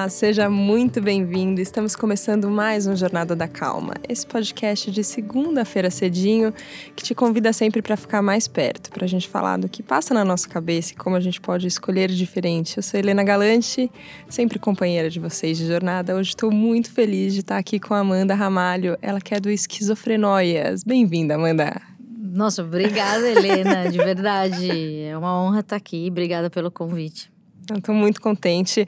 Olá, 0.00 0.08
seja 0.08 0.48
muito 0.48 0.98
bem-vindo. 0.98 1.60
Estamos 1.60 1.94
começando 1.94 2.48
mais 2.48 2.86
um 2.86 2.96
Jornada 2.96 3.36
da 3.36 3.46
Calma, 3.46 3.92
esse 4.08 4.26
podcast 4.26 4.90
de 4.90 5.04
segunda-feira 5.04 5.90
cedinho 5.90 6.54
que 6.96 7.04
te 7.04 7.14
convida 7.14 7.52
sempre 7.52 7.82
para 7.82 7.98
ficar 7.98 8.22
mais 8.22 8.48
perto, 8.48 8.90
para 8.90 9.04
a 9.04 9.06
gente 9.06 9.28
falar 9.28 9.58
do 9.58 9.68
que 9.68 9.82
passa 9.82 10.14
na 10.14 10.24
nossa 10.24 10.48
cabeça 10.48 10.94
e 10.94 10.96
como 10.96 11.16
a 11.16 11.20
gente 11.20 11.38
pode 11.38 11.66
escolher 11.66 12.08
diferente. 12.08 12.78
Eu 12.78 12.82
sou 12.82 12.98
Helena 12.98 13.22
Galante, 13.22 13.92
sempre 14.26 14.58
companheira 14.58 15.10
de 15.10 15.20
vocês 15.20 15.58
de 15.58 15.66
jornada. 15.66 16.16
Hoje 16.16 16.30
estou 16.30 16.50
muito 16.50 16.90
feliz 16.90 17.34
de 17.34 17.40
estar 17.40 17.58
aqui 17.58 17.78
com 17.78 17.92
a 17.92 17.98
Amanda 17.98 18.34
Ramalho, 18.34 18.96
ela 19.02 19.20
que 19.20 19.34
é 19.34 19.38
do 19.38 19.50
Esquizofrenóias. 19.50 20.82
Bem-vinda, 20.82 21.34
Amanda. 21.34 21.78
Nossa, 22.18 22.62
obrigada, 22.62 23.28
Helena, 23.28 23.90
de 23.90 23.98
verdade. 23.98 25.02
É 25.02 25.14
uma 25.18 25.42
honra 25.42 25.60
estar 25.60 25.76
aqui. 25.76 26.08
Obrigada 26.10 26.48
pelo 26.48 26.70
convite. 26.70 27.30
Estou 27.76 27.94
muito 27.94 28.20
contente, 28.20 28.86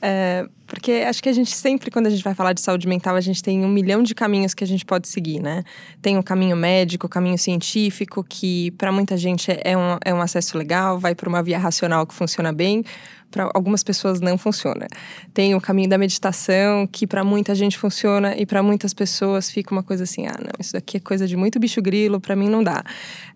é, 0.00 0.46
porque 0.66 1.04
acho 1.06 1.22
que 1.22 1.28
a 1.28 1.32
gente 1.32 1.50
sempre, 1.54 1.90
quando 1.90 2.06
a 2.06 2.10
gente 2.10 2.24
vai 2.24 2.34
falar 2.34 2.52
de 2.52 2.60
saúde 2.60 2.88
mental, 2.88 3.14
a 3.14 3.20
gente 3.20 3.42
tem 3.42 3.64
um 3.64 3.68
milhão 3.68 4.02
de 4.02 4.14
caminhos 4.14 4.54
que 4.54 4.64
a 4.64 4.66
gente 4.66 4.84
pode 4.84 5.08
seguir, 5.08 5.40
né? 5.40 5.64
Tem 6.00 6.16
o 6.16 6.22
caminho 6.22 6.56
médico, 6.56 7.06
o 7.06 7.10
caminho 7.10 7.36
científico, 7.36 8.24
que 8.24 8.70
para 8.72 8.90
muita 8.90 9.16
gente 9.16 9.50
é 9.62 9.76
um, 9.76 9.98
é 10.04 10.14
um 10.14 10.20
acesso 10.20 10.56
legal, 10.56 10.98
vai 10.98 11.14
por 11.14 11.28
uma 11.28 11.42
via 11.42 11.58
racional 11.58 12.06
que 12.06 12.14
funciona 12.14 12.52
bem, 12.52 12.84
para 13.32 13.50
algumas 13.52 13.82
pessoas 13.82 14.20
não 14.20 14.38
funciona. 14.38 14.86
Tem 15.34 15.54
o 15.54 15.60
caminho 15.60 15.88
da 15.88 15.98
meditação, 15.98 16.86
que 16.86 17.06
para 17.06 17.24
muita 17.24 17.54
gente 17.54 17.76
funciona 17.76 18.36
e 18.36 18.46
para 18.46 18.62
muitas 18.62 18.94
pessoas 18.94 19.50
fica 19.50 19.72
uma 19.72 19.82
coisa 19.82 20.04
assim: 20.04 20.26
ah, 20.26 20.36
não, 20.38 20.52
isso 20.60 20.74
daqui 20.74 20.98
é 20.98 21.00
coisa 21.00 21.26
de 21.26 21.36
muito 21.36 21.58
bicho 21.58 21.82
grilo, 21.82 22.20
para 22.20 22.36
mim 22.36 22.48
não 22.48 22.62
dá. 22.62 22.84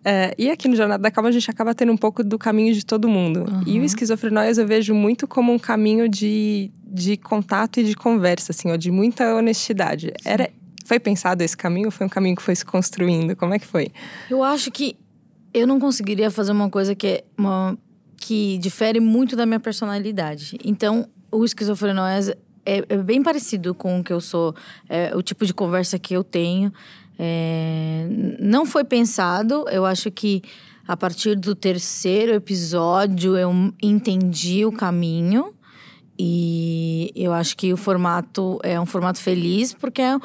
É, 0.05 0.35
e 0.39 0.51
aqui 0.51 0.69
no 0.69 0.77
Jornada 0.77 1.03
da 1.03 1.11
Calma 1.11 1.31
a 1.31 1.33
gente 1.33 1.51
acaba 1.51 1.75
tendo 1.75 1.91
um 1.91 1.97
pouco 1.97 2.23
do 2.23 2.39
caminho 2.39 2.73
de 2.73 2.85
todo 2.85 3.09
mundo. 3.09 3.45
Uhum. 3.49 3.63
E 3.67 3.81
o 3.81 3.85
esquizofrenóias 3.85 4.59
eu 4.59 4.67
vejo 4.67 4.95
muito 4.95 5.27
como 5.27 5.53
um 5.53 5.59
caminho 5.59 6.09
de, 6.09 6.71
de 6.87 7.17
contato 7.17 7.81
e 7.81 7.85
de 7.85 7.97
conversa, 7.97 8.53
assim, 8.53 8.71
ó, 8.71 8.77
de 8.77 8.91
muita 8.91 9.35
honestidade. 9.35 10.13
Era, 10.25 10.51
foi 10.85 11.01
pensado 11.01 11.43
esse 11.43 11.57
caminho 11.57 11.87
ou 11.87 11.91
foi 11.91 12.07
um 12.07 12.11
caminho 12.11 12.37
que 12.37 12.43
foi 12.43 12.55
se 12.55 12.65
construindo? 12.65 13.35
Como 13.35 13.55
é 13.55 13.59
que 13.59 13.67
foi? 13.67 13.89
Eu 14.31 14.43
acho 14.43 14.71
que 14.71 14.97
eu 15.53 15.67
não 15.67 15.81
conseguiria 15.81 16.31
fazer 16.31 16.53
uma 16.53 16.69
coisa 16.69 16.95
que 16.95 17.07
é 17.07 17.25
uma 17.39 17.79
que 18.17 18.59
difere 18.59 19.01
muito 19.01 19.37
da 19.37 19.47
minha 19.47 19.61
personalidade. 19.61 20.59
Então, 20.65 21.09
o 21.31 21.45
esquizofrenóis 21.45 22.31
é, 22.65 22.85
é 22.89 22.97
bem 22.97 23.23
parecido 23.23 23.75
com 23.75 24.01
o 24.01 24.05
que 24.05 24.13
eu 24.13 24.21
sou, 24.21 24.55
é, 24.89 25.15
o 25.15 25.23
tipo 25.23 25.47
de 25.47 25.55
conversa 25.55 25.99
que 25.99 26.15
eu 26.15 26.25
tenho. 26.25 26.73
É, 27.19 28.07
não 28.41 28.67
foi 28.67 28.85
pensado, 28.85 29.65
eu 29.71 29.87
acho 29.87 30.11
que 30.11 30.43
a 30.87 30.97
partir 30.97 31.37
do 31.37 31.55
terceiro 31.55 32.33
episódio 32.33 33.37
eu 33.37 33.53
entendi 33.83 34.65
o 34.65 34.73
caminho 34.73 35.55
e 36.19 37.13
eu 37.15 37.33
acho 37.33 37.57
que 37.57 37.73
o 37.73 37.77
formato 37.77 38.59
é 38.63 38.81
um 38.81 38.87
formato 38.87 39.21
feliz 39.21 39.75
porque 39.75 40.03
é, 40.03 40.19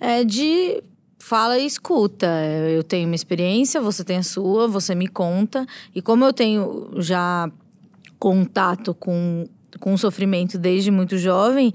é 0.00 0.24
de 0.24 0.82
fala 1.24 1.58
e 1.58 1.64
escuta. 1.64 2.26
Eu 2.70 2.84
tenho 2.84 3.06
uma 3.06 3.14
experiência, 3.14 3.80
você 3.80 4.04
tem 4.04 4.18
a 4.18 4.22
sua, 4.22 4.68
você 4.68 4.94
me 4.94 5.08
conta. 5.08 5.66
E 5.94 6.02
como 6.02 6.22
eu 6.22 6.34
tenho 6.34 6.90
já 6.98 7.50
contato 8.18 8.92
com, 8.94 9.48
com 9.80 9.94
o 9.94 9.98
sofrimento 9.98 10.58
desde 10.58 10.90
muito 10.90 11.16
jovem, 11.16 11.72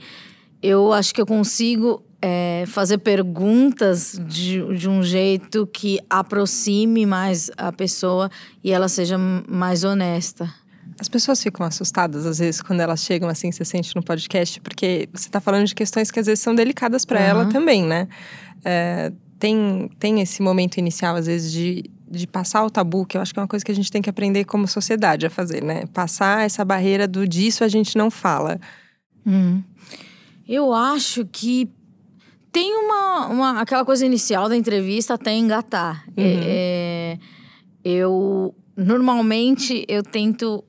eu 0.62 0.94
acho 0.94 1.16
que 1.16 1.20
eu 1.20 1.26
consigo 1.26 2.04
é, 2.22 2.64
fazer 2.68 3.00
perguntas 3.00 4.22
de, 4.28 4.62
de 4.78 4.88
um 4.88 5.02
jeito 5.02 5.66
que 5.66 6.00
aproxime 6.08 7.08
mais 7.08 7.50
a 7.58 7.72
pessoa 7.72 8.30
e 8.64 8.72
ela 8.72 8.88
seja 8.88 9.18
mais 9.18 9.84
honesta. 9.84 10.54
As 11.00 11.10
pessoas 11.10 11.42
ficam 11.42 11.66
assustadas 11.66 12.26
às 12.28 12.38
vezes 12.38 12.62
quando 12.62 12.82
elas 12.82 13.00
chegam 13.00 13.28
assim, 13.28 13.52
você 13.52 13.66
sente 13.66 13.96
no 13.96 14.04
podcast, 14.04 14.62
porque 14.62 15.10
você 15.12 15.28
está 15.28 15.42
falando 15.42 15.66
de 15.66 15.74
questões 15.74 16.12
que 16.12 16.20
às 16.20 16.28
vezes 16.28 16.44
são 16.44 16.54
delicadas 16.54 17.04
para 17.04 17.20
uhum. 17.20 17.26
ela 17.26 17.46
também, 17.48 17.84
né? 17.84 18.08
É, 18.64 19.12
tem, 19.40 19.90
tem 19.98 20.22
esse 20.22 20.42
momento 20.42 20.78
inicial, 20.78 21.16
às 21.16 21.26
vezes, 21.26 21.52
de, 21.52 21.90
de 22.10 22.28
passar 22.28 22.66
o 22.66 22.70
tabu, 22.70 23.06
que 23.06 23.18
eu 23.18 23.22
acho 23.22 23.34
que 23.34 23.40
é 23.40 23.42
uma 23.42 23.48
coisa 23.48 23.64
que 23.64 23.72
a 23.72 23.76
gente 23.76 23.92
tem 23.92 24.02
que 24.02 24.10
aprender 24.10 24.44
como 24.44 24.68
sociedade 24.68 25.26
a 25.26 25.30
fazer, 25.30 25.64
né? 25.64 25.86
Passar 25.94 26.46
essa 26.46 26.66
barreira 26.66 27.08
do 27.08 27.28
disso 27.28 27.64
a 27.64 27.68
gente 27.68 27.98
não 27.98 28.12
fala. 28.12 28.60
Hum. 29.26 29.64
Eu 30.48 30.74
acho 30.74 31.26
que 31.26 31.70
tem 32.52 32.76
uma, 32.76 33.28
uma 33.28 33.62
aquela 33.62 33.86
coisa 33.86 34.06
inicial 34.06 34.50
da 34.50 34.58
entrevista 34.58 35.14
até 35.14 35.34
engatar. 35.34 36.04
Uhum. 36.10 36.14
É, 36.18 37.18
é, 37.18 37.20
eu 37.84 38.54
normalmente 38.76 39.86
eu 39.88 40.04
tento 40.04 40.64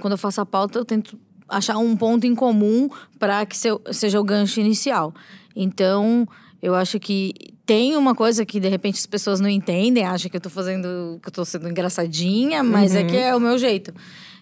quando 0.00 0.12
eu 0.12 0.18
faço 0.18 0.40
a 0.40 0.46
pauta 0.46 0.78
eu 0.78 0.84
tento 0.84 1.18
achar 1.48 1.78
um 1.78 1.96
ponto 1.96 2.26
em 2.26 2.34
comum 2.34 2.88
para 3.18 3.44
que 3.46 3.56
seja 3.92 4.20
o 4.20 4.24
gancho 4.24 4.60
inicial. 4.60 5.12
Então 5.54 6.26
eu 6.62 6.74
acho 6.74 6.98
que 6.98 7.32
tem 7.70 7.96
uma 7.96 8.16
coisa 8.16 8.44
que 8.44 8.58
de 8.58 8.68
repente 8.68 8.98
as 8.98 9.06
pessoas 9.06 9.38
não 9.38 9.48
entendem, 9.48 10.04
acham 10.04 10.28
que 10.28 10.36
eu 10.36 10.40
tô 10.40 10.50
fazendo, 10.50 11.20
que 11.22 11.28
eu 11.28 11.32
tô 11.32 11.44
sendo 11.44 11.68
engraçadinha, 11.68 12.64
mas 12.64 12.90
uhum. 12.90 12.98
é 12.98 13.04
que 13.04 13.16
é 13.16 13.36
o 13.36 13.38
meu 13.38 13.56
jeito. 13.58 13.94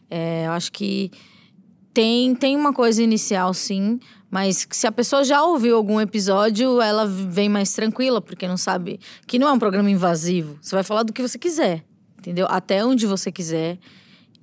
É, 0.08 0.46
eu 0.46 0.52
acho 0.52 0.72
que 0.72 1.10
tem, 1.92 2.34
tem 2.34 2.56
uma 2.56 2.72
coisa 2.72 3.02
inicial, 3.02 3.52
sim, 3.52 4.00
mas 4.30 4.66
se 4.70 4.86
a 4.86 4.90
pessoa 4.90 5.24
já 5.24 5.44
ouviu 5.44 5.76
algum 5.76 6.00
episódio, 6.00 6.80
ela 6.80 7.04
vem 7.04 7.50
mais 7.50 7.74
tranquila, 7.74 8.18
porque 8.22 8.48
não 8.48 8.56
sabe 8.56 8.98
que 9.26 9.38
não 9.38 9.46
é 9.46 9.52
um 9.52 9.58
programa 9.58 9.90
invasivo. 9.90 10.56
Você 10.62 10.74
vai 10.74 10.82
falar 10.82 11.02
do 11.02 11.12
que 11.12 11.20
você 11.20 11.38
quiser, 11.38 11.84
entendeu? 12.18 12.46
Até 12.48 12.82
onde 12.82 13.06
você 13.06 13.30
quiser. 13.30 13.78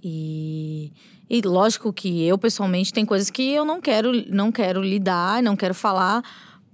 E, 0.04 0.94
e 1.28 1.42
lógico 1.42 1.92
que 1.92 2.24
eu, 2.24 2.38
pessoalmente, 2.38 2.94
tem 2.94 3.04
coisas 3.04 3.32
que 3.32 3.52
eu 3.52 3.66
não 3.66 3.82
quero, 3.82 4.12
não 4.30 4.52
quero 4.52 4.80
lidar, 4.84 5.42
não 5.42 5.56
quero 5.56 5.74
falar 5.74 6.22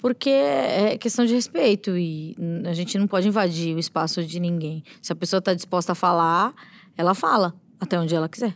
porque 0.02 0.30
é 0.30 0.98
questão 0.98 1.26
de 1.26 1.34
respeito 1.34 1.96
e 1.96 2.36
a 2.66 2.74
gente 2.74 2.98
não 2.98 3.06
pode 3.06 3.28
invadir 3.28 3.76
o 3.76 3.80
espaço 3.80 4.24
de 4.26 4.40
ninguém. 4.40 4.84
Se 5.02 5.14
a 5.14 5.16
pessoa 5.16 5.38
está 5.38 5.54
disposta 5.54 5.92
a 5.92 5.96
falar, 5.96 6.54
ela 6.98 7.14
fala 7.14 7.54
até 7.80 8.00
onde 8.00 8.16
ela 8.16 8.28
quiser. 8.28 8.56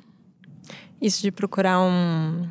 Isso 0.99 1.21
de 1.21 1.31
procurar 1.31 1.79
um, 1.79 2.49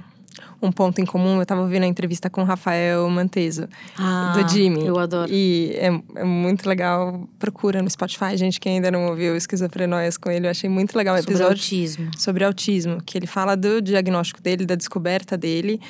um 0.66 0.72
ponto 0.72 1.00
em 1.00 1.06
comum. 1.06 1.36
Eu 1.36 1.42
estava 1.42 1.60
ouvindo 1.60 1.84
a 1.84 1.86
entrevista 1.86 2.28
com 2.30 2.42
o 2.42 2.44
Rafael 2.44 3.08
Manteso, 3.08 3.68
ah, 3.98 4.32
do 4.36 4.48
Jimmy. 4.48 4.86
Eu 4.86 4.98
adoro. 4.98 5.30
E 5.30 5.72
é, 5.74 5.88
é, 6.16 6.24
muito 6.24 6.68
legal. 6.68 7.28
Procura 7.38 7.82
no 7.82 7.90
Spotify, 7.90 8.36
gente 8.36 8.60
que 8.60 8.68
ainda 8.68 8.90
não 8.90 9.06
ouviu 9.06 9.36
Esquizofrenóias 9.36 10.16
com 10.16 10.30
ele. 10.30 10.46
Eu 10.46 10.50
achei 10.50 10.68
muito 10.68 10.96
legal 10.96 11.14
o 11.14 11.18
episódio. 11.18 11.38
Sobre 11.38 11.54
autismo. 11.54 12.10
Sobre 12.18 12.44
autismo. 12.44 13.02
Que 13.04 13.18
ele 13.18 13.26
fala 13.26 13.56
do 13.56 13.80
diagnóstico 13.80 14.42
dele, 14.42 14.64
da 14.64 14.74
descoberta 14.74 15.36
dele. 15.36 15.80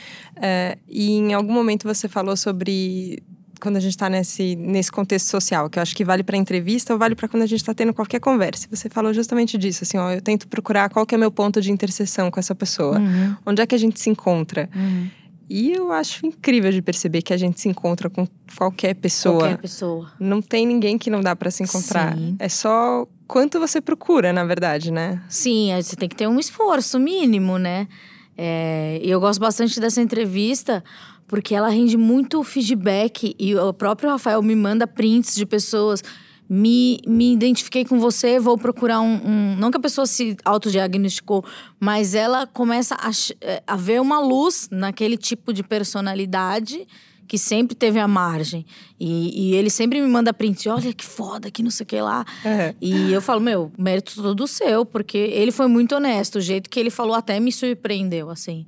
É, 0.40 0.78
e 0.88 1.12
em 1.12 1.34
algum 1.34 1.52
momento 1.52 1.84
você 1.84 2.08
falou 2.08 2.36
sobre 2.36 3.22
quando 3.64 3.78
a 3.78 3.80
gente 3.80 3.92
está 3.92 4.10
nesse, 4.10 4.54
nesse 4.56 4.92
contexto 4.92 5.26
social, 5.28 5.70
que 5.70 5.78
eu 5.78 5.82
acho 5.82 5.96
que 5.96 6.04
vale 6.04 6.22
para 6.22 6.36
entrevista 6.36 6.92
ou 6.92 6.98
vale 6.98 7.14
para 7.14 7.26
quando 7.26 7.44
a 7.44 7.46
gente 7.46 7.60
está 7.60 7.72
tendo 7.72 7.94
qualquer 7.94 8.20
conversa. 8.20 8.68
Você 8.70 8.90
falou 8.90 9.14
justamente 9.14 9.56
disso, 9.56 9.84
assim, 9.84 9.96
ó, 9.96 10.10
eu 10.10 10.20
tento 10.20 10.46
procurar 10.46 10.90
qual 10.90 11.06
que 11.06 11.14
é 11.14 11.18
meu 11.18 11.30
ponto 11.30 11.62
de 11.62 11.72
interseção 11.72 12.30
com 12.30 12.38
essa 12.38 12.54
pessoa, 12.54 12.98
uhum. 12.98 13.34
onde 13.46 13.62
é 13.62 13.66
que 13.66 13.74
a 13.74 13.78
gente 13.78 13.98
se 13.98 14.10
encontra. 14.10 14.68
Uhum. 14.76 15.08
E 15.48 15.72
eu 15.72 15.90
acho 15.90 16.26
incrível 16.26 16.70
de 16.70 16.82
perceber 16.82 17.22
que 17.22 17.32
a 17.32 17.38
gente 17.38 17.58
se 17.58 17.68
encontra 17.68 18.10
com 18.10 18.28
qualquer 18.56 18.94
pessoa. 18.94 19.40
Qualquer 19.40 19.58
pessoa. 19.58 20.12
Não 20.20 20.42
tem 20.42 20.66
ninguém 20.66 20.98
que 20.98 21.08
não 21.08 21.22
dá 21.22 21.34
para 21.34 21.50
se 21.50 21.62
encontrar. 21.62 22.14
Sim. 22.14 22.36
É 22.38 22.48
só 22.50 23.06
quanto 23.26 23.58
você 23.58 23.80
procura, 23.80 24.30
na 24.30 24.44
verdade, 24.44 24.90
né? 24.90 25.22
Sim, 25.28 25.70
você 25.80 25.96
tem 25.96 26.08
que 26.08 26.16
ter 26.16 26.28
um 26.28 26.38
esforço 26.38 26.98
mínimo, 26.98 27.58
né? 27.58 27.88
É, 28.36 29.00
eu 29.02 29.20
gosto 29.20 29.40
bastante 29.40 29.78
dessa 29.80 30.02
entrevista 30.02 30.82
porque 31.26 31.54
ela 31.54 31.68
rende 31.68 31.96
muito 31.96 32.42
feedback 32.42 33.34
e 33.38 33.54
o 33.54 33.72
próprio 33.72 34.10
Rafael 34.10 34.42
me 34.42 34.54
manda 34.54 34.86
prints 34.86 35.34
de 35.34 35.46
pessoas. 35.46 36.02
Me, 36.48 37.00
me 37.06 37.32
identifiquei 37.32 37.86
com 37.86 37.98
você, 37.98 38.38
vou 38.38 38.58
procurar 38.58 39.00
um, 39.00 39.14
um. 39.24 39.56
Não 39.56 39.70
que 39.70 39.78
a 39.78 39.80
pessoa 39.80 40.06
se 40.06 40.36
autodiagnosticou, 40.44 41.42
mas 41.80 42.14
ela 42.14 42.46
começa 42.46 42.94
a, 42.96 43.10
eh, 43.40 43.62
a 43.66 43.76
ver 43.76 44.00
uma 44.00 44.20
luz 44.20 44.68
naquele 44.70 45.16
tipo 45.16 45.54
de 45.54 45.62
personalidade 45.62 46.86
que 47.26 47.38
sempre 47.38 47.74
teve 47.74 47.98
a 47.98 48.06
margem. 48.06 48.66
E, 49.00 49.50
e, 49.52 49.54
ele 49.54 49.70
sempre 49.70 50.00
me 50.00 50.06
manda 50.06 50.32
print, 50.32 50.68
olha 50.68 50.92
que 50.92 51.04
foda, 51.04 51.50
que 51.50 51.62
não 51.62 51.70
sei 51.70 51.84
o 51.84 51.86
que 51.86 52.00
lá. 52.00 52.24
É. 52.44 52.74
E 52.80 53.12
eu 53.12 53.22
falo, 53.22 53.40
meu, 53.40 53.72
mérito 53.78 54.22
todo 54.22 54.46
seu, 54.46 54.84
porque 54.84 55.16
ele 55.16 55.50
foi 55.50 55.66
muito 55.66 55.94
honesto. 55.94 56.36
O 56.36 56.40
jeito 56.40 56.68
que 56.68 56.78
ele 56.78 56.90
falou 56.90 57.14
até 57.14 57.40
me 57.40 57.50
surpreendeu, 57.50 58.30
assim. 58.30 58.66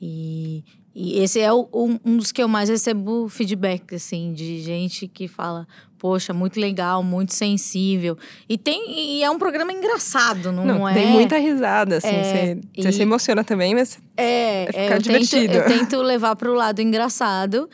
E, 0.00 0.64
e 1.00 1.20
esse 1.20 1.38
é 1.38 1.52
o, 1.52 1.68
um, 1.72 1.96
um, 2.04 2.16
dos 2.16 2.32
que 2.32 2.42
eu 2.42 2.48
mais 2.48 2.68
recebo 2.68 3.28
feedback, 3.28 3.94
assim, 3.94 4.32
de 4.32 4.60
gente 4.60 5.06
que 5.06 5.28
fala, 5.28 5.64
poxa, 5.96 6.32
muito 6.32 6.58
legal, 6.58 7.04
muito 7.04 7.32
sensível. 7.32 8.18
E 8.48 8.58
tem 8.58 9.18
e 9.18 9.22
é 9.22 9.30
um 9.30 9.38
programa 9.38 9.72
engraçado, 9.72 10.50
não, 10.50 10.64
não 10.66 10.88
é? 10.88 10.94
Tem 10.94 11.06
muita 11.06 11.38
risada, 11.38 11.98
assim, 11.98 12.08
é, 12.08 12.22
você, 12.24 12.60
você 12.82 12.92
se 12.92 13.02
emociona 13.02 13.44
também, 13.44 13.76
mas 13.76 14.00
é, 14.16 14.64
é 14.64 14.66
ficar 14.66 14.96
eu 14.96 15.02
divertido. 15.02 15.52
Tento, 15.52 15.54
eu 15.54 15.78
tento 15.78 16.02
levar 16.02 16.34
para 16.34 16.50
o 16.50 16.54
lado 16.54 16.82
engraçado. 16.82 17.70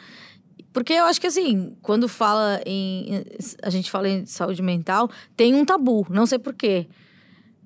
Porque 0.70 0.92
eu 0.92 1.06
acho 1.06 1.18
que 1.18 1.28
assim, 1.28 1.74
quando 1.80 2.06
fala 2.06 2.60
em. 2.66 3.24
A 3.62 3.70
gente 3.70 3.90
fala 3.90 4.06
em 4.06 4.26
saúde 4.26 4.60
mental, 4.60 5.08
tem 5.34 5.54
um 5.54 5.64
tabu, 5.64 6.06
não 6.10 6.26
sei 6.26 6.38
porquê. 6.38 6.86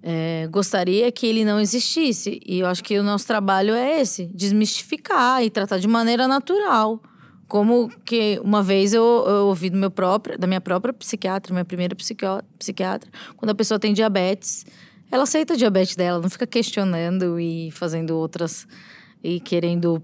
É, 0.03 0.47
gostaria 0.51 1.11
que 1.11 1.27
ele 1.27 1.45
não 1.45 1.61
existisse. 1.61 2.41
E 2.47 2.61
eu 2.61 2.67
acho 2.67 2.83
que 2.83 2.99
o 2.99 3.03
nosso 3.03 3.27
trabalho 3.27 3.75
é 3.75 4.01
esse: 4.01 4.27
desmistificar 4.27 5.43
e 5.43 5.51
tratar 5.51 5.79
de 5.79 5.89
maneira 5.89 6.29
natural. 6.29 7.03
Como 7.47 7.89
que 8.05 8.39
uma 8.45 8.63
vez 8.63 8.93
eu, 8.93 9.03
eu 9.27 9.47
ouvi 9.47 9.71
do 9.71 9.79
meu 9.79 9.91
próprio, 9.91 10.39
da 10.39 10.47
minha 10.47 10.61
própria 10.61 10.93
psiquiatra, 10.93 11.53
minha 11.53 11.65
primeira 11.65 11.97
psiquiatra, 11.97 13.11
quando 13.39 13.51
a 13.51 13.55
pessoa 13.55 13.79
tem 13.79 13.95
diabetes, 13.95 14.67
ela 15.11 15.23
aceita 15.23 15.55
a 15.55 15.57
diabetes 15.57 15.97
dela, 15.97 16.21
não 16.21 16.29
fica 16.29 16.47
questionando 16.47 17.41
e 17.41 17.71
fazendo 17.71 18.11
outras 18.11 18.69
e 19.25 19.41
querendo 19.41 20.03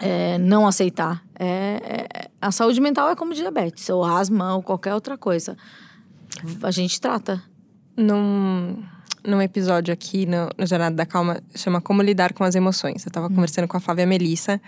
é, 0.00 0.38
não 0.38 0.66
aceitar. 0.66 1.24
É, 1.38 1.46
é, 1.46 2.30
a 2.40 2.50
saúde 2.50 2.80
mental 2.80 3.08
é 3.10 3.14
como 3.14 3.32
diabetes, 3.32 3.88
ou 3.88 4.04
asma, 4.04 4.56
ou 4.56 4.62
qualquer 4.62 4.92
outra 4.94 5.16
coisa. 5.16 5.56
A 6.62 6.70
gente 6.72 7.00
trata. 7.00 7.40
Num, 7.96 8.82
num 9.26 9.40
episódio 9.40 9.92
aqui 9.92 10.26
no, 10.26 10.48
no 10.58 10.66
Jornada 10.66 10.94
da 10.94 11.06
Calma, 11.06 11.40
chama 11.54 11.80
Como 11.80 12.02
Lidar 12.02 12.32
com 12.32 12.44
as 12.44 12.54
Emoções. 12.54 13.04
Eu 13.04 13.10
estava 13.10 13.26
hum. 13.26 13.34
conversando 13.34 13.68
com 13.68 13.76
a 13.76 13.80
Flávia 13.80 14.06
Melissa, 14.06 14.60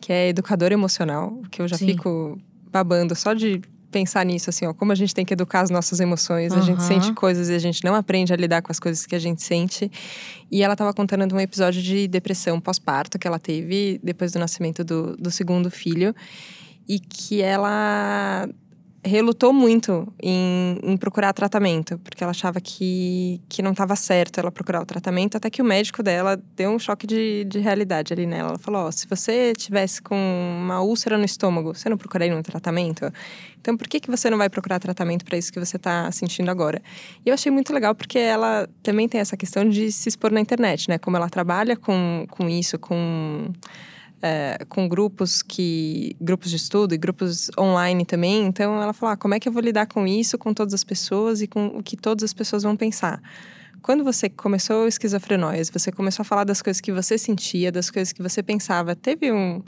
que 0.00 0.12
é 0.12 0.28
educadora 0.28 0.74
emocional, 0.74 1.40
que 1.50 1.60
eu 1.60 1.68
já 1.68 1.76
Sim. 1.76 1.86
fico 1.86 2.38
babando 2.70 3.14
só 3.14 3.34
de 3.34 3.60
pensar 3.90 4.24
nisso, 4.24 4.50
assim, 4.50 4.66
ó, 4.66 4.74
como 4.74 4.92
a 4.92 4.94
gente 4.94 5.14
tem 5.14 5.24
que 5.24 5.32
educar 5.32 5.60
as 5.60 5.70
nossas 5.70 5.98
emoções, 5.98 6.52
uhum. 6.52 6.58
a 6.58 6.62
gente 6.62 6.82
sente 6.82 7.12
coisas 7.14 7.48
e 7.48 7.54
a 7.54 7.58
gente 7.58 7.82
não 7.82 7.94
aprende 7.94 8.32
a 8.32 8.36
lidar 8.36 8.60
com 8.60 8.70
as 8.70 8.78
coisas 8.78 9.06
que 9.06 9.14
a 9.14 9.18
gente 9.18 9.42
sente. 9.42 9.90
E 10.50 10.62
ela 10.62 10.74
estava 10.74 10.92
contando 10.92 11.26
de 11.26 11.34
um 11.34 11.40
episódio 11.40 11.82
de 11.82 12.06
depressão 12.06 12.60
pós-parto 12.60 13.18
que 13.18 13.26
ela 13.26 13.38
teve 13.38 13.98
depois 14.02 14.32
do 14.32 14.38
nascimento 14.38 14.84
do, 14.84 15.16
do 15.16 15.30
segundo 15.30 15.70
filho 15.70 16.14
e 16.86 16.98
que 16.98 17.40
ela 17.40 18.48
relutou 19.04 19.52
muito 19.52 20.12
em, 20.20 20.78
em, 20.82 20.96
procurar 20.96 21.32
tratamento, 21.32 21.98
porque 21.98 22.22
ela 22.22 22.32
achava 22.32 22.60
que, 22.60 23.40
que 23.48 23.62
não 23.62 23.70
estava 23.70 23.94
certo 23.94 24.38
ela 24.38 24.50
procurar 24.50 24.82
o 24.82 24.86
tratamento, 24.86 25.36
até 25.36 25.48
que 25.48 25.62
o 25.62 25.64
médico 25.64 26.02
dela 26.02 26.40
deu 26.56 26.70
um 26.70 26.78
choque 26.78 27.06
de, 27.06 27.44
de 27.44 27.58
realidade 27.58 28.12
ali 28.12 28.26
nela. 28.26 28.50
Ela 28.50 28.58
falou: 28.58 28.86
oh, 28.86 28.92
se 28.92 29.06
você 29.06 29.52
tivesse 29.54 30.02
com 30.02 30.16
uma 30.16 30.80
úlcera 30.82 31.16
no 31.16 31.24
estômago, 31.24 31.74
você 31.74 31.88
não 31.88 31.96
procuraria 31.96 32.34
um 32.36 32.42
tratamento? 32.42 33.10
Então, 33.60 33.76
por 33.76 33.88
que, 33.88 34.00
que 34.00 34.10
você 34.10 34.30
não 34.30 34.38
vai 34.38 34.48
procurar 34.48 34.78
tratamento 34.78 35.24
para 35.24 35.36
isso 35.36 35.52
que 35.52 35.60
você 35.60 35.76
está 35.76 36.10
sentindo 36.10 36.50
agora? 36.50 36.82
E 37.24 37.28
eu 37.28 37.34
achei 37.34 37.50
muito 37.52 37.72
legal 37.72 37.94
porque 37.94 38.18
ela 38.18 38.68
também 38.82 39.08
tem 39.08 39.20
essa 39.20 39.36
questão 39.36 39.68
de 39.68 39.92
se 39.92 40.08
expor 40.08 40.32
na 40.32 40.40
internet, 40.40 40.88
né? 40.88 40.98
Como 40.98 41.16
ela 41.16 41.28
trabalha 41.28 41.76
com, 41.76 42.26
com 42.30 42.48
isso, 42.48 42.78
com 42.78 43.52
é, 44.22 44.64
com 44.68 44.88
grupos 44.88 45.42
que 45.42 46.16
grupos 46.20 46.50
de 46.50 46.56
estudo 46.56 46.94
e 46.94 46.98
grupos 46.98 47.50
online 47.58 48.04
também. 48.04 48.46
Então 48.46 48.80
ela 48.82 48.92
falou: 48.92 49.12
ah, 49.12 49.16
como 49.16 49.34
é 49.34 49.40
que 49.40 49.48
eu 49.48 49.52
vou 49.52 49.62
lidar 49.62 49.86
com 49.86 50.06
isso, 50.06 50.38
com 50.38 50.52
todas 50.52 50.74
as 50.74 50.84
pessoas 50.84 51.40
e 51.42 51.46
com 51.46 51.66
o 51.66 51.82
que 51.82 51.96
todas 51.96 52.24
as 52.24 52.32
pessoas 52.32 52.62
vão 52.62 52.76
pensar? 52.76 53.20
Quando 53.80 54.02
você 54.02 54.28
começou 54.28 54.84
a 54.84 54.88
esquizofrenóise, 54.88 55.70
você 55.72 55.92
começou 55.92 56.22
a 56.22 56.24
falar 56.24 56.44
das 56.44 56.60
coisas 56.60 56.80
que 56.80 56.92
você 56.92 57.16
sentia, 57.16 57.70
das 57.70 57.90
coisas 57.90 58.12
que 58.12 58.22
você 58.22 58.42
pensava, 58.42 58.96
teve 58.96 59.30
um 59.30 59.62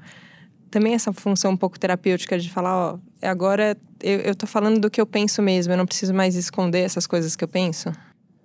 também 0.70 0.94
essa 0.94 1.12
função 1.12 1.52
um 1.52 1.56
pouco 1.56 1.78
terapêutica 1.78 2.38
de 2.38 2.48
falar, 2.48 2.76
ó, 2.76 2.98
agora 3.20 3.76
eu, 4.00 4.20
eu 4.20 4.34
tô 4.34 4.46
falando 4.46 4.80
do 4.80 4.88
que 4.88 5.00
eu 5.00 5.06
penso 5.06 5.42
mesmo, 5.42 5.72
eu 5.72 5.76
não 5.76 5.86
preciso 5.86 6.14
mais 6.14 6.36
esconder 6.36 6.80
essas 6.80 7.06
coisas 7.06 7.34
que 7.34 7.42
eu 7.42 7.48
penso? 7.48 7.92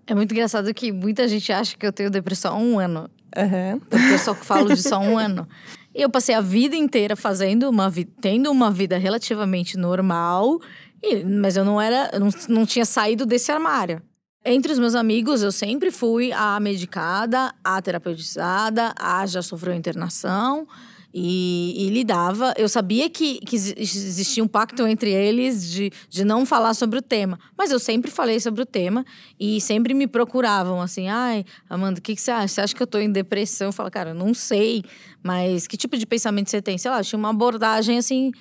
É 0.07 0.13
muito 0.13 0.31
engraçado 0.31 0.71
que 0.73 0.91
muita 0.91 1.27
gente 1.27 1.51
acha 1.51 1.77
que 1.77 1.85
eu 1.85 1.93
tenho 1.93 2.09
depressão 2.09 2.55
há 2.55 2.57
um 2.57 2.79
ano. 2.79 3.09
Uhum. 3.35 3.79
Porque 3.79 4.13
eu 4.13 4.19
só 4.19 4.33
falo 4.33 4.73
de 4.73 4.81
só 4.81 4.99
um 4.99 5.17
ano. 5.17 5.47
Eu 5.97 6.09
passei 6.09 6.35
a 6.35 6.41
vida 6.41 6.75
inteira 6.75 7.15
fazendo 7.15 7.69
uma 7.69 7.89
tendo 8.19 8.51
uma 8.51 8.69
vida 8.69 8.97
relativamente 8.97 9.77
normal, 9.77 10.59
e, 11.01 11.23
mas 11.23 11.55
eu 11.55 11.63
não 11.63 11.79
era, 11.79 12.11
não, 12.19 12.29
não 12.49 12.65
tinha 12.65 12.83
saído 12.83 13.25
desse 13.25 13.49
armário. 13.49 14.01
Entre 14.43 14.73
os 14.73 14.77
meus 14.77 14.93
amigos, 14.93 15.41
eu 15.41 15.53
sempre 15.53 15.91
fui 15.91 16.33
a 16.33 16.59
medicada, 16.59 17.53
a 17.63 17.81
terapeutizada, 17.81 18.93
a 18.99 19.25
já 19.25 19.41
sofreu 19.41 19.73
internação. 19.73 20.67
E, 21.17 21.73
e, 21.77 21.89
lidava. 21.91 22.53
Eu 22.57 22.67
sabia 22.67 23.09
que, 23.09 23.39
que 23.39 23.55
existia 23.55 24.43
um 24.43 24.49
pacto 24.49 24.85
entre 24.85 25.09
eles 25.13 25.71
de, 25.71 25.89
de 26.09 26.25
não 26.25 26.45
falar 26.45 26.73
sobre 26.73 26.99
o 26.99 27.01
tema. 27.01 27.39
Mas 27.57 27.71
eu 27.71 27.79
sempre 27.79 28.11
falei 28.11 28.37
sobre 28.37 28.61
o 28.61 28.65
tema 28.65 29.05
e 29.39 29.61
sempre 29.61 29.93
me 29.93 30.07
procuravam 30.07 30.81
assim: 30.81 31.07
ai, 31.07 31.45
Amanda, 31.69 31.99
o 31.99 32.01
que, 32.01 32.15
que 32.15 32.21
você 32.21 32.31
acha? 32.31 32.49
Você 32.49 32.61
acha 32.61 32.75
que 32.75 32.83
eu 32.83 32.87
tô 32.87 32.97
em 32.97 33.09
depressão? 33.09 33.67
Eu 33.67 33.71
falo, 33.71 33.89
cara, 33.89 34.13
não 34.13 34.33
sei, 34.33 34.83
mas 35.23 35.67
que 35.67 35.77
tipo 35.77 35.97
de 35.97 36.05
pensamento 36.05 36.49
você 36.49 36.61
tem? 36.61 36.77
Sei 36.77 36.91
lá, 36.91 37.01
tinha 37.01 37.17
uma 37.17 37.29
abordagem 37.29 37.97
assim 37.97 38.33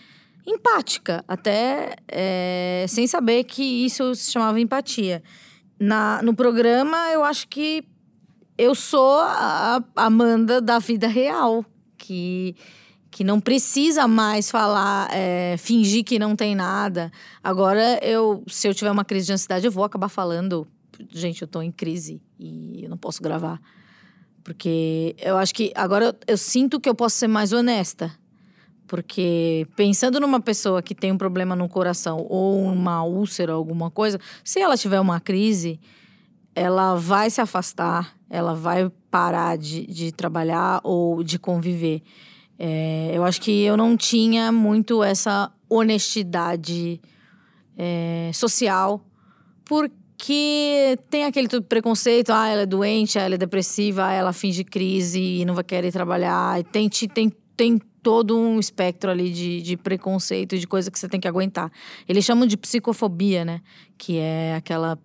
empática, 0.45 1.25
até 1.29 1.95
é, 2.09 2.87
sem 2.89 3.07
saber 3.07 3.45
que 3.45 3.63
isso 3.63 4.17
se 4.17 4.33
chamava 4.33 4.59
empatia. 4.59 5.23
Na, 5.79 6.21
no 6.25 6.35
programa, 6.35 7.09
eu 7.13 7.23
acho 7.23 7.47
que 7.47 7.85
eu 8.59 8.75
sou 8.75 9.21
a 9.21 9.81
Amanda 9.95 10.61
da 10.61 10.81
vida 10.81 11.07
real 11.07 11.65
que 12.05 12.55
que 13.11 13.23
não 13.23 13.41
precisa 13.41 14.09
mais 14.09 14.51
falar, 14.51 15.09
é, 15.13 15.55
fingir 15.57 16.03
que 16.03 16.19
não 16.19 16.35
tem 16.35 16.53
nada. 16.53 17.13
Agora, 17.45 18.01
eu, 18.03 18.43
se 18.49 18.67
eu 18.67 18.75
tiver 18.75 18.91
uma 18.91 19.05
crise 19.05 19.27
de 19.27 19.33
ansiedade, 19.33 19.65
eu 19.65 19.71
vou 19.71 19.85
acabar 19.85 20.09
falando, 20.09 20.67
gente, 21.13 21.41
eu 21.41 21.47
tô 21.47 21.63
em 21.63 21.71
crise 21.71 22.21
e 22.41 22.83
eu 22.83 22.91
não 22.91 22.97
posso 22.97 23.23
gravar. 23.23 23.61
Porque 24.43 25.15
eu 25.21 25.39
acho 25.39 25.55
que 25.55 25.73
agora 25.77 26.07
eu, 26.07 26.15
eu 26.27 26.37
sinto 26.37 26.81
que 26.81 26.89
eu 26.89 26.95
posso 26.95 27.15
ser 27.15 27.29
mais 27.29 27.53
honesta. 27.53 28.11
Porque 28.89 29.65
pensando 29.77 30.19
numa 30.19 30.41
pessoa 30.41 30.83
que 30.83 30.93
tem 30.93 31.13
um 31.13 31.17
problema 31.17 31.55
no 31.55 31.69
coração 31.69 32.27
ou 32.29 32.65
uma 32.65 33.05
úlcera, 33.05 33.53
alguma 33.53 33.93
coisa, 33.93 34.19
se 34.43 34.59
ela 34.59 34.77
tiver 34.77 34.99
uma 34.99 35.21
crise, 35.21 35.79
ela 36.53 36.97
vai 36.97 37.31
se 37.31 37.41
afastar, 37.41 38.13
ela 38.29 38.55
vai 38.55 38.91
parar 39.15 39.57
de, 39.57 39.87
de 39.87 40.11
trabalhar 40.11 40.81
ou 40.83 41.23
de 41.23 41.39
conviver. 41.39 42.03
É, 42.59 43.13
eu 43.15 43.23
acho 43.23 43.41
que 43.41 43.63
eu 43.63 43.77
não 43.77 43.97
tinha 43.97 44.51
muito 44.51 45.05
essa 45.05 45.53
honestidade 45.71 47.01
é, 47.79 48.33
social, 48.35 49.07
porque 49.65 50.99
tem 51.09 51.27
aquele 51.27 51.47
preconceito, 51.61 52.31
ah, 52.31 52.49
ela 52.49 52.63
é 52.63 52.67
doente, 52.67 53.17
ela 53.17 53.37
é 53.37 53.39
depressiva, 53.39 54.13
ela 54.13 54.33
finge 54.33 54.65
crise 54.65 55.21
e 55.21 55.45
não 55.45 55.55
vai 55.55 55.63
querer 55.63 55.93
trabalhar. 55.93 56.61
Tem, 56.65 56.89
tem, 56.89 57.33
tem 57.57 57.81
todo 58.03 58.37
um 58.37 58.59
espectro 58.59 59.13
ali 59.13 59.31
de, 59.31 59.63
de 59.63 59.77
preconceito, 59.77 60.59
de 60.59 60.67
coisa 60.67 60.91
que 60.91 60.99
você 60.99 61.09
tem 61.09 61.21
que 61.21 61.29
aguentar. 61.29 61.71
Eles 62.09 62.25
chamam 62.25 62.49
de 62.49 62.57
psicofobia, 62.57 63.45
né? 63.45 63.61
Que 63.97 64.19
é 64.19 64.57
aquela 64.57 64.99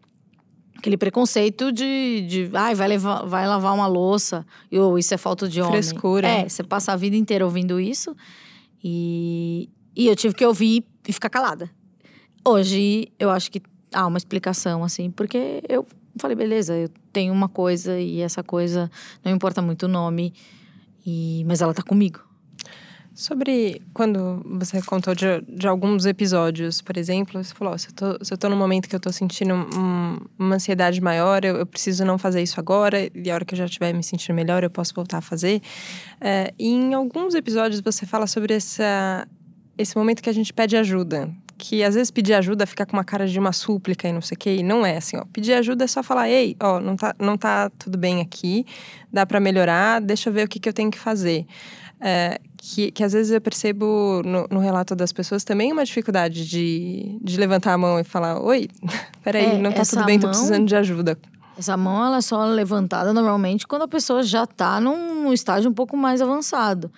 aquele 0.80 0.98
preconceito 0.98 1.72
de, 1.72 2.26
de 2.28 2.50
ai, 2.54 2.74
vai, 2.74 2.88
levar, 2.88 3.26
vai 3.26 3.48
lavar 3.48 3.74
uma 3.76 3.86
louça, 3.86 4.46
ou 4.72 4.98
isso 4.98 5.14
é 5.14 5.18
falta 5.18 5.48
de 5.48 5.62
homem. 5.62 5.74
Frescura. 5.74 6.28
É, 6.28 6.50
você 6.50 6.64
passa 6.64 6.94
a 6.94 6.96
vida 6.96 7.16
inteira 7.16 7.46
ouvindo 7.46 7.80
isso 7.80 8.16
e, 8.84 9.70
e 9.96 10.08
eu 10.08 10.16
tive 10.16 10.34
que 10.34 10.46
ouvir 10.46 10.84
e 11.08 11.14
ficar 11.14 11.30
calada. 11.30 11.70
Hoje 12.46 13.10
eu 13.20 13.30
acho 13.30 13.52
que 13.52 13.62
há 13.94 14.08
uma 14.08 14.18
explicação, 14.18 14.84
assim, 14.84 15.12
porque 15.12 15.62
eu 15.68 15.86
falei, 16.18 16.36
beleza, 16.36 16.76
eu 16.76 16.90
tenho 17.12 17.34
uma 17.34 17.50
coisa 17.50 18.00
e 18.00 18.22
essa 18.22 18.42
coisa 18.42 18.90
não 19.24 19.32
importa 19.32 19.62
muito 19.62 19.84
o 19.84 19.90
nome, 19.90 20.34
e, 21.06 21.44
mas 21.46 21.62
ela 21.62 21.74
tá 21.74 21.84
comigo. 21.84 22.22
Sobre 23.20 23.82
quando 23.94 24.42
você 24.46 24.82
contou 24.82 25.14
de, 25.14 25.26
de 25.42 25.68
alguns 25.68 26.06
episódios, 26.06 26.82
por 26.82 26.96
exemplo, 26.96 27.44
você 27.44 27.54
falou: 27.54 27.78
se, 27.78 27.90
eu 27.90 27.94
tô, 27.94 28.24
se 28.24 28.34
eu 28.34 28.38
tô 28.38 28.48
num 28.48 28.56
momento 28.56 28.88
que 28.88 28.96
eu 28.96 29.00
tô 29.00 29.12
sentindo 29.12 29.56
um, 29.56 30.18
uma 30.40 30.56
ansiedade 30.56 31.02
maior, 31.02 31.44
eu, 31.44 31.58
eu, 31.58 31.66
preciso 31.66 32.06
não 32.06 32.18
fazer 32.18 32.42
isso 32.42 32.58
agora, 32.62 33.12
e 33.14 33.30
a 33.30 33.34
hora 33.34 33.44
que 33.44 33.54
eu 33.54 33.58
já 33.58 33.66
estiver 33.66 33.94
me 33.94 34.02
sentindo 34.02 34.34
melhor, 34.34 34.64
eu 34.64 34.70
posso 34.70 34.94
voltar 34.96 35.18
a 35.18 35.22
fazer. 35.22 35.62
É, 36.22 36.54
e 36.58 36.70
em 36.70 36.94
alguns 36.94 37.36
episódios 37.36 37.82
você 37.82 38.06
fala 38.06 38.26
sobre 38.26 38.54
essa, 38.54 39.28
esse 39.78 39.98
momento 39.98 40.24
que 40.24 40.30
a 40.30 40.34
gente 40.34 40.54
pede 40.54 40.78
ajuda. 40.78 41.30
Que 41.58 41.84
às 41.84 41.96
vezes 41.96 42.10
pedir 42.10 42.36
ajuda 42.36 42.66
fica 42.66 42.86
com 42.86 42.96
uma 42.96 43.04
cara 43.04 43.28
de 43.28 43.38
uma 43.38 43.52
súplica 43.52 44.08
e 44.08 44.14
não 44.14 44.22
sei 44.22 44.36
o 44.36 44.40
quê, 44.40 44.56
e 44.56 44.64
não 44.64 44.86
é 44.86 44.96
assim, 44.96 45.18
ó. 45.18 45.26
Pedir 45.34 45.56
ajuda 45.56 45.84
é 45.84 45.88
só 45.88 46.02
falar: 46.02 46.30
ei, 46.30 46.56
ó, 46.58 46.80
não 46.80 46.96
tá, 46.96 47.14
não 47.20 47.38
tá 47.38 47.70
tudo 47.78 47.98
bem 47.98 48.22
aqui, 48.22 48.66
dá 49.12 49.26
para 49.26 49.42
melhorar, 49.42 50.00
deixa 50.00 50.30
eu 50.30 50.34
ver 50.34 50.46
o 50.46 50.48
que, 50.48 50.58
que 50.58 50.70
eu 50.70 50.74
tenho 50.74 50.90
que 50.90 50.98
fazer. 50.98 51.46
É, 52.02 52.40
que, 52.56 52.92
que 52.92 53.04
às 53.04 53.12
vezes 53.12 53.32
eu 53.32 53.42
percebo 53.42 54.22
no, 54.24 54.48
no, 54.50 54.60
relato 54.60 54.96
das 54.96 55.12
pessoas 55.12 55.44
também 55.44 55.74
uma 55.74 55.84
dificuldade 55.84 56.48
de, 56.48 57.20
de 57.22 57.38
levantar 57.38 57.74
a 57.74 57.78
mão 57.78 58.00
e 58.00 58.04
falar: 58.06 58.42
Oi, 58.42 58.70
peraí, 59.22 59.46
é, 59.46 59.58
não 59.58 59.72
tá 59.72 59.84
tudo 59.84 60.06
bem, 60.06 60.18
mão, 60.18 60.22
tô 60.22 60.28
precisando 60.30 60.66
de 60.66 60.76
ajuda. 60.76 61.18
Essa 61.58 61.76
mão 61.76 62.06
ela 62.06 62.18
é 62.18 62.22
só 62.22 62.46
levantada 62.46 63.12
normalmente 63.12 63.68
quando 63.68 63.82
a 63.82 63.88
pessoa 63.88 64.24
já 64.24 64.48
tá 64.48 64.80
num 64.80 65.34
estágio 65.34 65.70
um 65.70 65.74
pouco 65.74 65.98
mais 65.98 66.22
avançado. 66.22 66.90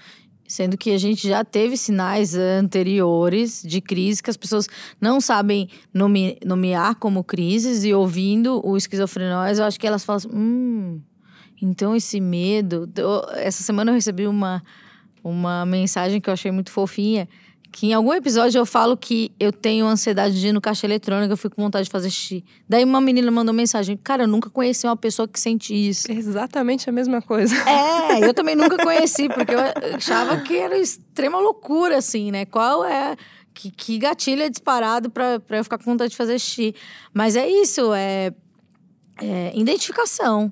Sendo 0.48 0.78
que 0.78 0.92
a 0.92 0.98
gente 0.98 1.28
já 1.28 1.44
teve 1.46 1.78
sinais 1.78 2.36
anteriores 2.36 3.64
de 3.66 3.80
crise 3.80 4.22
que 4.22 4.30
as 4.30 4.36
pessoas 4.36 4.68
não 5.00 5.22
sabem 5.22 5.70
nome, 5.94 6.38
nomear 6.46 6.96
como 6.96 7.24
crises 7.24 7.86
e 7.86 7.94
ouvindo 7.94 8.62
o 8.64 8.76
esquizofrenóis, 8.76 9.60
eu 9.60 9.66
acho 9.66 9.80
que 9.80 9.88
elas 9.88 10.04
falam 10.04 10.18
assim, 10.18 10.30
hum, 10.32 11.02
então 11.62 11.96
esse 11.96 12.20
medo. 12.20 12.90
Essa 13.36 13.64
semana 13.64 13.92
eu 13.92 13.96
recebi 13.96 14.28
uma, 14.28 14.62
uma 15.24 15.66
mensagem 15.66 16.20
que 16.20 16.30
eu 16.30 16.34
achei 16.34 16.52
muito 16.52 16.72
fofinha, 16.72 17.28
que 17.72 17.88
em 17.88 17.94
algum 17.94 18.14
episódio 18.14 18.60
eu 18.60 18.66
falo 18.66 18.98
que 18.98 19.32
eu 19.40 19.52
tenho 19.52 19.86
ansiedade 19.86 20.40
de 20.40 20.48
ir 20.48 20.52
no 20.52 20.60
caixa 20.60 20.86
eletrônico, 20.86 21.32
eu 21.32 21.38
fico 21.38 21.56
com 21.56 21.64
vontade 21.64 21.86
de 21.86 21.90
fazer 21.90 22.10
xixi. 22.10 22.44
Daí 22.68 22.84
uma 22.84 23.00
menina 23.00 23.32
mandou 23.32 23.54
mensagem: 23.54 23.96
Cara, 23.96 24.24
eu 24.24 24.28
nunca 24.28 24.50
conheci 24.50 24.86
uma 24.86 24.98
pessoa 24.98 25.26
que 25.28 25.40
sente 25.40 25.74
isso. 25.74 26.12
Exatamente 26.12 26.90
a 26.90 26.92
mesma 26.92 27.22
coisa. 27.22 27.56
É, 27.70 28.20
eu 28.28 28.34
também 28.34 28.56
nunca 28.56 28.78
conheci, 28.78 29.30
porque 29.30 29.56
eu 29.56 29.60
achava 29.96 30.38
que 30.42 30.58
era 30.58 30.78
extrema 30.78 31.40
loucura, 31.40 31.98
assim, 31.98 32.32
né? 32.32 32.46
Qual 32.46 32.84
é. 32.84 33.16
Que, 33.54 33.70
que 33.70 33.98
gatilho 33.98 34.44
é 34.44 34.50
disparado 34.50 35.10
pra, 35.10 35.38
pra 35.40 35.58
eu 35.58 35.64
ficar 35.64 35.78
com 35.78 35.84
vontade 35.84 36.12
de 36.12 36.18
fazer 36.18 36.40
xixi. 36.40 36.74
Mas 37.14 37.36
é 37.36 37.50
isso, 37.50 37.94
é, 37.94 38.34
é 39.22 39.52
identificação. 39.54 40.52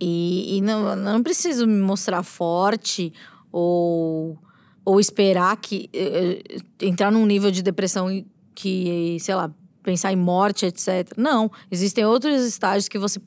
E, 0.00 0.56
e 0.56 0.60
não, 0.60 0.94
não 0.94 1.22
preciso 1.22 1.66
me 1.66 1.80
mostrar 1.80 2.22
forte 2.22 3.12
ou, 3.56 4.38
ou 4.84 5.00
esperar 5.00 5.56
que. 5.56 5.88
Uh, 5.94 6.62
entrar 6.78 7.10
num 7.10 7.24
nível 7.24 7.50
de 7.50 7.62
depressão 7.62 8.08
que, 8.54 9.16
sei 9.18 9.34
lá, 9.34 9.50
pensar 9.82 10.12
em 10.12 10.16
morte, 10.16 10.66
etc. 10.66 11.12
Não. 11.16 11.50
Existem 11.70 12.04
outros 12.04 12.44
estágios 12.44 12.86
que 12.86 12.98
você 12.98 13.18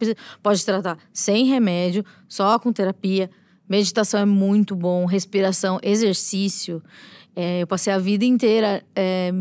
pode 0.44 0.64
tratar 0.64 1.00
sem 1.12 1.46
remédio, 1.46 2.06
só 2.28 2.60
com 2.60 2.72
terapia. 2.72 3.30
Meditação 3.68 4.20
é 4.20 4.26
muito 4.26 4.76
bom, 4.76 5.06
respiração, 5.06 5.80
exercício. 5.82 6.84
É, 7.36 7.62
eu 7.62 7.68
passei 7.68 7.92
a 7.92 7.98
vida 7.98 8.26
inteira 8.26 8.84
é, 8.96 9.32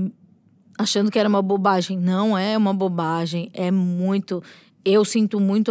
achando 0.78 1.10
que 1.10 1.18
era 1.18 1.28
uma 1.28 1.42
bobagem. 1.42 1.98
Não 1.98 2.36
é 2.36 2.56
uma 2.56 2.72
bobagem, 2.72 3.50
é 3.52 3.70
muito. 3.70 4.42
Eu 4.84 5.04
sinto 5.04 5.38
muito 5.38 5.70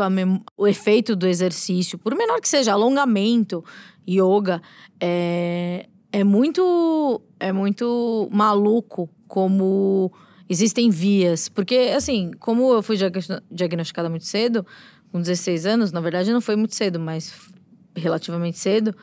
o 0.56 0.68
efeito 0.68 1.16
do 1.16 1.26
exercício, 1.26 1.98
por 1.98 2.14
menor 2.14 2.40
que 2.40 2.48
seja, 2.48 2.74
alongamento, 2.74 3.64
yoga, 4.08 4.62
é, 5.00 5.88
é 6.12 6.24
muito 6.24 7.22
é 7.40 7.52
muito 7.52 8.28
maluco 8.32 9.10
como 9.28 10.12
existem 10.50 10.90
vias. 10.90 11.50
Porque, 11.50 11.94
assim, 11.96 12.32
como 12.40 12.72
eu 12.74 12.82
fui 12.82 12.98
diagnosticada 13.52 14.10
muito 14.10 14.26
cedo, 14.26 14.66
com 15.12 15.22
16 15.22 15.66
anos, 15.66 15.92
na 15.92 16.02
verdade 16.02 16.32
não 16.32 16.42
foi 16.42 16.56
muito 16.56 16.76
cedo, 16.76 17.00
mas 17.00 17.34
relativamente 17.96 18.58
cedo, 18.58 18.96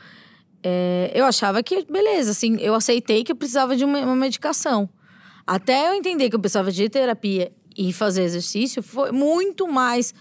é, 0.63 1.11
eu 1.13 1.25
achava 1.25 1.61
que, 1.61 1.85
beleza, 1.85 2.31
assim, 2.31 2.57
eu 2.59 2.73
aceitei 2.73 3.23
que 3.23 3.31
eu 3.31 3.35
precisava 3.35 3.75
de 3.75 3.85
uma, 3.85 3.99
uma 3.99 4.15
medicação. 4.15 4.89
Até 5.45 5.89
eu 5.89 5.93
entender 5.93 6.29
que 6.29 6.35
eu 6.35 6.39
precisava 6.39 6.71
de 6.71 6.89
terapia 6.89 7.51
e 7.77 7.93
fazer 7.93 8.23
exercício, 8.23 8.81
foi 8.81 9.11
muito 9.11 9.67
mais 9.67 10.13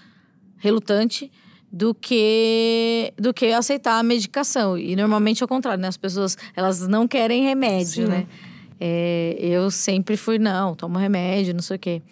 relutante 0.58 1.30
do 1.74 1.92
que 1.92 3.12
do 3.18 3.34
que 3.34 3.46
aceitar 3.46 3.98
a 3.98 4.02
medicação. 4.04 4.78
E 4.78 4.94
normalmente 4.94 5.42
é 5.42 5.44
o 5.44 5.48
contrário, 5.48 5.82
né? 5.82 5.88
As 5.88 5.96
pessoas, 5.96 6.38
elas 6.54 6.86
não 6.86 7.08
querem 7.08 7.42
remédio, 7.42 8.06
Sim. 8.06 8.12
né? 8.12 8.26
É, 8.78 9.36
eu 9.40 9.68
sempre 9.72 10.16
fui, 10.16 10.38
não, 10.38 10.76
tomo 10.76 10.96
remédio, 10.98 11.52
não 11.52 11.62
sei 11.62 11.76
o 11.76 11.78
quê. 11.78 12.02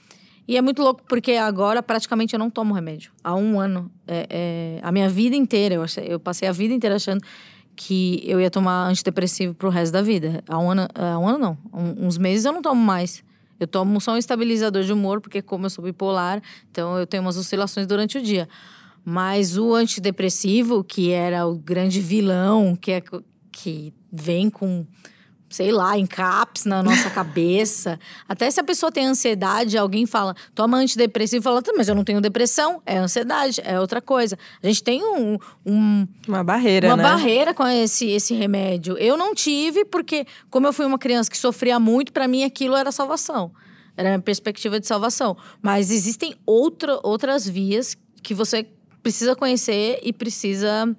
E 0.48 0.56
é 0.56 0.62
muito 0.62 0.82
louco, 0.82 1.02
porque 1.08 1.32
agora 1.32 1.80
praticamente 1.80 2.34
eu 2.34 2.40
não 2.40 2.50
tomo 2.50 2.74
remédio. 2.74 3.12
Há 3.22 3.36
um 3.36 3.60
ano. 3.60 3.88
É, 4.08 4.26
é, 4.28 4.80
a 4.82 4.90
minha 4.90 5.08
vida 5.08 5.36
inteira, 5.36 5.76
eu, 5.76 5.82
achei, 5.84 6.06
eu 6.08 6.18
passei 6.18 6.48
a 6.48 6.52
vida 6.52 6.74
inteira 6.74 6.96
achando 6.96 7.22
que 7.76 8.20
eu 8.26 8.40
ia 8.40 8.50
tomar 8.50 8.88
antidepressivo 8.88 9.54
pro 9.54 9.68
resto 9.68 9.92
da 9.92 10.02
vida. 10.02 10.42
Há 10.48 10.58
um 10.58 10.72
ano, 10.72 10.88
há 10.92 11.18
um 11.20 11.28
ano 11.28 11.38
não. 11.38 11.58
Um, 11.72 12.06
uns 12.08 12.18
meses 12.18 12.44
eu 12.44 12.52
não 12.52 12.62
tomo 12.62 12.82
mais. 12.82 13.22
Eu 13.60 13.68
tomo 13.68 14.00
só 14.00 14.14
um 14.14 14.18
estabilizador 14.18 14.82
de 14.82 14.92
humor, 14.92 15.20
porque 15.20 15.40
como 15.40 15.66
eu 15.66 15.70
sou 15.70 15.84
bipolar, 15.84 16.42
então 16.68 16.98
eu 16.98 17.06
tenho 17.06 17.22
umas 17.22 17.36
oscilações 17.36 17.86
durante 17.86 18.18
o 18.18 18.20
dia. 18.20 18.48
Mas 19.04 19.56
o 19.56 19.74
antidepressivo, 19.74 20.84
que 20.84 21.10
era 21.10 21.46
o 21.46 21.56
grande 21.56 22.00
vilão, 22.00 22.76
que, 22.76 22.92
é, 22.92 23.02
que 23.50 23.92
vem 24.12 24.48
com 24.48 24.86
sei 25.52 25.70
lá, 25.70 25.98
em 25.98 26.06
caps 26.06 26.64
na 26.64 26.82
nossa 26.82 27.10
cabeça. 27.10 27.98
Até 28.28 28.50
se 28.50 28.58
a 28.58 28.64
pessoa 28.64 28.90
tem 28.90 29.06
ansiedade, 29.06 29.76
alguém 29.76 30.06
fala, 30.06 30.34
toma 30.54 30.78
antidepressivo 30.78 31.42
e 31.42 31.44
fala, 31.44 31.62
tá, 31.62 31.72
mas 31.76 31.88
eu 31.88 31.94
não 31.94 32.04
tenho 32.04 32.20
depressão, 32.20 32.82
é 32.86 32.96
ansiedade, 32.96 33.60
é 33.64 33.78
outra 33.78 34.00
coisa. 34.00 34.38
A 34.62 34.66
gente 34.66 34.82
tem 34.82 35.04
um. 35.04 35.38
um 35.64 36.08
uma 36.26 36.42
barreira, 36.42 36.88
uma 36.88 36.96
né? 36.96 37.02
barreira 37.02 37.54
com 37.54 37.66
esse, 37.66 38.08
esse 38.08 38.34
remédio. 38.34 38.96
Eu 38.96 39.16
não 39.16 39.34
tive, 39.34 39.84
porque, 39.84 40.26
como 40.50 40.66
eu 40.66 40.72
fui 40.72 40.86
uma 40.86 40.98
criança 40.98 41.30
que 41.30 41.38
sofria 41.38 41.78
muito, 41.78 42.12
para 42.12 42.26
mim 42.26 42.44
aquilo 42.44 42.74
era 42.74 42.90
salvação. 42.90 43.52
Era 43.96 44.08
a 44.08 44.12
minha 44.12 44.22
perspectiva 44.22 44.80
de 44.80 44.86
salvação. 44.86 45.36
Mas 45.60 45.90
existem 45.90 46.34
outra, 46.46 46.98
outras 47.02 47.46
vias 47.46 47.94
que 48.22 48.32
você 48.32 48.66
precisa 49.02 49.34
conhecer 49.34 49.98
e 50.02 50.12
precisa 50.12 50.94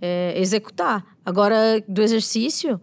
é, 0.00 0.34
executar. 0.36 1.04
Agora, 1.24 1.82
do 1.86 2.02
exercício 2.02 2.80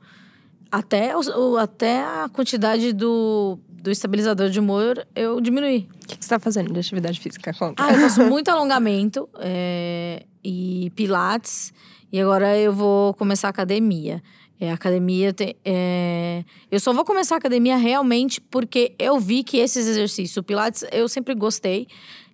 até, 0.72 1.16
o, 1.16 1.58
até 1.58 2.02
a 2.02 2.30
quantidade 2.32 2.94
do, 2.94 3.58
do 3.70 3.90
estabilizador 3.90 4.50
de 4.50 4.60
humor 4.60 5.06
eu 5.16 5.40
diminuí. 5.40 5.88
O 6.04 6.08
que, 6.08 6.18
que 6.18 6.24
você 6.24 6.26
está 6.26 6.40
fazendo 6.40 6.72
de 6.72 6.80
atividade 6.80 7.20
física? 7.20 7.54
Conta. 7.54 7.84
Ah, 7.84 7.94
eu 7.94 8.00
faço 8.00 8.24
muito 8.28 8.50
alongamento 8.50 9.28
é, 9.40 10.24
e 10.44 10.92
pilates. 10.96 11.74
E 12.12 12.20
agora 12.20 12.58
eu 12.58 12.74
vou 12.74 13.14
começar 13.14 13.48
a 13.48 13.50
academia. 13.50 14.22
É, 14.60 14.72
academia 14.72 15.32
tem, 15.34 15.56
é... 15.64 16.44
Eu 16.72 16.80
só 16.80 16.92
vou 16.92 17.06
começar 17.06 17.36
a 17.36 17.38
academia 17.38 17.78
realmente 17.78 18.42
porque 18.42 18.96
eu 18.98 19.20
vi 19.20 19.44
que 19.44 19.58
esses 19.58 19.86
exercícios, 19.86 20.36
o 20.36 20.42
Pilates, 20.42 20.84
eu 20.92 21.08
sempre 21.08 21.36
gostei. 21.36 21.88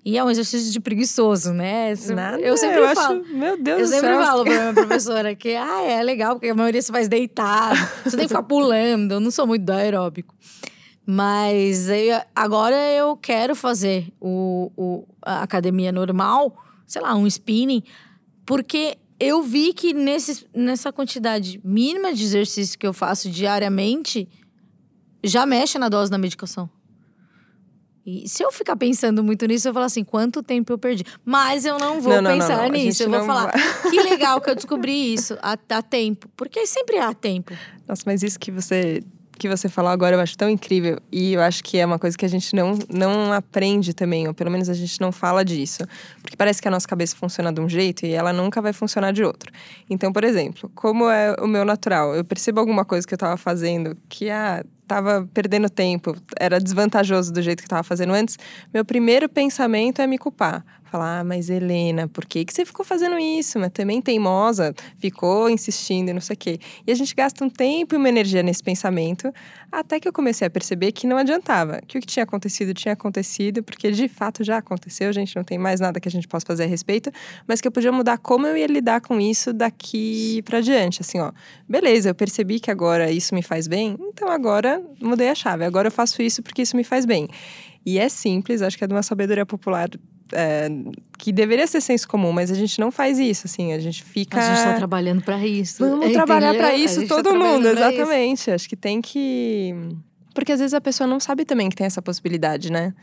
E 0.06 0.18
é 0.18 0.24
um 0.24 0.30
exercício 0.30 0.72
de 0.72 0.80
preguiçoso, 0.82 1.54
né? 1.54 1.94
Nada, 2.14 2.40
eu 2.40 2.58
sempre 2.58 2.80
eu 2.80 2.94
falo. 2.94 3.22
Acho, 3.22 3.34
meu 3.34 3.58
Deus 3.58 3.80
Eu 3.80 3.88
sempre 3.88 4.10
céu. 4.10 4.22
falo 4.22 4.44
pra 4.44 4.54
minha 4.54 4.74
professora 4.86 5.34
que 5.34 5.56
ah, 5.56 5.82
é 5.84 6.04
legal, 6.04 6.36
porque 6.36 6.50
a 6.50 6.56
maioria 6.56 6.82
você 6.82 6.92
faz 6.92 7.08
deitado, 7.08 7.78
você 8.04 8.18
tem 8.18 8.26
que 8.26 8.28
ficar 8.28 8.44
pulando. 8.44 9.14
Eu 9.14 9.20
não 9.22 9.32
sou 9.32 9.48
muito 9.48 9.64
do 9.64 9.72
aeróbico. 9.72 10.36
Mas 11.06 11.90
eu, 11.90 12.22
agora 12.36 12.76
eu 12.76 13.16
quero 13.16 13.56
fazer 13.56 14.08
o, 14.20 14.72
o, 14.76 15.08
a 15.22 15.44
academia 15.44 15.92
normal, 15.92 16.56
sei 16.86 17.02
lá, 17.02 17.16
um 17.16 17.28
spinning, 17.28 17.84
porque 18.46 18.98
eu 19.20 19.42
vi 19.42 19.74
que 19.74 19.94
nesse, 19.94 20.46
nessa 20.54 20.92
quantidade 20.92 21.62
mínima 21.64 22.14
de 22.14 22.24
exercício 22.24 22.78
que 22.78 22.88
eu 22.88 22.94
faço 22.94 23.30
diariamente, 23.30 24.30
já 25.24 25.46
mexe 25.46 25.78
na 25.78 25.88
dose 25.88 26.12
da 26.12 26.18
medicação. 26.18 26.70
E 28.06 28.28
se 28.28 28.44
eu 28.44 28.52
ficar 28.52 28.76
pensando 28.76 29.24
muito 29.24 29.46
nisso, 29.46 29.70
eu 29.70 29.74
falo 29.74 29.86
assim, 29.86 30.04
quanto 30.04 30.44
tempo 30.44 30.74
eu 30.74 30.78
perdi? 30.78 31.06
Mas 31.24 31.66
eu 31.66 31.80
não 31.80 32.02
vou 32.02 32.22
não, 32.22 32.32
pensar 32.32 32.58
não, 32.58 32.64
não, 32.64 32.72
nisso. 32.72 33.04
Eu 33.04 33.10
vou 33.10 33.26
falar, 33.26 33.52
vai. 33.52 33.62
que 33.90 34.02
legal 34.02 34.42
que 34.42 34.50
eu 34.50 34.56
descobri 34.56 35.14
isso 35.14 35.38
há, 35.42 35.58
há 35.70 35.82
tempo. 35.82 36.28
Porque 36.36 36.68
sempre 36.68 36.98
há 36.98 37.14
tempo. 37.14 37.54
Nossa, 37.88 38.04
mas 38.06 38.22
isso 38.22 38.38
que 38.38 38.52
você 38.52 39.02
que 39.38 39.50
você 39.50 39.68
falou 39.68 39.92
agora 39.92 40.16
eu 40.16 40.20
acho 40.20 40.38
tão 40.38 40.50
incrível 40.50 41.00
e 41.12 41.34
eu 41.34 41.42
acho 41.42 41.64
que 41.64 41.78
é 41.78 41.86
uma 41.86 41.98
coisa 41.98 42.18
que 42.18 42.24
a 42.24 42.30
gente 42.30 42.56
não, 42.56 42.78
não 42.90 43.34
aprende 43.34 43.94
também, 43.94 44.28
ou 44.28 44.34
pelo 44.34 44.52
menos 44.52 44.70
a 44.70 44.74
gente 44.74 45.02
não 45.02 45.12
fala 45.12 45.44
disso. 45.44 45.84
Porque 46.22 46.38
parece 46.38 46.62
que 46.62 46.68
a 46.68 46.72
nossa 46.72 46.88
cabeça 46.88 47.16
funciona 47.16 47.52
de 47.52 47.60
um 47.60 47.68
jeito 47.68 48.06
e 48.06 48.12
ela 48.12 48.32
nunca 48.32 48.62
vai 48.62 48.74
funcionar 48.74 49.12
de 49.12 49.24
outro. 49.24 49.52
Então, 49.90 50.14
por 50.14 50.24
exemplo, 50.24 50.72
como 50.76 51.10
é 51.10 51.36
o 51.42 51.48
meu 51.48 51.66
natural, 51.66 52.16
eu 52.16 52.24
percebo 52.24 52.60
alguma 52.60 52.86
coisa 52.86 53.08
que 53.08 53.14
eu 53.14 53.18
estava 53.18 53.36
fazendo 53.36 53.98
que 54.08 54.30
ah, 54.30 54.64
tava 54.88 55.28
perdendo 55.34 55.70
tempo, 55.70 56.16
era 56.40 56.60
desvantajoso 56.60 57.32
do 57.32 57.42
jeito 57.42 57.64
que 57.64 57.70
tava 57.70 57.84
fazendo 57.84 58.14
antes, 58.14 58.38
meu 58.74 58.86
primeiro 58.86 59.30
pensamento 59.30 60.02
é 60.02 60.08
me 60.08 60.18
culpar. 60.18 60.64
Falar, 60.94 61.22
ah, 61.22 61.24
mas 61.24 61.50
Helena, 61.50 62.08
por 62.08 62.24
que, 62.24 62.46
que 62.46 62.54
você 62.54 62.64
ficou 62.64 62.86
fazendo 62.86 63.18
isso? 63.18 63.58
Mas 63.58 63.72
também 63.72 64.00
teimosa, 64.00 64.76
ficou 65.00 65.50
insistindo 65.50 66.10
e 66.10 66.14
não 66.14 66.22
sei 66.22 66.36
o 66.36 66.38
quê. 66.38 66.60
E 66.86 66.92
a 66.92 66.94
gente 66.94 67.16
gasta 67.16 67.44
um 67.44 67.50
tempo 67.50 67.96
e 67.96 67.98
uma 67.98 68.08
energia 68.08 68.44
nesse 68.44 68.62
pensamento, 68.62 69.34
até 69.72 70.00
que 70.00 70.08
eu 70.08 70.14
comecei 70.14 70.46
a 70.46 70.52
perceber 70.52 70.92
que 70.92 71.08
não 71.08 71.18
adiantava. 71.18 71.82
Que 71.88 71.98
o 71.98 72.00
que 72.00 72.06
tinha 72.06 72.24
acontecido, 72.24 72.76
tinha 72.76 72.94
acontecido, 72.94 73.64
porque 73.64 73.90
de 73.90 74.08
fato 74.08 74.44
já 74.44 74.60
aconteceu, 74.60 75.12
gente, 75.12 75.36
não 75.36 75.44
tem 75.44 75.58
mais 75.58 75.80
nada 75.80 76.00
que 76.00 76.08
a 76.08 76.12
gente 76.12 76.28
possa 76.28 76.46
fazer 76.46 76.66
a 76.66 76.68
respeito, 76.68 77.12
mas 77.48 77.60
que 77.60 77.68
eu 77.68 77.72
podia 77.72 77.92
mudar 77.92 78.20
como 78.20 78.46
eu 78.46 78.56
ia 78.56 78.68
lidar 78.68 79.02
com 79.02 79.20
isso 79.20 79.52
daqui 79.52 80.44
para 80.44 80.62
diante. 80.62 81.02
Assim, 81.02 81.20
ó, 81.20 81.32
beleza, 81.68 82.12
eu 82.12 82.14
percebi 82.14 82.60
que 82.60 82.70
agora 82.70 83.10
isso 83.10 83.34
me 83.34 83.42
faz 83.42 83.68
bem, 83.68 83.98
então 84.00 84.30
agora 84.30 84.80
mudei 85.02 85.30
a 85.30 85.34
chave, 85.34 85.66
agora 85.66 85.88
eu 85.88 85.92
faço 85.92 86.22
isso 86.22 86.44
porque 86.44 86.62
isso 86.62 86.78
me 86.78 86.84
faz 86.84 87.04
bem. 87.04 87.28
E 87.84 87.98
é 87.98 88.08
simples, 88.10 88.62
acho 88.62 88.78
que 88.78 88.84
é 88.84 88.88
de 88.88 88.94
uma 88.94 89.02
sabedoria 89.02 89.46
popular 89.46 89.90
é, 90.34 90.70
que 91.18 91.32
deveria 91.32 91.66
ser 91.68 91.82
senso 91.82 92.08
comum, 92.08 92.32
mas 92.32 92.52
a 92.52 92.56
gente 92.56 92.80
não 92.80 92.92
faz 92.92 93.20
isso, 93.20 93.48
assim, 93.48 93.74
a 93.74 93.80
gente 93.80 94.04
fica. 94.04 94.38
A 94.38 94.48
gente 94.48 94.58
está 94.58 94.74
trabalhando 94.74 95.22
para 95.22 95.46
isso. 95.46 95.88
Vamos 95.88 96.12
trabalhar 96.12 96.54
para 96.56 96.76
isso, 96.76 97.02
tá 97.08 97.16
todo 97.16 97.32
tá 97.32 97.36
mundo, 97.36 97.68
exatamente. 97.68 98.40
Isso. 98.42 98.52
Acho 98.52 98.70
que 98.70 98.76
tem 98.76 99.02
que. 99.02 99.74
Porque 100.34 100.52
às 100.52 100.60
vezes 100.60 100.74
a 100.74 100.82
pessoa 100.82 101.08
não 101.08 101.20
sabe 101.20 101.46
também 101.46 101.70
que 101.70 101.76
tem 101.76 101.86
essa 101.86 102.02
possibilidade, 102.02 102.72
né? 102.72 102.94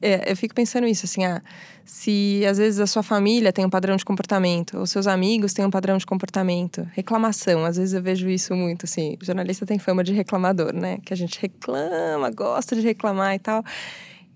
É, 0.00 0.30
eu 0.30 0.36
fico 0.36 0.54
pensando 0.54 0.86
isso, 0.86 1.06
assim, 1.06 1.24
ah, 1.24 1.42
se 1.84 2.44
às 2.48 2.56
vezes 2.56 2.78
a 2.78 2.86
sua 2.86 3.02
família 3.02 3.52
tem 3.52 3.64
um 3.64 3.70
padrão 3.70 3.96
de 3.96 4.04
comportamento, 4.04 4.78
ou 4.78 4.86
seus 4.86 5.08
amigos 5.08 5.52
têm 5.52 5.64
um 5.64 5.70
padrão 5.70 5.98
de 5.98 6.06
comportamento, 6.06 6.88
reclamação, 6.92 7.64
às 7.64 7.76
vezes 7.76 7.94
eu 7.94 8.02
vejo 8.02 8.28
isso 8.28 8.54
muito, 8.54 8.84
assim, 8.84 9.18
jornalista 9.20 9.66
tem 9.66 9.78
fama 9.78 10.04
de 10.04 10.12
reclamador, 10.12 10.72
né? 10.72 10.98
Que 11.04 11.12
a 11.12 11.16
gente 11.16 11.40
reclama, 11.40 12.30
gosta 12.30 12.76
de 12.76 12.82
reclamar 12.82 13.34
e 13.34 13.38
tal. 13.40 13.64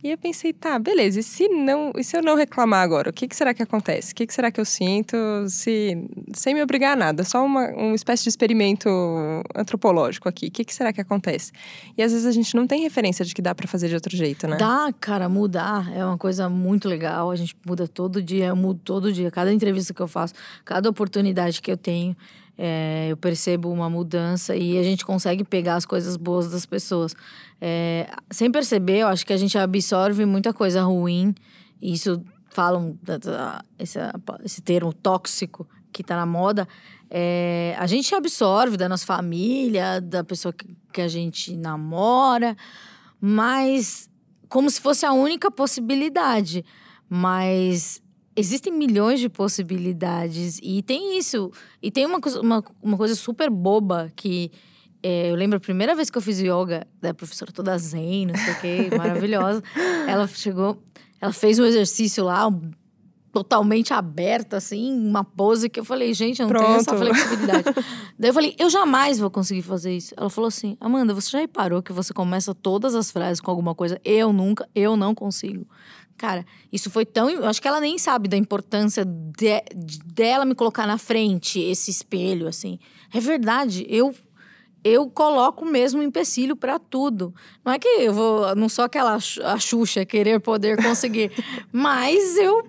E 0.02 0.10
eu 0.10 0.18
pensei, 0.18 0.52
tá, 0.52 0.80
beleza, 0.80 1.20
e 1.20 1.22
se, 1.22 1.48
não, 1.48 1.92
e 1.96 2.02
se 2.02 2.16
eu 2.16 2.22
não 2.22 2.34
reclamar 2.34 2.82
agora? 2.82 3.10
O 3.10 3.12
que, 3.12 3.28
que 3.28 3.36
será 3.36 3.54
que 3.54 3.62
acontece? 3.62 4.12
O 4.12 4.16
que, 4.16 4.26
que 4.26 4.34
será 4.34 4.50
que 4.50 4.60
eu 4.60 4.64
sinto 4.64 5.16
se, 5.48 5.96
sem 6.34 6.54
me 6.54 6.62
obrigar 6.62 6.94
a 6.94 6.96
nada? 6.96 7.22
Só 7.22 7.44
uma, 7.44 7.68
uma 7.68 7.94
espécie 7.94 8.24
de 8.24 8.28
experimento 8.30 8.88
antropológico 9.54 10.28
aqui. 10.28 10.48
O 10.48 10.50
que, 10.50 10.64
que 10.64 10.74
será 10.74 10.92
que 10.92 11.00
acontece? 11.00 11.52
E 11.96 12.02
às 12.02 12.10
vezes 12.10 12.26
a 12.26 12.32
gente 12.32 12.56
não 12.56 12.66
tem 12.66 12.82
referência 12.82 13.24
de 13.24 13.32
que 13.32 13.40
dá 13.40 13.54
para 13.54 13.68
fazer 13.68 13.88
de 13.88 13.94
outro 13.94 14.16
jeito, 14.16 14.48
né? 14.48 14.56
Dá, 14.56 14.92
cara, 14.98 15.28
mudar 15.28 15.88
é 15.94 16.04
uma 16.04 16.18
coisa 16.18 16.48
muito 16.48 16.88
legal. 16.88 17.30
A 17.30 17.36
gente 17.36 17.54
muda 17.64 17.86
todo 17.86 18.20
dia, 18.20 18.46
eu 18.46 18.56
mudo 18.56 18.80
todo 18.82 19.12
dia. 19.12 19.30
Cada 19.30 19.52
entrevista 19.52 19.94
que 19.94 20.02
eu 20.02 20.08
faço, 20.08 20.34
cada 20.64 20.90
oportunidade 20.90 21.62
que 21.62 21.70
eu 21.70 21.76
tenho, 21.76 22.16
é, 22.56 23.08
eu 23.10 23.16
percebo 23.16 23.70
uma 23.70 23.88
mudança 23.88 24.54
e 24.54 24.78
a 24.78 24.82
gente 24.82 25.04
consegue 25.04 25.42
pegar 25.44 25.76
as 25.76 25.86
coisas 25.86 26.16
boas 26.16 26.50
das 26.50 26.66
pessoas. 26.66 27.14
É, 27.60 28.08
sem 28.30 28.50
perceber, 28.50 28.98
eu 28.98 29.08
acho 29.08 29.24
que 29.24 29.32
a 29.32 29.36
gente 29.36 29.56
absorve 29.56 30.24
muita 30.24 30.52
coisa 30.52 30.82
ruim. 30.82 31.34
Isso 31.80 32.22
falam 32.50 32.98
esse, 33.78 33.98
esse 34.44 34.60
termo 34.60 34.92
tóxico 34.92 35.66
que 35.92 36.02
está 36.02 36.16
na 36.16 36.26
moda. 36.26 36.68
É, 37.10 37.74
a 37.78 37.86
gente 37.86 38.14
absorve 38.14 38.76
da 38.76 38.88
nossa 38.88 39.06
família, 39.06 40.00
da 40.00 40.22
pessoa 40.22 40.52
que, 40.52 40.66
que 40.92 41.00
a 41.00 41.08
gente 41.08 41.56
namora, 41.56 42.56
mas 43.20 44.08
como 44.48 44.68
se 44.70 44.80
fosse 44.80 45.06
a 45.06 45.12
única 45.12 45.50
possibilidade. 45.50 46.64
Mas 47.08 48.01
existem 48.36 48.72
milhões 48.72 49.20
de 49.20 49.28
possibilidades. 49.28 50.58
E 50.62 50.82
tem 50.82 51.18
isso. 51.18 51.50
E 51.82 51.90
tem 51.90 52.06
uma, 52.06 52.18
uma, 52.40 52.64
uma 52.82 52.96
coisa 52.96 53.14
super 53.14 53.50
boba 53.50 54.10
que. 54.14 54.50
É, 55.04 55.32
eu 55.32 55.34
lembro 55.34 55.56
a 55.56 55.60
primeira 55.60 55.96
vez 55.96 56.08
que 56.08 56.16
eu 56.16 56.22
fiz 56.22 56.38
yoga, 56.38 56.86
da 57.00 57.12
professora 57.12 57.50
toda 57.50 57.76
zen, 57.76 58.26
não 58.26 58.36
sei 58.36 58.52
o 58.52 58.60
quê, 58.60 58.90
maravilhosa. 58.96 59.60
ela 60.06 60.28
chegou, 60.28 60.80
ela 61.20 61.32
fez 61.32 61.58
um 61.58 61.64
exercício 61.64 62.24
lá, 62.24 62.46
um, 62.46 62.70
totalmente 63.32 63.94
aberto, 63.94 64.54
assim, 64.54 64.92
uma 64.92 65.24
pose 65.24 65.68
que 65.70 65.80
eu 65.80 65.84
falei, 65.84 66.12
gente, 66.12 66.40
eu 66.40 66.46
não 66.46 66.54
Pronto. 66.54 66.66
tenho 66.66 66.76
essa 66.76 66.96
flexibilidade. 66.96 67.64
Daí 68.18 68.30
eu 68.30 68.34
falei, 68.34 68.54
eu 68.58 68.68
jamais 68.68 69.18
vou 69.18 69.30
conseguir 69.30 69.62
fazer 69.62 69.96
isso. 69.96 70.14
Ela 70.16 70.28
falou 70.28 70.48
assim, 70.48 70.76
Amanda, 70.78 71.14
você 71.14 71.30
já 71.30 71.38
reparou 71.38 71.82
que 71.82 71.92
você 71.92 72.12
começa 72.12 72.54
todas 72.54 72.94
as 72.94 73.10
frases 73.10 73.40
com 73.40 73.50
alguma 73.50 73.74
coisa? 73.74 73.98
Eu 74.04 74.32
nunca, 74.32 74.68
eu 74.74 74.96
não 74.96 75.14
consigo. 75.14 75.66
Cara, 76.16 76.44
isso 76.72 76.90
foi 76.90 77.04
tão. 77.04 77.28
Eu 77.28 77.46
acho 77.46 77.60
que 77.60 77.66
ela 77.66 77.80
nem 77.80 77.98
sabe 77.98 78.28
da 78.28 78.36
importância 78.36 79.04
de, 79.04 79.62
dela 80.04 80.44
me 80.44 80.54
colocar 80.54 80.86
na 80.86 80.98
frente, 80.98 81.60
esse 81.60 81.90
espelho, 81.90 82.46
assim. 82.46 82.78
É 83.12 83.20
verdade, 83.20 83.86
eu. 83.88 84.14
Eu 84.84 85.08
coloco 85.08 85.64
mesmo 85.64 86.02
empecilho 86.02 86.56
para 86.56 86.76
tudo. 86.76 87.32
Não 87.64 87.72
é 87.72 87.78
que 87.78 87.86
eu 87.86 88.12
vou. 88.12 88.54
Não 88.56 88.68
sou 88.68 88.84
aquela 88.84 89.14
a 89.14 89.58
Xuxa 89.58 90.04
querer 90.04 90.40
poder 90.40 90.82
conseguir. 90.82 91.30
mas 91.70 92.36
eu. 92.36 92.68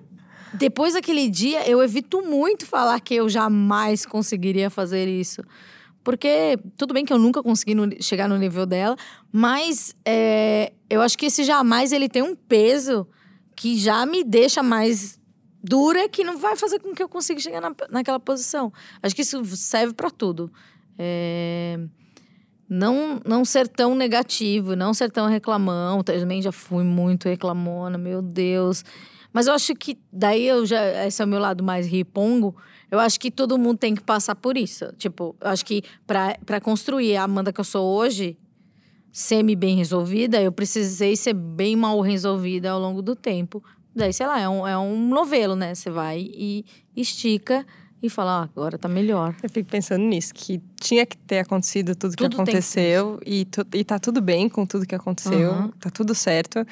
Depois 0.53 0.93
daquele 0.93 1.27
dia, 1.27 1.67
eu 1.67 1.81
evito 1.81 2.21
muito 2.21 2.67
falar 2.67 2.99
que 2.99 3.15
eu 3.15 3.27
jamais 3.27 4.05
conseguiria 4.05 4.69
fazer 4.69 5.07
isso. 5.07 5.41
Porque 6.03 6.59
tudo 6.77 6.93
bem 6.93 7.05
que 7.05 7.13
eu 7.13 7.17
nunca 7.17 7.41
consegui 7.41 7.73
no, 7.73 7.89
chegar 8.01 8.27
no 8.27 8.37
nível 8.37 8.65
dela, 8.65 8.95
mas 9.31 9.95
é, 10.05 10.73
eu 10.89 11.01
acho 11.01 11.17
que 11.17 11.27
esse 11.27 11.43
jamais 11.43 11.91
ele 11.91 12.09
tem 12.09 12.21
um 12.21 12.35
peso 12.35 13.07
que 13.55 13.77
já 13.77 14.05
me 14.05 14.23
deixa 14.23 14.61
mais 14.63 15.19
dura 15.63 16.09
que 16.09 16.23
não 16.23 16.37
vai 16.37 16.55
fazer 16.57 16.79
com 16.79 16.93
que 16.93 17.01
eu 17.01 17.07
consiga 17.07 17.39
chegar 17.39 17.61
na, 17.61 17.73
naquela 17.89 18.19
posição. 18.19 18.71
Acho 19.01 19.15
que 19.15 19.21
isso 19.21 19.43
serve 19.55 19.93
para 19.93 20.09
tudo. 20.09 20.51
É... 20.97 21.79
Não, 22.67 23.19
não 23.25 23.45
ser 23.45 23.67
tão 23.67 23.93
negativo, 23.93 24.75
não 24.75 24.93
ser 24.93 25.11
tão 25.11 25.27
reclamão. 25.27 26.03
Também 26.03 26.41
já 26.41 26.51
fui 26.51 26.83
muito 26.83 27.29
reclamona, 27.29 27.97
meu 27.97 28.21
Deus. 28.21 28.83
Mas 29.31 29.47
eu 29.47 29.53
acho 29.53 29.73
que 29.75 29.97
daí 30.11 30.47
eu 30.47 30.65
já. 30.65 31.05
Esse 31.05 31.21
é 31.21 31.25
o 31.25 31.27
meu 31.27 31.39
lado 31.39 31.63
mais 31.63 31.87
ripongo. 31.87 32.55
Eu 32.91 32.99
acho 32.99 33.19
que 33.19 33.31
todo 33.31 33.57
mundo 33.57 33.77
tem 33.77 33.95
que 33.95 34.03
passar 34.03 34.35
por 34.35 34.57
isso. 34.57 34.93
Tipo, 34.97 35.35
eu 35.41 35.49
acho 35.49 35.65
que 35.65 35.83
para 36.05 36.61
construir 36.61 37.17
a 37.17 37.23
Amanda 37.23 37.51
que 37.51 37.59
eu 37.59 37.63
sou 37.65 37.85
hoje, 37.95 38.37
semi-bem 39.13 39.77
resolvida, 39.77 40.41
eu 40.41 40.51
precisei 40.51 41.15
ser 41.15 41.35
bem 41.35 41.75
mal 41.75 42.01
resolvida 42.01 42.71
ao 42.71 42.79
longo 42.79 42.99
do 42.99 43.15
tempo. 43.15 43.63
Daí, 43.95 44.11
sei 44.11 44.25
lá, 44.25 44.39
é 44.39 44.49
um, 44.49 44.67
é 44.67 44.75
um 44.75 45.07
novelo, 45.07 45.55
né? 45.55 45.75
Você 45.75 45.91
vai 45.91 46.19
e 46.33 46.65
estica 46.95 47.63
e 48.01 48.09
fala, 48.09 48.41
ah, 48.41 48.43
agora 48.43 48.75
tá 48.75 48.89
melhor. 48.89 49.35
Eu 49.43 49.49
fico 49.49 49.69
pensando 49.69 50.03
nisso, 50.03 50.33
que 50.33 50.59
tinha 50.81 51.05
que 51.05 51.15
ter 51.15 51.39
acontecido 51.39 51.95
tudo, 51.95 52.15
tudo 52.15 52.29
que 52.29 52.35
aconteceu 52.35 53.19
que... 53.23 53.29
e, 53.29 53.45
tu, 53.45 53.65
e 53.71 53.83
tá 53.83 53.99
tudo 53.99 54.19
bem 54.19 54.49
com 54.49 54.65
tudo 54.65 54.85
que 54.85 54.95
aconteceu, 54.95 55.51
uhum. 55.51 55.67
tá 55.79 55.91
tudo 55.91 56.15
certo. 56.15 56.65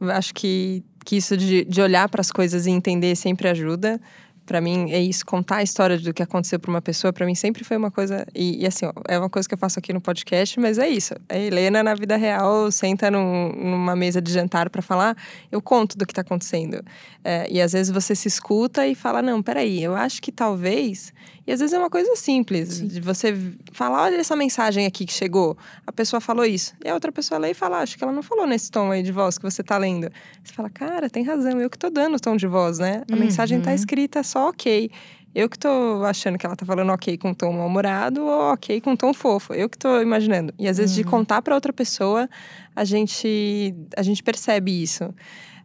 Acho 0.00 0.34
que, 0.34 0.82
que 1.04 1.16
isso 1.16 1.36
de, 1.36 1.64
de 1.64 1.80
olhar 1.80 2.08
para 2.08 2.20
as 2.20 2.32
coisas 2.32 2.66
e 2.66 2.70
entender 2.70 3.14
sempre 3.14 3.48
ajuda 3.48 4.00
para 4.44 4.60
mim 4.60 4.90
é 4.90 5.00
isso 5.00 5.24
contar 5.24 5.56
a 5.56 5.62
história 5.62 5.98
do 5.98 6.12
que 6.12 6.22
aconteceu 6.22 6.58
para 6.58 6.70
uma 6.70 6.82
pessoa 6.82 7.12
para 7.12 7.26
mim 7.26 7.34
sempre 7.34 7.64
foi 7.64 7.76
uma 7.76 7.90
coisa 7.90 8.26
e, 8.34 8.62
e, 8.62 8.66
assim 8.66 8.86
ó, 8.86 8.92
é 9.08 9.18
uma 9.18 9.30
coisa 9.30 9.48
que 9.48 9.54
eu 9.54 9.58
faço 9.58 9.78
aqui 9.78 9.92
no 9.92 10.00
podcast 10.00 10.58
mas 10.60 10.78
é 10.78 10.88
isso 10.88 11.14
a 11.28 11.38
Helena 11.38 11.82
na 11.82 11.94
vida 11.94 12.16
real 12.16 12.70
senta 12.70 13.10
num, 13.10 13.52
numa 13.52 13.96
mesa 13.96 14.20
de 14.20 14.32
jantar 14.32 14.70
para 14.70 14.82
falar 14.82 15.16
eu 15.50 15.60
conto 15.60 15.96
do 15.96 16.06
que 16.06 16.12
está 16.12 16.22
acontecendo 16.22 16.82
é, 17.24 17.46
e 17.50 17.60
às 17.60 17.72
vezes 17.72 17.92
você 17.92 18.14
se 18.14 18.28
escuta 18.28 18.86
e 18.86 18.94
fala 18.94 19.22
não 19.22 19.42
peraí 19.42 19.82
eu 19.82 19.94
acho 19.94 20.20
que 20.20 20.30
talvez 20.30 21.12
e 21.46 21.52
às 21.52 21.60
vezes 21.60 21.74
é 21.74 21.78
uma 21.78 21.90
coisa 21.90 22.16
simples, 22.16 22.74
Sim. 22.74 22.86
de 22.86 23.00
você 23.00 23.36
falar, 23.72 24.04
olha 24.04 24.16
essa 24.16 24.34
mensagem 24.34 24.86
aqui 24.86 25.04
que 25.04 25.12
chegou, 25.12 25.56
a 25.86 25.92
pessoa 25.92 26.18
falou 26.18 26.44
isso. 26.44 26.74
E 26.82 26.88
a 26.88 26.94
outra 26.94 27.12
pessoa 27.12 27.38
lê 27.38 27.50
e 27.50 27.54
fala, 27.54 27.80
acho 27.80 27.98
que 27.98 28.04
ela 28.04 28.12
não 28.12 28.22
falou 28.22 28.46
nesse 28.46 28.70
tom 28.70 28.90
aí 28.90 29.02
de 29.02 29.12
voz 29.12 29.36
que 29.36 29.44
você 29.44 29.62
tá 29.62 29.76
lendo. 29.76 30.10
Você 30.42 30.54
fala, 30.54 30.70
cara, 30.70 31.10
tem 31.10 31.22
razão, 31.22 31.60
eu 31.60 31.68
que 31.68 31.78
tô 31.78 31.90
dando 31.90 32.16
o 32.16 32.20
tom 32.20 32.36
de 32.36 32.46
voz, 32.46 32.78
né? 32.78 33.02
A 33.10 33.14
uhum. 33.14 33.20
mensagem 33.20 33.60
tá 33.60 33.74
escrita 33.74 34.22
só 34.34 34.48
ok. 34.48 34.90
Eu 35.32 35.48
que 35.48 35.58
tô 35.58 36.04
achando 36.04 36.36
que 36.36 36.44
ela 36.44 36.56
tá 36.56 36.66
falando 36.66 36.90
ok 36.92 37.16
com 37.18 37.32
tom 37.32 37.52
mal-humorado 37.52 38.22
ou 38.22 38.52
ok 38.52 38.80
com 38.80 38.96
tom 38.96 39.14
fofo. 39.14 39.54
Eu 39.54 39.68
que 39.68 39.78
tô 39.78 40.00
imaginando. 40.00 40.52
E 40.58 40.68
às 40.68 40.78
vezes 40.78 40.96
uhum. 40.96 41.02
de 41.02 41.08
contar 41.08 41.40
para 41.42 41.54
outra 41.54 41.72
pessoa, 41.72 42.28
a 42.74 42.84
gente, 42.84 43.74
a 43.96 44.02
gente 44.02 44.22
percebe 44.22 44.82
isso. 44.82 45.12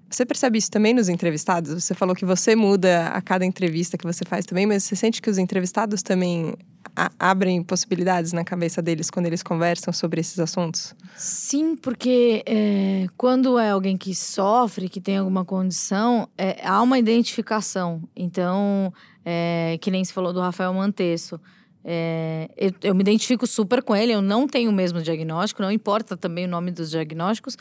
Você 0.10 0.26
percebe 0.26 0.58
isso 0.58 0.72
também 0.72 0.94
nos 0.94 1.08
entrevistados? 1.08 1.84
Você 1.84 1.94
falou 1.94 2.16
que 2.16 2.26
você 2.26 2.56
muda 2.56 3.08
a 3.08 3.22
cada 3.22 3.46
entrevista 3.46 3.98
que 3.98 4.06
você 4.06 4.24
faz 4.26 4.46
também, 4.46 4.66
mas 4.66 4.84
você 4.84 4.96
sente 4.96 5.22
que 5.22 5.30
os 5.30 5.38
entrevistados 5.38 6.02
também 6.02 6.56
abrem 7.20 7.64
possibilidades 7.64 8.34
na 8.34 8.44
cabeça 8.44 8.82
deles 8.82 9.10
quando 9.10 9.28
eles 9.28 9.44
conversam 9.44 9.94
sobre 9.94 10.20
esses 10.20 10.40
assuntos? 10.40 10.96
Sim, 11.16 11.76
porque 11.76 12.44
é, 12.46 13.08
quando 13.16 13.58
é 13.58 13.70
alguém 13.70 13.98
que 13.98 14.14
sofre, 14.16 14.90
que 14.90 15.00
tem 15.00 15.18
alguma 15.18 15.46
condição, 15.46 16.28
é, 16.38 16.60
há 16.64 16.82
uma 16.82 16.98
identificação. 16.98 18.02
Então, 18.16 18.94
é, 19.26 19.78
que 19.80 19.92
nem 19.92 20.04
se 20.04 20.12
falou 20.12 20.34
do 20.34 20.42
Rafael 20.42 20.74
Mantesso. 20.74 21.40
É, 21.84 22.50
eu, 22.58 22.74
eu, 22.84 22.96
me 22.96 23.02
identifico 23.02 23.48
super 23.48 23.82
com 23.82 23.96
ele, 23.96 24.12
eu 24.12 24.22
não 24.22 24.48
tenho 24.48 24.70
o 24.70 24.74
mesmo 24.74 25.02
diagnóstico, 25.02 25.62
não 25.62 25.72
importa 25.72 26.18
também 26.18 26.46
o 26.46 26.48
nome 26.48 26.72
dos 26.72 26.90
diagnósticos, 26.92 27.58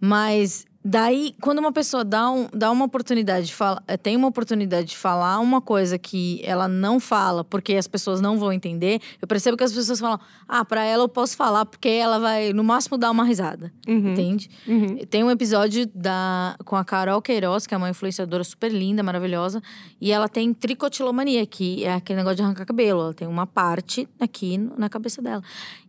mas 0.00 0.66
Daí, 0.82 1.34
quando 1.42 1.58
uma 1.58 1.72
pessoa 1.72 2.02
dá, 2.02 2.30
um, 2.30 2.48
dá 2.54 2.70
uma 2.70 2.86
oportunidade 2.86 3.48
de 3.48 3.54
falar, 3.54 3.82
eh, 3.86 3.98
tem 3.98 4.16
uma 4.16 4.28
oportunidade 4.28 4.88
de 4.88 4.96
falar 4.96 5.38
uma 5.38 5.60
coisa 5.60 5.98
que 5.98 6.40
ela 6.42 6.66
não 6.66 6.98
fala 6.98 7.44
porque 7.44 7.74
as 7.74 7.86
pessoas 7.86 8.18
não 8.18 8.38
vão 8.38 8.50
entender, 8.50 8.98
eu 9.20 9.28
percebo 9.28 9.58
que 9.58 9.64
as 9.64 9.74
pessoas 9.74 10.00
falam, 10.00 10.18
ah, 10.48 10.64
pra 10.64 10.82
ela 10.82 11.04
eu 11.04 11.08
posso 11.08 11.36
falar 11.36 11.66
porque 11.66 11.88
ela 11.88 12.18
vai, 12.18 12.54
no 12.54 12.64
máximo, 12.64 12.96
dar 12.96 13.10
uma 13.10 13.24
risada. 13.24 13.70
Uhum. 13.86 14.12
Entende? 14.12 14.48
Uhum. 14.66 14.96
Tem 15.10 15.22
um 15.22 15.30
episódio 15.30 15.86
da, 15.94 16.56
com 16.64 16.76
a 16.76 16.84
Carol 16.84 17.20
Queiroz, 17.20 17.66
que 17.66 17.74
é 17.74 17.76
uma 17.76 17.90
influenciadora 17.90 18.42
super 18.42 18.72
linda, 18.72 19.02
maravilhosa, 19.02 19.62
e 20.00 20.10
ela 20.10 20.30
tem 20.30 20.54
tricotilomania, 20.54 21.44
que 21.44 21.84
é 21.84 21.92
aquele 21.92 22.16
negócio 22.16 22.36
de 22.36 22.42
arrancar 22.42 22.64
cabelo. 22.64 23.02
Ela 23.02 23.14
tem 23.14 23.28
uma 23.28 23.46
parte 23.46 24.08
aqui 24.18 24.56
na 24.56 24.88
cabeça 24.88 25.20
dela. 25.20 25.42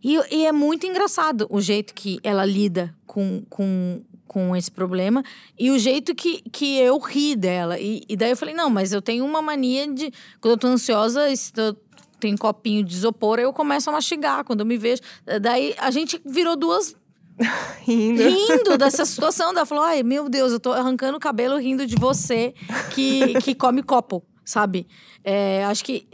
E, 0.04 0.18
e 0.30 0.44
é 0.44 0.52
muito 0.52 0.86
engraçado 0.86 1.46
o 1.48 1.62
jeito 1.62 1.94
que 1.94 2.18
ela 2.22 2.44
lida 2.44 2.94
com, 3.06 3.42
com 3.48 4.02
com 4.26 4.56
esse 4.56 4.70
problema 4.70 5.22
e 5.58 5.70
o 5.70 5.78
jeito 5.78 6.14
que, 6.14 6.42
que 6.50 6.78
eu 6.78 6.98
ri 6.98 7.36
dela. 7.36 7.78
E, 7.78 8.02
e 8.08 8.16
daí 8.16 8.30
eu 8.30 8.36
falei, 8.36 8.54
não, 8.54 8.70
mas 8.70 8.92
eu 8.92 9.02
tenho 9.02 9.24
uma 9.24 9.42
mania 9.42 9.86
de. 9.92 10.12
Quando 10.40 10.52
eu 10.52 10.58
tô 10.58 10.66
ansiosa, 10.68 11.28
eu 11.56 11.76
tenho 12.18 12.38
copinho 12.38 12.84
de 12.84 12.94
isopor, 12.94 13.38
eu 13.38 13.52
começo 13.52 13.90
a 13.90 13.92
mastigar 13.92 14.44
quando 14.44 14.60
eu 14.60 14.66
me 14.66 14.78
vejo. 14.78 15.02
Daí 15.40 15.74
a 15.78 15.90
gente 15.90 16.20
virou 16.24 16.56
duas. 16.56 16.94
rindo. 17.82 18.22
rindo 18.22 18.78
dessa 18.78 19.04
situação. 19.04 19.50
Ela 19.50 19.66
falou: 19.66 19.84
ai, 19.84 20.02
meu 20.02 20.28
Deus, 20.28 20.52
eu 20.52 20.60
tô 20.60 20.72
arrancando 20.72 21.16
o 21.16 21.20
cabelo 21.20 21.58
rindo 21.58 21.86
de 21.86 21.96
você 21.96 22.54
que, 22.94 23.34
que 23.40 23.54
come 23.54 23.82
copo 23.82 24.22
sabe? 24.44 24.86
É, 25.24 25.64
acho 25.64 25.84
que 25.84 26.06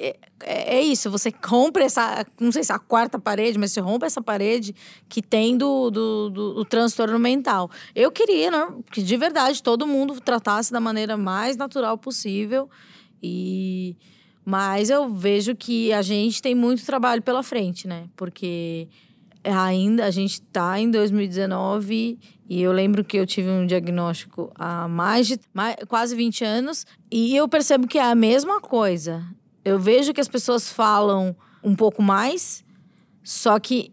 é, 0.43 0.77
é, 0.77 0.83
isso, 0.83 1.11
você 1.11 1.33
rompe 1.45 1.81
essa, 1.81 2.25
não 2.41 2.53
sei 2.53 2.63
se 2.63 2.73
é 2.73 2.75
a 2.75 2.79
quarta 2.79 3.19
parede, 3.19 3.59
mas 3.59 3.73
você 3.73 3.81
rompe 3.81 4.07
essa 4.07 4.23
parede 4.23 4.75
que 5.09 5.21
tem 5.21 5.57
do, 5.57 5.91
do, 5.91 6.31
do, 6.31 6.55
do 6.55 6.65
transtorno 6.65 7.19
mental. 7.19 7.71
Eu 7.95 8.11
queria 8.11 8.51
né, 8.51 8.75
que 8.91 9.03
de 9.03 9.17
verdade 9.17 9.63
todo 9.63 9.87
mundo 9.87 10.21
tratasse 10.21 10.73
da 10.73 10.81
maneira 10.81 11.17
mais 11.17 11.57
natural 11.57 11.99
possível 11.99 12.69
e 13.23 13.97
mas 14.45 14.89
eu 14.89 15.11
vejo 15.11 15.55
que 15.55 15.93
a 15.93 16.01
gente 16.01 16.41
tem 16.41 16.55
muito 16.55 16.83
trabalho 16.87 17.21
pela 17.21 17.43
frente, 17.43 17.87
né? 17.87 18.09
Porque 18.17 18.89
ainda 19.45 20.07
a 20.07 20.11
gente 20.11 20.41
está 20.41 20.81
em 20.81 20.91
2019 20.91 22.19
E 22.49 22.63
eu 22.63 22.73
lembro 22.73 23.05
que 23.05 23.19
eu 23.19 23.27
tive 23.27 23.51
um 23.51 23.67
diagnóstico 23.67 24.51
há 24.55 24.89
mais 24.89 25.27
de 25.27 25.39
mais, 25.53 25.77
quase 25.87 26.17
20 26.17 26.45
anos 26.45 26.87
e 27.11 27.37
eu 27.37 27.47
percebo 27.47 27.87
que 27.87 27.99
é 27.99 28.03
a 28.03 28.15
mesma 28.15 28.59
coisa. 28.59 29.23
Eu 29.69 29.79
vejo 29.79 30.15
que 30.15 30.21
as 30.21 30.29
pessoas 30.29 30.73
falam 30.73 31.37
um 31.63 31.77
pouco 31.77 32.03
mais, 32.03 32.65
só 33.23 33.59
que 33.61 33.93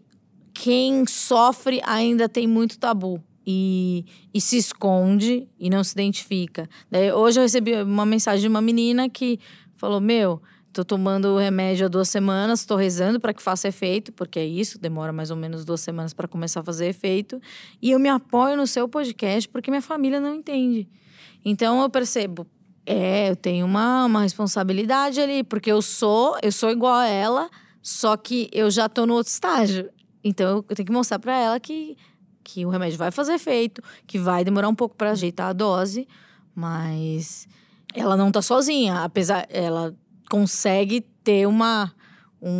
quem 0.54 1.06
sofre 1.06 1.82
ainda 1.84 2.28
tem 2.28 2.46
muito 2.46 2.78
tabu 2.78 3.22
e, 3.46 4.06
e 4.32 4.40
se 4.40 4.56
esconde 4.56 5.46
e 5.58 5.68
não 5.68 5.84
se 5.84 5.92
identifica. 5.92 6.66
Daí, 6.90 7.12
hoje 7.12 7.38
eu 7.38 7.42
recebi 7.42 7.74
uma 7.82 8.06
mensagem 8.06 8.40
de 8.40 8.48
uma 8.48 8.62
menina 8.62 9.06
que 9.10 9.38
falou: 9.74 10.00
Meu, 10.00 10.40
tô 10.72 10.82
tomando 10.82 11.26
o 11.28 11.38
remédio 11.38 11.84
há 11.84 11.88
duas 11.90 12.08
semanas, 12.08 12.64
tô 12.64 12.74
rezando 12.74 13.20
para 13.20 13.34
que 13.34 13.42
faça 13.42 13.68
efeito, 13.68 14.14
porque 14.14 14.38
é 14.38 14.46
isso, 14.46 14.78
demora 14.78 15.12
mais 15.12 15.30
ou 15.30 15.36
menos 15.36 15.62
duas 15.62 15.82
semanas 15.82 16.14
para 16.14 16.26
começar 16.26 16.60
a 16.60 16.64
fazer 16.64 16.86
efeito. 16.86 17.38
E 17.82 17.90
eu 17.90 17.98
me 17.98 18.08
apoio 18.08 18.56
no 18.56 18.66
seu 18.66 18.88
podcast 18.88 19.46
porque 19.46 19.70
minha 19.70 19.82
família 19.82 20.20
não 20.20 20.34
entende. 20.34 20.88
Então 21.44 21.82
eu 21.82 21.90
percebo, 21.90 22.46
é, 22.86 23.28
eu 23.28 23.36
tenho 23.36 23.66
uma, 23.66 24.04
uma 24.04 24.22
responsabilidade 24.22 25.20
ali, 25.20 25.42
porque 25.42 25.70
eu 25.70 25.82
sou, 25.82 26.38
eu 26.40 26.52
sou 26.52 26.70
igual 26.70 26.94
a 26.94 27.06
ela, 27.06 27.50
só 27.82 28.16
que 28.16 28.48
eu 28.52 28.70
já 28.70 28.88
tô 28.88 29.04
no 29.04 29.14
outro 29.14 29.32
estágio. 29.32 29.90
Então 30.22 30.64
eu 30.68 30.76
tenho 30.76 30.86
que 30.86 30.92
mostrar 30.92 31.18
para 31.18 31.36
ela 31.36 31.58
que, 31.58 31.96
que 32.44 32.64
o 32.64 32.68
remédio 32.68 32.96
vai 32.96 33.10
fazer 33.10 33.34
efeito, 33.34 33.82
que 34.06 34.18
vai 34.18 34.44
demorar 34.44 34.68
um 34.68 34.74
pouco 34.74 34.94
para 34.94 35.10
ajeitar 35.10 35.48
a 35.48 35.52
dose, 35.52 36.06
mas 36.54 37.48
ela 37.92 38.16
não 38.16 38.30
tá 38.30 38.40
sozinha, 38.40 39.02
apesar 39.02 39.46
ela 39.50 39.92
consegue 40.30 41.00
ter 41.24 41.46
uma 41.46 41.92
um, 42.40 42.50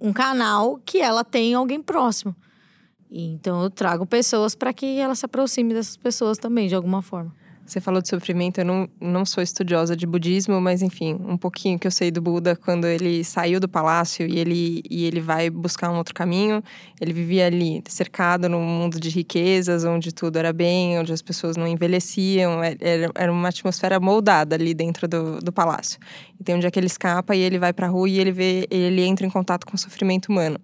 um, 0.00 0.08
um 0.08 0.12
canal 0.12 0.78
que 0.84 0.98
ela 1.00 1.24
tem 1.24 1.54
alguém 1.54 1.82
próximo. 1.82 2.34
E, 3.10 3.26
então 3.26 3.62
eu 3.62 3.70
trago 3.70 4.06
pessoas 4.06 4.54
para 4.54 4.72
que 4.72 4.98
ela 4.98 5.14
se 5.14 5.24
aproxime 5.24 5.74
dessas 5.74 5.96
pessoas 5.96 6.38
também 6.38 6.68
de 6.68 6.74
alguma 6.74 7.02
forma. 7.02 7.34
Você 7.66 7.80
falou 7.80 8.02
de 8.02 8.08
sofrimento, 8.08 8.58
eu 8.58 8.64
não, 8.64 8.88
não 9.00 9.24
sou 9.24 9.42
estudiosa 9.42 9.96
de 9.96 10.06
budismo, 10.06 10.60
mas 10.60 10.82
enfim, 10.82 11.16
um 11.26 11.36
pouquinho 11.36 11.78
que 11.78 11.86
eu 11.86 11.90
sei 11.90 12.10
do 12.10 12.20
Buda, 12.20 12.54
quando 12.54 12.86
ele 12.86 13.24
saiu 13.24 13.58
do 13.58 13.66
palácio 13.66 14.26
e 14.26 14.38
ele, 14.38 14.82
e 14.88 15.06
ele 15.06 15.20
vai 15.20 15.48
buscar 15.48 15.90
um 15.90 15.96
outro 15.96 16.14
caminho, 16.14 16.62
ele 17.00 17.12
vivia 17.14 17.46
ali 17.46 17.82
cercado 17.88 18.50
num 18.50 18.62
mundo 18.62 19.00
de 19.00 19.08
riquezas, 19.08 19.82
onde 19.84 20.12
tudo 20.12 20.36
era 20.36 20.52
bem, 20.52 20.98
onde 20.98 21.12
as 21.12 21.22
pessoas 21.22 21.56
não 21.56 21.66
envelheciam, 21.66 22.62
é, 22.62 22.76
era, 22.78 23.10
era 23.14 23.32
uma 23.32 23.48
atmosfera 23.48 23.98
moldada 23.98 24.54
ali 24.54 24.74
dentro 24.74 25.08
do, 25.08 25.38
do 25.40 25.52
palácio. 25.52 25.98
E 26.38 26.44
tem 26.44 26.54
um 26.54 26.58
dia 26.58 26.70
que 26.70 26.78
ele 26.78 26.86
escapa 26.86 27.34
e 27.34 27.40
ele 27.40 27.58
vai 27.58 27.72
pra 27.72 27.88
rua 27.88 28.08
e 28.08 28.18
ele 28.18 28.30
vê, 28.30 28.66
ele 28.70 29.02
entra 29.02 29.26
em 29.26 29.30
contato 29.30 29.66
com 29.66 29.74
o 29.74 29.78
sofrimento 29.78 30.28
humano. 30.28 30.60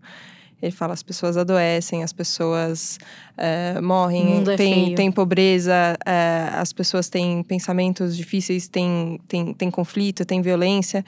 Ele 0.62 0.72
fala 0.72 0.92
as 0.92 1.02
pessoas 1.02 1.36
adoecem, 1.36 2.02
as 2.02 2.12
pessoas 2.12 2.98
uh, 3.38 3.82
morrem, 3.82 4.42
é 4.46 4.56
tem, 4.56 4.94
tem 4.94 5.10
pobreza, 5.10 5.96
uh, 6.00 6.60
as 6.60 6.72
pessoas 6.72 7.08
têm 7.08 7.42
pensamentos 7.42 8.16
difíceis, 8.16 8.68
tem, 8.68 9.20
tem, 9.26 9.54
tem 9.54 9.70
conflito, 9.70 10.24
tem 10.24 10.42
violência. 10.42 11.04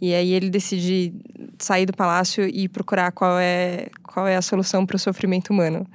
E 0.00 0.14
aí 0.14 0.32
ele 0.32 0.50
decide 0.50 1.14
sair 1.58 1.86
do 1.86 1.92
palácio 1.92 2.46
e 2.46 2.68
procurar 2.68 3.12
qual 3.12 3.38
é, 3.38 3.88
qual 4.02 4.26
é 4.26 4.36
a 4.36 4.42
solução 4.42 4.84
para 4.84 4.96
o 4.96 4.98
sofrimento 4.98 5.50
humano. 5.50 5.86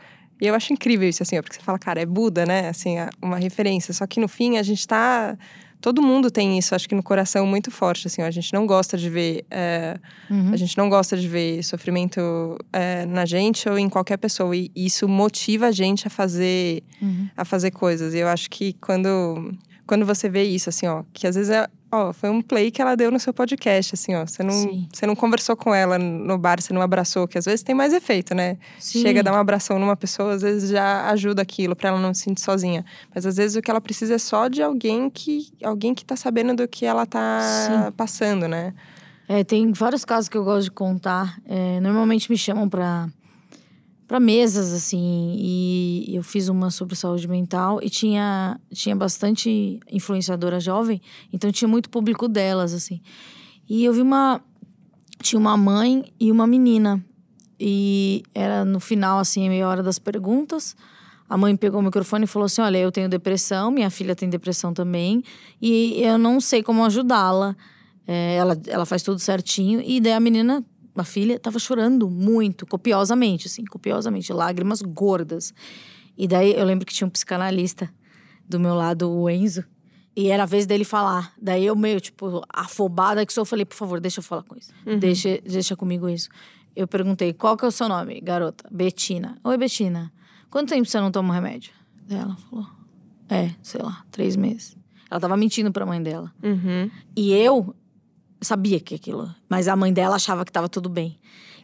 E 0.42 0.48
eu 0.48 0.56
acho 0.56 0.72
incrível 0.72 1.08
isso, 1.08 1.22
assim, 1.22 1.38
ó, 1.38 1.42
porque 1.42 1.56
você 1.56 1.62
fala, 1.62 1.78
cara, 1.78 2.02
é 2.02 2.06
Buda, 2.06 2.46
né? 2.46 2.70
Assim, 2.70 2.96
uma 3.22 3.38
referência. 3.38 3.94
Só 3.94 4.08
que 4.08 4.20
no 4.20 4.28
fim 4.28 4.58
a 4.58 4.64
gente 4.64 4.80
está 4.80 5.38
todo 5.82 6.02
mundo 6.02 6.30
tem 6.30 6.58
isso, 6.58 6.76
acho 6.76 6.88
que 6.88 6.96
no 6.96 7.04
coração 7.04 7.46
muito 7.46 7.72
forte, 7.72 8.08
assim, 8.08 8.22
a 8.22 8.32
gente 8.32 8.54
não 8.54 8.66
gosta 8.66 8.98
de 8.98 9.10
ver, 9.10 9.46
é, 9.50 9.98
uhum. 10.30 10.54
a 10.54 10.58
gente 10.58 10.78
não 10.78 10.90
gosta 10.90 11.16
de 11.16 11.28
ver 11.28 11.64
sofrimento 11.64 12.58
é, 12.74 13.06
na 13.06 13.26
gente 13.26 13.68
ou 13.70 13.78
em 13.78 13.90
qualquer 13.90 14.18
pessoa 14.18 14.56
e 14.56 14.72
isso 14.76 15.08
motiva 15.08 15.68
a 15.68 15.72
gente 15.72 16.08
a 16.08 16.10
fazer, 16.10 16.84
uhum. 17.02 17.30
a 17.36 17.46
fazer 17.46 17.72
coisas. 17.72 18.14
E 18.14 18.20
eu 18.20 18.28
acho 18.28 18.50
que 18.50 18.74
quando 18.74 19.54
quando 19.90 20.06
você 20.06 20.30
vê 20.30 20.44
isso, 20.44 20.70
assim, 20.70 20.86
ó, 20.86 21.04
que 21.12 21.26
às 21.26 21.34
vezes 21.34 21.50
é, 21.50 21.68
ó, 21.92 22.14
foi 22.14 22.30
um 22.30 22.42
play 22.42 22.72
que 22.72 22.82
ela 22.82 22.96
deu 22.96 23.12
no 23.12 23.20
seu 23.20 23.34
podcast, 23.34 23.96
assim, 23.96 24.16
ó, 24.16 24.26
você 24.26 24.44
não, 24.44 24.88
você 24.92 25.06
não 25.06 25.16
conversou 25.16 25.56
com 25.56 25.74
ela 25.74 25.98
no 25.98 26.38
bar, 26.38 26.62
você 26.62 26.74
não 26.74 26.82
abraçou, 26.82 27.28
que 27.28 27.38
às 27.38 27.46
vezes 27.46 27.64
tem 27.64 27.76
mais 27.76 27.94
efeito, 27.94 28.36
né? 28.36 28.58
Sim. 28.80 29.02
Chega 29.02 29.20
a 29.22 29.24
dar 29.24 29.34
um 29.34 29.38
abração 29.38 29.80
numa 29.80 29.96
pessoa, 29.96 30.34
às 30.34 30.42
vezes 30.42 30.70
já 30.70 31.10
ajuda 31.10 31.42
aquilo 31.42 31.76
para 31.76 31.90
ela 31.90 32.00
não 32.00 32.14
se 32.14 32.22
sentir 32.22 32.42
sozinha. 32.42 32.86
Mas 33.14 33.26
às 33.26 33.38
vezes 33.38 33.56
o 33.58 33.62
que 33.62 33.70
ela 33.72 33.82
precisa 33.82 34.16
é 34.16 34.20
só 34.20 34.48
de 34.48 34.62
alguém 34.62 35.10
que, 35.10 35.52
alguém 35.64 35.94
que 35.94 36.06
tá 36.06 36.16
sabendo 36.16 36.56
do 36.56 36.68
que 36.68 36.86
ela 36.86 37.06
tá 37.06 37.40
Sim. 37.42 37.92
passando, 37.94 38.48
né? 38.48 38.74
É, 39.28 39.44
tem 39.44 39.72
vários 39.72 40.04
casos 40.04 40.28
que 40.28 40.36
eu 40.36 40.44
gosto 40.44 40.64
de 40.64 40.72
contar. 40.72 41.38
É, 41.46 41.80
normalmente 41.80 42.32
me 42.32 42.38
chamam 42.38 42.68
para 42.68 43.08
para 44.10 44.20
mesas 44.20 44.74
assim 44.74 45.36
e 45.38 46.16
eu 46.16 46.24
fiz 46.24 46.50
uma 46.50 46.72
sobre 46.72 46.96
saúde 46.96 47.28
mental 47.28 47.80
e 47.80 47.92
tinha 47.92 48.60
tinha 48.74 48.96
bastante 48.96 49.80
influenciadora 49.88 50.60
jovem 50.60 51.00
então 51.32 51.52
tinha 51.52 51.68
muito 51.68 51.92
público 51.92 52.28
delas 52.28 52.74
assim. 52.74 53.02
E 53.70 53.86
eu 53.86 53.94
vi 53.94 54.02
uma 54.02 54.42
tinha 55.22 55.40
uma 55.40 55.56
mãe 55.56 56.12
e 56.20 56.32
uma 56.32 56.48
menina. 56.48 57.06
E 57.60 58.24
era 58.34 58.66
no 58.66 58.80
final 58.80 59.20
assim 59.20 59.48
meia 59.48 59.68
hora 59.68 59.84
das 59.84 60.00
perguntas. 60.00 60.76
A 61.30 61.38
mãe 61.38 61.56
pegou 61.56 61.80
o 61.80 61.84
microfone 61.84 62.24
e 62.24 62.28
falou 62.28 62.48
assim 62.48 62.62
olha 62.62 62.80
eu 62.80 62.92
tenho 62.92 63.08
depressão 63.08 63.70
minha 63.70 63.92
filha 63.92 64.16
tem 64.16 64.28
depressão 64.28 64.74
também 64.74 65.24
e 65.62 66.02
eu 66.02 66.18
não 66.18 66.42
sei 66.42 66.64
como 66.64 66.84
ajudá-la. 66.84 67.56
É, 68.08 68.38
ela 68.38 68.60
ela 68.66 68.88
faz 68.88 69.04
tudo 69.04 69.20
certinho 69.20 69.80
e 69.86 70.02
daí 70.02 70.14
a 70.14 70.20
menina 70.20 70.66
uma 71.00 71.06
filha 71.06 71.36
estava 71.36 71.58
chorando 71.58 72.10
muito, 72.10 72.66
copiosamente, 72.66 73.48
assim, 73.48 73.64
copiosamente, 73.66 74.34
lágrimas 74.34 74.82
gordas. 74.82 75.54
E 76.18 76.28
daí 76.28 76.54
eu 76.54 76.66
lembro 76.66 76.86
que 76.86 76.94
tinha 76.94 77.08
um 77.08 77.10
psicanalista 77.10 77.90
do 78.48 78.60
meu 78.60 78.76
lado, 78.76 79.10
o 79.10 79.30
Enzo, 79.30 79.64
e 80.16 80.28
era 80.28 80.44
a 80.44 80.46
vez 80.46 80.66
dele 80.66 80.84
falar. 80.84 81.34
Daí 81.42 81.66
eu 81.66 81.76
meio, 81.76 82.02
tipo, 82.02 82.44
afobada 82.50 83.26
que 83.26 83.32
só 83.32 83.46
falei, 83.46 83.64
por 83.64 83.76
favor, 83.76 84.02
deixa 84.02 84.20
eu 84.20 84.24
falar 84.24 84.44
com 84.44 84.58
isso. 84.58 84.74
Uhum. 84.86 85.00
Deixa, 85.00 85.40
deixa 85.42 85.76
comigo 85.76 86.10
isso. 86.10 86.28
Eu 86.76 86.88
perguntei, 86.88 87.32
qual 87.32 87.56
que 87.56 87.64
é 87.64 87.68
o 87.68 87.72
seu 87.72 87.88
nome, 87.88 88.20
garota? 88.20 88.68
Betina. 88.70 89.38
Oi, 89.44 89.58
Betina. 89.58 90.12
Quanto 90.50 90.70
tempo 90.70 90.86
você 90.88 91.00
não 91.00 91.12
toma 91.12 91.30
um 91.30 91.34
remédio? 91.34 91.72
Daí 92.08 92.20
ela 92.20 92.36
falou, 92.36 92.68
é, 93.30 93.52
sei 93.62 93.82
lá, 93.82 94.04
três 94.12 94.36
meses. 94.36 94.76
Ela 95.10 95.20
tava 95.20 95.38
mentindo 95.38 95.72
pra 95.72 95.86
mãe 95.86 96.02
dela. 96.02 96.34
Uhum. 96.44 96.92
E 97.16 97.34
eu, 97.34 97.74
sabia 98.42 98.80
que 98.80 98.96
aquilo. 98.96 99.34
Mas 99.48 99.68
a 99.68 99.76
mãe 99.76 99.92
dela 99.92 100.16
achava 100.16 100.46
que 100.46 100.52
tava 100.52 100.70
tudo 100.70 100.90
bem. 100.90 101.18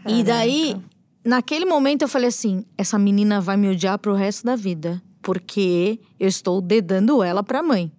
Caraca. 0.04 0.20
E 0.20 0.24
daí, 0.24 0.78
naquele 1.24 1.66
momento, 1.66 2.04
eu 2.04 2.08
falei 2.08 2.30
assim: 2.30 2.66
essa 2.78 2.98
menina 2.98 3.42
vai 3.42 3.58
me 3.58 3.70
odiar 3.70 3.98
pro 4.00 4.14
resto 4.14 4.46
da 4.46 4.56
vida. 4.56 5.02
Porque 5.22 6.00
eu 6.20 6.28
estou 6.28 6.62
dedando 6.62 7.24
ela 7.24 7.44
pra 7.44 7.64
mãe. 7.64 7.92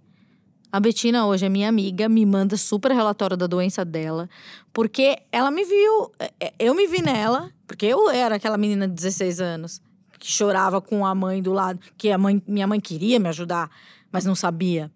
A 0.71 0.79
Betina 0.79 1.27
hoje 1.27 1.47
é 1.47 1.49
minha 1.49 1.69
amiga, 1.69 2.09
me 2.09 2.27
manda 2.27 2.57
super 2.57 2.93
relatório 2.93 3.37
da 3.37 3.47
doença 3.47 3.85
dela, 3.85 4.29
porque 4.73 5.17
ela 5.33 5.51
me 5.51 5.65
viu, 5.65 6.13
é, 6.19 6.33
é, 6.39 6.53
eu 6.59 6.75
me 6.75 6.87
vi 6.87 7.01
nela, 7.01 7.51
porque 7.67 7.87
eu 7.87 8.11
era 8.11 8.35
aquela 8.35 8.59
menina 8.59 8.87
de 8.87 8.93
16 8.93 9.41
anos 9.41 9.81
que 10.19 10.31
chorava 10.31 10.81
com 10.81 11.07
a 11.07 11.15
mãe 11.15 11.41
do 11.43 11.53
lado, 11.53 11.81
que 11.97 12.11
a 12.11 12.19
mãe, 12.19 12.43
minha 12.47 12.67
mãe 12.67 12.81
queria 12.81 13.19
me 13.19 13.29
ajudar, 13.29 13.71
mas 14.11 14.25
não 14.25 14.35
sabia. 14.35 14.91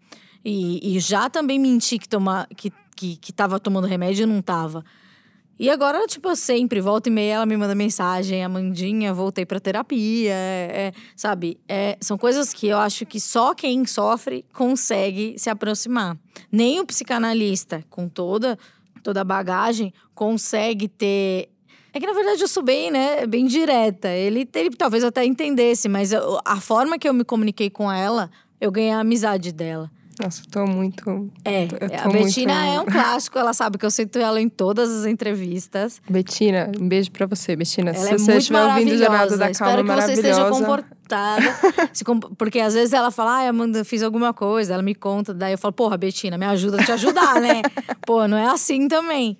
E, 0.44 0.96
e 0.96 1.00
já 1.00 1.28
também 1.30 1.58
menti 1.58 1.98
que, 1.98 2.08
toma, 2.08 2.46
que 2.56 2.72
que, 3.00 3.16
que 3.16 3.32
tava 3.32 3.58
tomando 3.58 3.86
remédio 3.86 4.24
e 4.24 4.26
não 4.26 4.42
tava. 4.42 4.84
E 5.58 5.70
agora, 5.70 6.06
tipo, 6.06 6.34
sempre, 6.36 6.80
volta 6.80 7.08
e 7.08 7.12
meia, 7.12 7.34
ela 7.34 7.46
me 7.46 7.56
manda 7.56 7.74
mensagem, 7.74 8.44
Amandinha, 8.44 9.12
voltei 9.12 9.44
pra 9.46 9.58
terapia, 9.58 10.32
é, 10.32 10.70
é, 10.72 10.92
sabe? 11.16 11.58
É, 11.68 11.96
são 12.00 12.18
coisas 12.18 12.52
que 12.52 12.66
eu 12.66 12.78
acho 12.78 13.04
que 13.06 13.18
só 13.18 13.54
quem 13.54 13.86
sofre 13.86 14.44
consegue 14.52 15.34
se 15.38 15.48
aproximar. 15.48 16.16
Nem 16.52 16.80
o 16.80 16.86
psicanalista, 16.86 17.82
com 17.88 18.06
toda, 18.06 18.58
toda 19.02 19.22
a 19.22 19.24
bagagem, 19.24 19.92
consegue 20.14 20.88
ter. 20.88 21.48
É 21.92 22.00
que 22.00 22.06
na 22.06 22.12
verdade 22.12 22.40
eu 22.40 22.48
sou 22.48 22.62
bem, 22.62 22.90
né, 22.90 23.26
bem 23.26 23.46
direta. 23.46 24.08
Ele, 24.08 24.48
ele 24.54 24.70
talvez 24.70 25.04
até 25.04 25.24
entendesse, 25.24 25.88
mas 25.88 26.12
eu, 26.12 26.38
a 26.44 26.60
forma 26.60 26.98
que 26.98 27.08
eu 27.08 27.12
me 27.12 27.24
comuniquei 27.24 27.68
com 27.68 27.90
ela, 27.90 28.30
eu 28.60 28.70
ganhei 28.70 28.92
a 28.92 29.00
amizade 29.00 29.52
dela. 29.52 29.90
Nossa, 30.22 30.42
tô 30.50 30.66
muito. 30.66 31.30
É, 31.46 31.66
tô 31.66 32.08
a 32.08 32.12
Betina 32.12 32.54
muito... 32.54 32.76
é 32.76 32.80
um 32.80 32.84
clássico, 32.84 33.38
ela 33.38 33.54
sabe 33.54 33.78
que 33.78 33.86
eu 33.86 33.90
cito 33.90 34.18
ela 34.18 34.38
em 34.38 34.50
todas 34.50 34.90
as 34.90 35.06
entrevistas. 35.06 36.02
Betina, 36.10 36.70
um 36.78 36.86
beijo 36.86 37.10
pra 37.10 37.26
você, 37.26 37.56
Betina. 37.56 37.92
Ela 37.92 38.00
Se 38.00 38.14
é 38.14 38.18
você 38.18 38.36
estiver 38.36 38.62
ouvindo 38.62 38.98
Jornada 38.98 39.36
da 39.38 39.50
Calma, 39.50 39.80
Espero 39.80 39.84
que 39.84 40.02
você 40.02 40.12
esteja 40.12 40.50
comportada. 40.50 40.90
porque 42.36 42.60
às 42.60 42.74
vezes 42.74 42.92
ela 42.92 43.10
fala, 43.10 43.44
ah, 43.44 43.48
Amanda, 43.48 43.82
fiz 43.82 44.02
alguma 44.02 44.34
coisa, 44.34 44.74
ela 44.74 44.82
me 44.82 44.94
conta, 44.94 45.32
daí 45.32 45.54
eu 45.54 45.58
falo, 45.58 45.72
porra, 45.72 45.96
Betina, 45.96 46.36
me 46.36 46.44
ajuda 46.44 46.80
a 46.80 46.84
te 46.84 46.92
ajudar, 46.92 47.40
né? 47.40 47.62
Pô, 48.06 48.28
não 48.28 48.36
é 48.36 48.46
assim 48.46 48.88
também. 48.88 49.38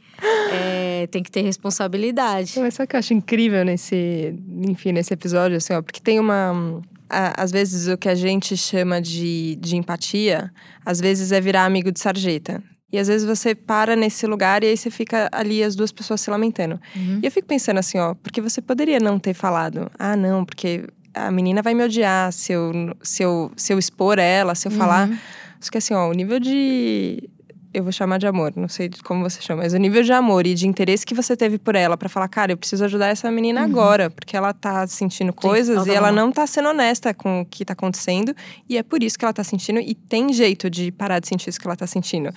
É, 0.51 1.07
tem 1.11 1.23
que 1.23 1.31
ter 1.31 1.43
responsabilidade. 1.43 2.59
Mas 2.59 2.75
sabe 2.75 2.87
o 2.87 2.89
que 2.89 2.97
eu 2.97 3.01
acho 3.01 3.13
incrível 3.13 3.65
nesse, 3.67 4.35
enfim, 4.67 4.93
nesse 4.93 5.13
episódio, 5.13 5.59
assim, 5.59 5.75
ó, 5.75 5.83
porque 5.83 6.01
tem 6.01 6.19
uma 6.19 6.81
às 7.11 7.51
vezes 7.51 7.89
o 7.89 7.99
que 7.99 8.09
a 8.09 8.15
gente 8.15 8.57
chama 8.57 9.01
de, 9.01 9.57
de 9.57 9.77
empatia, 9.77 10.53
às 10.85 11.01
vezes 11.01 11.33
é 11.33 11.41
virar 11.41 11.65
amigo 11.65 11.91
de 11.91 12.01
sarjeta. 12.01 12.63
E 12.93 12.99
às 12.99 13.07
vezes 13.07 13.27
você 13.27 13.55
para 13.55 13.95
nesse 13.95 14.27
lugar 14.27 14.65
e 14.65 14.67
aí 14.67 14.77
você 14.77 14.91
fica 14.91 15.29
ali 15.33 15.63
as 15.63 15.77
duas 15.77 15.93
pessoas 15.93 16.21
se 16.21 16.31
lamentando. 16.31 16.81
Uhum. 16.97 17.21
E 17.23 17.27
eu 17.27 17.31
fico 17.31 17.47
pensando 17.47 17.79
assim, 17.79 17.99
ó, 17.99 18.15
porque 18.15 18.41
você 18.41 18.61
poderia 18.61 18.99
não 18.99 19.19
ter 19.19 19.33
falado, 19.33 19.91
ah, 19.97 20.17
não, 20.17 20.45
porque 20.45 20.87
a 21.15 21.31
menina 21.31 21.63
vai 21.63 21.75
me 21.75 21.85
odiar 21.85 22.33
se 22.33 22.53
eu, 22.53 22.73
se 23.03 23.23
eu, 23.23 23.53
se 23.57 23.73
eu 23.73 23.79
expor 23.79 24.19
ela, 24.19 24.55
se 24.55 24.67
eu 24.67 24.73
falar. 24.73 25.09
Uhum. 25.09 25.19
Acho 25.61 25.71
que 25.71 25.79
assim, 25.79 25.95
ó, 25.95 26.09
o 26.09 26.13
nível 26.13 26.41
de. 26.41 27.29
Eu 27.73 27.85
vou 27.85 27.93
chamar 27.93 28.19
de 28.19 28.27
amor, 28.27 28.53
não 28.57 28.69
sei 28.69 28.91
como 29.05 29.23
você 29.23 29.41
chama, 29.41 29.63
mas 29.63 29.73
o 29.73 29.77
nível 29.77 30.03
de 30.03 30.13
amor 30.13 30.45
e 30.45 30.55
de 30.55 30.67
interesse 30.67 31.07
que 31.07 31.15
você 31.15 31.37
teve 31.37 31.57
por 31.57 31.77
ela 31.77 31.97
para 31.97 32.09
falar, 32.09 32.27
cara, 32.27 32.51
eu 32.53 32.57
preciso 32.57 32.85
ajudar 32.85 33.07
essa 33.07 33.31
menina 33.31 33.63
agora, 33.63 34.11
porque 34.11 34.37
ela 34.37 34.53
tá 34.53 34.85
sentindo 34.89 35.33
coisas 35.33 35.77
ela 35.77 35.87
tá 35.87 35.93
e 35.93 35.95
ela 35.95 36.13
mal. 36.13 36.27
não 36.27 36.33
tá 36.33 36.47
sendo 36.49 36.69
honesta 36.69 37.15
com 37.15 37.43
o 37.43 37.47
que 37.47 37.65
tá 37.65 37.75
acontecendo, 37.75 38.35
e 38.69 38.77
é 38.77 38.83
por 38.83 39.05
isso 39.05 39.17
que 39.17 39.25
ela 39.25 39.33
tá 39.33 39.45
sentindo, 39.45 39.79
e 39.79 39.95
tem 39.95 40.33
jeito 40.33 40.69
de 40.69 40.91
parar 40.91 41.21
de 41.21 41.29
sentir 41.29 41.49
isso 41.49 41.61
que 41.61 41.67
ela 41.67 41.77
tá 41.77 41.87
sentindo. 41.87 42.35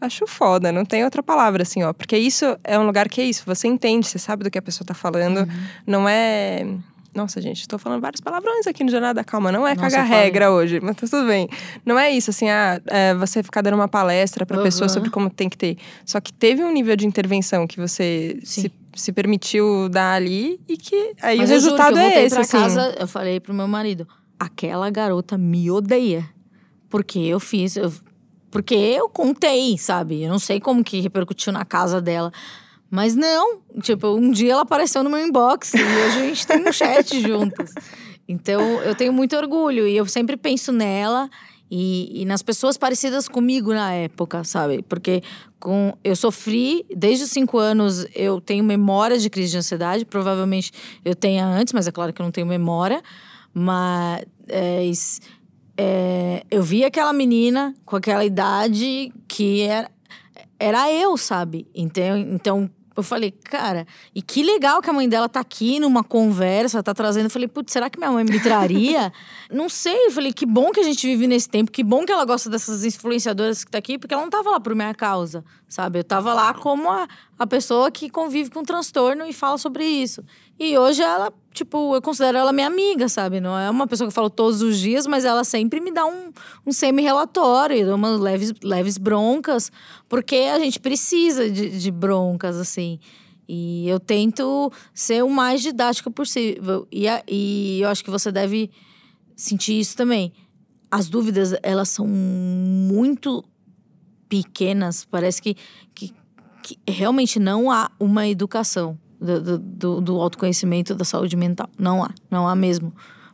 Acho 0.00 0.26
foda, 0.26 0.72
não 0.72 0.84
tem 0.84 1.04
outra 1.04 1.22
palavra 1.22 1.62
assim, 1.62 1.82
ó. 1.82 1.92
Porque 1.92 2.16
isso 2.16 2.56
é 2.64 2.78
um 2.78 2.86
lugar 2.86 3.06
que 3.06 3.20
é 3.20 3.24
isso. 3.24 3.42
Você 3.44 3.68
entende, 3.68 4.06
você 4.06 4.18
sabe 4.18 4.42
do 4.42 4.50
que 4.50 4.56
a 4.56 4.62
pessoa 4.62 4.86
tá 4.86 4.94
falando. 4.94 5.46
Não 5.86 6.08
é. 6.08 6.66
Nossa, 7.14 7.40
gente, 7.40 7.66
tô 7.66 7.76
falando 7.76 8.00
vários 8.00 8.20
palavrões 8.20 8.66
aqui 8.68 8.84
no 8.84 8.90
Jornada 8.90 9.14
da 9.14 9.24
Calma. 9.24 9.50
Não 9.50 9.66
é 9.66 9.74
Nossa, 9.74 9.90
cagar 9.90 10.06
regra 10.06 10.52
hoje, 10.52 10.78
mas 10.80 10.94
tá 10.96 11.06
tudo 11.08 11.26
bem. 11.26 11.48
Não 11.84 11.98
é 11.98 12.10
isso, 12.12 12.30
assim, 12.30 12.48
ah, 12.48 12.80
é, 12.86 13.14
você 13.14 13.42
ficar 13.42 13.62
dando 13.62 13.74
uma 13.74 13.88
palestra 13.88 14.46
pra 14.46 14.62
pessoa 14.62 14.86
Aham. 14.86 14.94
sobre 14.94 15.10
como 15.10 15.28
tem 15.28 15.48
que 15.48 15.58
ter. 15.58 15.76
Só 16.04 16.20
que 16.20 16.32
teve 16.32 16.62
um 16.62 16.72
nível 16.72 16.94
de 16.94 17.06
intervenção 17.06 17.66
que 17.66 17.78
você 17.80 18.38
Sim. 18.44 18.62
se, 18.62 18.72
se 18.94 19.12
permitiu 19.12 19.88
dar 19.88 20.12
ali 20.14 20.60
e 20.68 20.76
que 20.76 21.14
aí 21.20 21.38
Mas 21.38 21.50
o 21.50 21.54
eu 21.54 21.60
juro 21.60 21.72
resultado 21.76 21.94
que 21.94 21.98
eu 21.98 22.04
é 22.04 22.24
esse, 22.24 22.34
pra 22.36 22.42
assim. 22.42 22.58
casa, 22.58 22.94
eu 22.98 23.08
falei 23.08 23.40
pro 23.40 23.52
meu 23.52 23.66
marido, 23.66 24.06
aquela 24.38 24.88
garota 24.88 25.36
me 25.36 25.68
odeia. 25.70 26.24
Porque 26.88 27.18
eu 27.18 27.40
fiz, 27.40 27.76
eu- 27.76 27.92
porque 28.52 28.74
eu 28.74 29.08
contei, 29.08 29.76
sabe? 29.78 30.22
Eu 30.22 30.28
não 30.30 30.38
sei 30.38 30.60
como 30.60 30.82
que 30.84 31.00
repercutiu 31.00 31.52
na 31.52 31.64
casa 31.64 32.00
dela. 32.00 32.32
Mas 32.90 33.14
não, 33.14 33.60
tipo, 33.80 34.08
um 34.08 34.30
dia 34.30 34.52
ela 34.52 34.62
apareceu 34.62 35.04
no 35.04 35.10
meu 35.10 35.24
inbox 35.24 35.74
e 35.74 35.82
hoje 35.82 36.18
a 36.18 36.22
gente 36.26 36.46
tem 36.46 36.68
um 36.68 36.72
chat 36.72 37.20
juntas. 37.22 37.72
Então, 38.26 38.60
eu 38.82 38.94
tenho 38.94 39.12
muito 39.12 39.36
orgulho 39.36 39.86
e 39.86 39.96
eu 39.96 40.06
sempre 40.06 40.36
penso 40.36 40.72
nela 40.72 41.30
e, 41.70 42.22
e 42.22 42.24
nas 42.24 42.42
pessoas 42.42 42.76
parecidas 42.76 43.28
comigo 43.28 43.72
na 43.72 43.92
época, 43.92 44.42
sabe? 44.42 44.82
Porque 44.82 45.22
com, 45.60 45.92
eu 46.02 46.16
sofri, 46.16 46.84
desde 46.94 47.24
os 47.24 47.30
cinco 47.30 47.58
anos, 47.58 48.06
eu 48.14 48.40
tenho 48.40 48.64
memória 48.64 49.18
de 49.18 49.30
crise 49.30 49.52
de 49.52 49.58
ansiedade. 49.58 50.04
Provavelmente 50.04 50.72
eu 51.04 51.14
tenha 51.14 51.46
antes, 51.46 51.72
mas 51.72 51.86
é 51.86 51.92
claro 51.92 52.12
que 52.12 52.20
eu 52.20 52.24
não 52.24 52.32
tenho 52.32 52.46
memória. 52.46 53.00
Mas 53.54 55.20
é, 55.76 56.44
eu 56.50 56.62
vi 56.62 56.84
aquela 56.84 57.12
menina 57.12 57.74
com 57.84 57.94
aquela 57.94 58.24
idade 58.24 59.12
que 59.28 59.62
era, 59.62 59.90
era 60.58 60.92
eu, 60.92 61.16
sabe? 61.16 61.68
Então, 61.74 62.16
então 62.16 62.70
eu 63.00 63.04
falei, 63.04 63.30
cara, 63.30 63.86
e 64.14 64.22
que 64.22 64.42
legal 64.42 64.80
que 64.80 64.88
a 64.88 64.92
mãe 64.92 65.08
dela 65.08 65.28
tá 65.28 65.40
aqui 65.40 65.80
numa 65.80 66.04
conversa, 66.04 66.82
tá 66.82 66.94
trazendo. 66.94 67.24
Eu 67.26 67.30
falei, 67.30 67.48
putz, 67.48 67.72
será 67.72 67.90
que 67.90 67.98
minha 67.98 68.12
mãe 68.12 68.24
me 68.24 68.40
traria? 68.40 69.12
não 69.50 69.68
sei. 69.68 70.06
Eu 70.06 70.10
falei, 70.10 70.32
que 70.32 70.46
bom 70.46 70.70
que 70.70 70.80
a 70.80 70.82
gente 70.82 71.06
vive 71.06 71.26
nesse 71.26 71.48
tempo, 71.48 71.70
que 71.70 71.82
bom 71.82 72.04
que 72.04 72.12
ela 72.12 72.24
gosta 72.24 72.48
dessas 72.48 72.84
influenciadoras 72.84 73.64
que 73.64 73.70
tá 73.70 73.78
aqui, 73.78 73.98
porque 73.98 74.14
ela 74.14 74.22
não 74.22 74.30
tava 74.30 74.50
lá 74.50 74.60
por 74.60 74.74
minha 74.74 74.94
causa, 74.94 75.44
sabe? 75.68 75.98
Eu 75.98 76.04
tava 76.04 76.32
lá 76.34 76.54
como 76.54 76.90
a, 76.90 77.08
a 77.38 77.46
pessoa 77.46 77.90
que 77.90 78.08
convive 78.08 78.50
com 78.50 78.62
transtorno 78.62 79.26
e 79.26 79.32
fala 79.32 79.58
sobre 79.58 79.84
isso. 79.84 80.22
E 80.58 80.76
hoje 80.76 81.02
ela, 81.02 81.32
tipo, 81.52 81.94
eu 81.94 82.02
considero 82.02 82.38
ela 82.38 82.52
minha 82.52 82.66
amiga, 82.66 83.08
sabe? 83.08 83.40
Não 83.40 83.58
é 83.58 83.68
uma 83.68 83.86
pessoa 83.86 84.06
que 84.06 84.10
eu 84.10 84.14
falo 84.14 84.30
todos 84.30 84.62
os 84.62 84.78
dias, 84.78 85.06
mas 85.06 85.24
ela 85.24 85.44
sempre 85.44 85.80
me 85.80 85.90
dá 85.90 86.06
um, 86.06 86.30
um 86.66 86.72
semi-relatório, 86.72 87.94
umas 87.94 88.20
leves, 88.20 88.52
leves 88.62 88.96
broncas, 88.98 89.70
porque 90.08 90.36
a 90.36 90.58
gente 90.58 90.78
precisa 90.80 91.50
de, 91.50 91.70
de 91.78 91.90
broncas, 91.90 92.56
assim. 92.56 92.98
E 93.48 93.88
eu 93.88 93.98
tento 93.98 94.70
ser 94.94 95.24
o 95.24 95.28
mais 95.28 95.60
didática 95.60 96.10
possível. 96.10 96.86
E, 96.90 97.08
a- 97.08 97.22
e 97.28 97.80
eu 97.82 97.88
acho 97.88 98.04
que 98.04 98.10
você 98.10 98.30
deve 98.30 98.70
sentir 99.34 99.78
isso 99.80 99.96
também. 99.96 100.32
As 100.88 101.08
dúvidas, 101.08 101.54
elas 101.62 101.88
são 101.88 102.06
muito 102.06 103.44
pequenas. 104.28 105.04
Parece 105.04 105.42
que, 105.42 105.56
que, 105.94 106.14
que 106.62 106.78
realmente 106.88 107.40
não 107.40 107.70
há 107.70 107.90
uma 107.98 108.28
educação 108.28 108.96
do, 109.20 109.58
do- 109.58 110.00
do, 110.00 110.20
autoconhecimento 110.20 110.94
da 110.94 111.04
saúde 111.04 111.36
mental. 111.36 111.68
Não 111.78 112.02
há, 112.02 112.10
não 112.30 112.48
há 112.48 112.54
mesmo. 112.54 112.92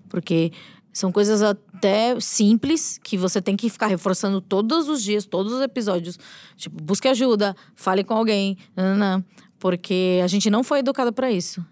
Porque 0.08 0.52
são 0.92 1.12
coisas 1.12 1.42
até 1.42 2.18
simples 2.20 2.98
que 3.02 3.16
você 3.18 3.40
tem 3.40 3.56
que 3.56 3.68
ficar 3.68 3.86
reforçando 3.86 4.40
todos 4.40 4.88
os 4.88 5.02
dias, 5.02 5.24
todos 5.26 5.52
os 5.52 5.60
episódios. 5.62 6.18
Tipo, 6.56 6.82
busque 6.82 7.06
ajuda, 7.08 7.54
fale 7.74 8.02
com 8.02 8.14
alguém, 8.14 8.56
nananã, 8.74 9.22
porque 9.58 10.20
a 10.22 10.26
gente 10.26 10.48
não 10.50 10.64
foi 10.64 10.78
educada 10.80 11.12
para 11.12 11.30
isso. 11.30 11.64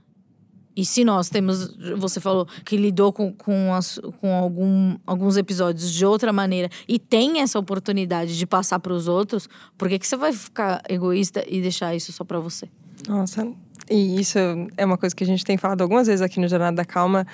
E 0.76 0.84
se 0.84 1.04
nós 1.04 1.28
temos, 1.28 1.72
você 1.96 2.18
falou 2.20 2.46
que 2.64 2.76
lidou 2.76 3.12
com, 3.12 3.32
com, 3.32 3.72
as- 3.72 4.00
com 4.20 4.34
algum, 4.34 4.96
alguns 5.06 5.36
episódios 5.36 5.88
de 5.92 6.04
outra 6.04 6.32
maneira 6.32 6.68
e 6.88 6.98
tem 6.98 7.40
essa 7.40 7.58
oportunidade 7.60 8.36
de 8.36 8.44
passar 8.44 8.80
para 8.80 8.92
os 8.92 9.06
outros, 9.06 9.48
por 9.78 9.88
que, 9.88 10.00
que 10.00 10.06
você 10.06 10.16
vai 10.16 10.32
ficar 10.32 10.82
egoísta 10.88 11.44
e 11.48 11.60
deixar 11.62 11.94
isso 11.94 12.12
só 12.12 12.24
para 12.24 12.40
você? 12.40 12.68
Nossa, 13.08 13.46
e 13.90 14.20
isso 14.20 14.38
é 14.76 14.84
uma 14.84 14.96
coisa 14.98 15.14
que 15.14 15.22
a 15.24 15.26
gente 15.26 15.44
tem 15.44 15.56
falado 15.56 15.82
algumas 15.82 16.06
vezes 16.06 16.22
aqui 16.22 16.40
no 16.40 16.48
Jornada 16.48 16.76
da 16.76 16.84
Calma, 16.84 17.26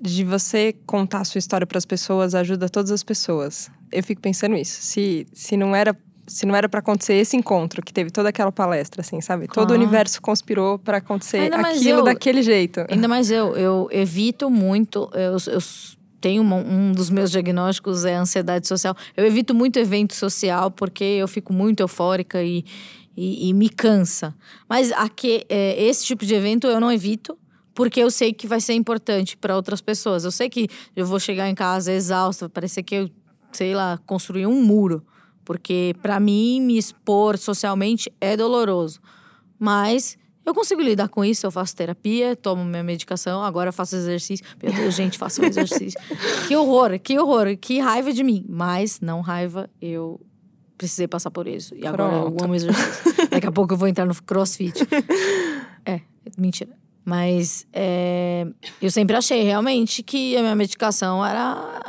de 0.00 0.22
você 0.24 0.74
contar 0.86 1.20
a 1.20 1.24
sua 1.24 1.38
história 1.38 1.66
para 1.66 1.78
as 1.78 1.84
pessoas 1.84 2.34
ajuda 2.34 2.68
todas 2.68 2.90
as 2.90 3.02
pessoas. 3.02 3.70
Eu 3.90 4.02
fico 4.02 4.20
pensando 4.20 4.54
isso. 4.56 4.80
Se, 4.82 5.26
se 5.32 5.56
não 5.56 5.74
era 5.74 5.96
se 6.30 6.44
não 6.44 6.54
era 6.54 6.68
para 6.68 6.80
acontecer 6.80 7.14
esse 7.14 7.38
encontro 7.38 7.80
que 7.82 7.90
teve 7.90 8.10
toda 8.10 8.28
aquela 8.28 8.52
palestra, 8.52 9.00
assim, 9.00 9.18
sabe? 9.18 9.46
Todo 9.48 9.64
o 9.64 9.66
Claro. 9.68 9.80
universo 9.82 10.20
conspirou 10.20 10.78
para 10.78 10.98
acontecer 10.98 11.38
Ainda 11.38 11.56
aquilo 11.56 12.00
eu- 12.00 12.04
daquele 12.04 12.42
jeito. 12.42 12.84
Ainda 12.90 13.08
mais 13.08 13.30
eu, 13.30 13.56
eu 13.56 13.88
evito 13.90 14.50
muito, 14.50 15.08
eu, 15.14 15.38
eu 15.50 15.58
tenho 16.20 16.42
uma- 16.42 16.56
um 16.56 16.92
dos 16.92 17.08
meus 17.08 17.30
diagnósticos 17.30 18.04
é 18.04 18.14
ansiedade 18.14 18.68
social. 18.68 18.94
Eu 19.16 19.24
evito 19.24 19.54
muito 19.54 19.78
evento 19.78 20.14
social 20.14 20.70
porque 20.70 21.02
eu 21.02 21.26
fico 21.26 21.50
muito 21.50 21.80
eufórica 21.80 22.42
e, 22.42 22.62
e, 23.20 23.48
e 23.48 23.52
me 23.52 23.68
cansa. 23.68 24.32
Mas 24.68 24.92
aqui, 24.92 25.44
é, 25.48 25.82
esse 25.82 26.06
tipo 26.06 26.24
de 26.24 26.32
evento 26.36 26.68
eu 26.68 26.78
não 26.78 26.92
evito. 26.92 27.36
Porque 27.74 28.00
eu 28.00 28.10
sei 28.10 28.32
que 28.32 28.46
vai 28.46 28.60
ser 28.60 28.74
importante 28.74 29.36
para 29.36 29.54
outras 29.54 29.80
pessoas. 29.80 30.24
Eu 30.24 30.32
sei 30.32 30.48
que 30.48 30.68
eu 30.96 31.06
vou 31.06 31.20
chegar 31.20 31.48
em 31.48 31.54
casa 31.54 31.92
exausta, 31.92 32.46
vai 32.46 32.52
parecer 32.52 32.82
que 32.82 32.94
eu, 32.94 33.10
sei 33.52 33.74
lá, 33.74 33.98
construí 34.06 34.46
um 34.46 34.62
muro. 34.62 35.04
Porque 35.44 35.94
para 36.02 36.18
mim, 36.18 36.60
me 36.60 36.76
expor 36.76 37.38
socialmente 37.38 38.12
é 38.20 38.36
doloroso. 38.36 39.00
Mas 39.58 40.16
eu 40.44 40.54
consigo 40.54 40.80
lidar 40.80 41.08
com 41.08 41.24
isso, 41.24 41.46
eu 41.46 41.50
faço 41.50 41.74
terapia, 41.74 42.34
tomo 42.34 42.64
minha 42.64 42.82
medicação, 42.82 43.42
agora 43.42 43.70
faço 43.70 43.96
exercício. 43.96 44.44
Meu 44.62 44.72
Deus, 44.72 44.94
gente, 44.94 45.18
faço 45.18 45.42
exercício. 45.46 46.00
que 46.46 46.56
horror, 46.56 46.98
que 46.98 47.18
horror, 47.18 47.56
que 47.56 47.80
raiva 47.80 48.12
de 48.12 48.22
mim. 48.24 48.44
Mas, 48.48 49.00
não 49.00 49.20
raiva, 49.20 49.70
eu 49.80 50.20
precisei 50.78 51.08
passar 51.08 51.30
por 51.30 51.46
isso. 51.46 51.74
E 51.74 51.86
agora 51.86 52.04
eu 52.04 52.22
Pronto. 52.22 52.44
amo 52.44 52.54
exercício. 52.54 53.28
Daqui 53.28 53.46
a 53.46 53.52
pouco 53.52 53.74
eu 53.74 53.76
vou 53.76 53.88
entrar 53.88 54.06
no 54.06 54.14
crossfit. 54.22 54.78
É, 55.84 56.02
mentira. 56.36 56.76
Mas 57.02 57.66
é, 57.72 58.46
eu 58.82 58.90
sempre 58.90 59.16
achei 59.16 59.42
realmente 59.42 60.02
que 60.02 60.36
a 60.36 60.42
minha 60.42 60.54
medicação 60.54 61.24
era 61.24 61.80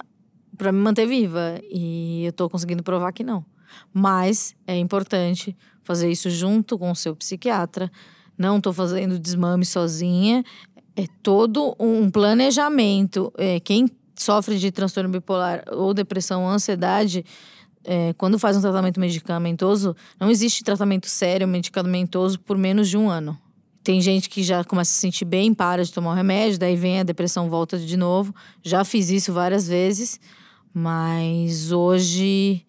para 0.58 0.72
me 0.72 0.80
manter 0.80 1.06
viva. 1.06 1.60
E 1.70 2.24
eu 2.26 2.32
tô 2.32 2.50
conseguindo 2.50 2.82
provar 2.82 3.12
que 3.12 3.26
não. 3.26 3.44
Mas 3.94 4.56
é 4.66 4.78
importante 4.78 5.54
fazer 5.84 6.10
isso 6.10 6.30
junto 6.30 6.80
com 6.80 6.90
o 6.92 6.96
seu 6.96 7.14
psiquiatra. 7.14 7.92
Não 8.38 8.62
tô 8.62 8.72
fazendo 8.72 9.20
desmame 9.20 9.66
sozinha. 9.66 10.46
É 10.96 11.06
todo 11.22 11.76
um 11.78 12.10
planejamento. 12.10 13.34
É, 13.38 13.60
quem 13.60 13.90
sofre 14.16 14.58
de 14.58 14.72
transtorno 14.72 15.10
bipolar 15.10 15.64
ou 15.72 15.94
depressão 15.94 16.44
ou 16.44 16.50
ansiedade, 16.50 17.26
é, 17.92 18.14
quando 18.14 18.38
faz 18.38 18.56
um 18.56 18.62
tratamento 18.62 19.00
medicamentoso, 19.00 19.96
não 20.20 20.30
existe 20.30 20.64
tratamento 20.64 21.08
sério 21.08 21.48
medicamentoso 21.48 22.40
por 22.40 22.56
menos 22.56 22.88
de 22.88 22.96
um 22.96 23.10
ano. 23.10 23.36
Tem 23.84 24.00
gente 24.00 24.30
que 24.30 24.44
já 24.44 24.64
começa 24.64 24.92
a 24.92 24.94
se 24.94 25.00
sentir 25.00 25.26
bem, 25.26 25.56
para 25.56 25.84
de 25.84 25.92
tomar 25.92 26.12
o 26.12 26.14
remédio, 26.14 26.60
daí 26.60 26.76
vem 26.76 27.00
a 27.00 27.04
depressão, 27.04 27.50
volta 27.50 27.80
de 27.80 27.98
novo. 27.98 28.32
Já 28.62 28.84
fiz 28.84 29.10
isso 29.10 29.34
várias 29.34 29.68
vezes, 29.68 30.20
mas 30.72 31.72
hoje 31.72 32.64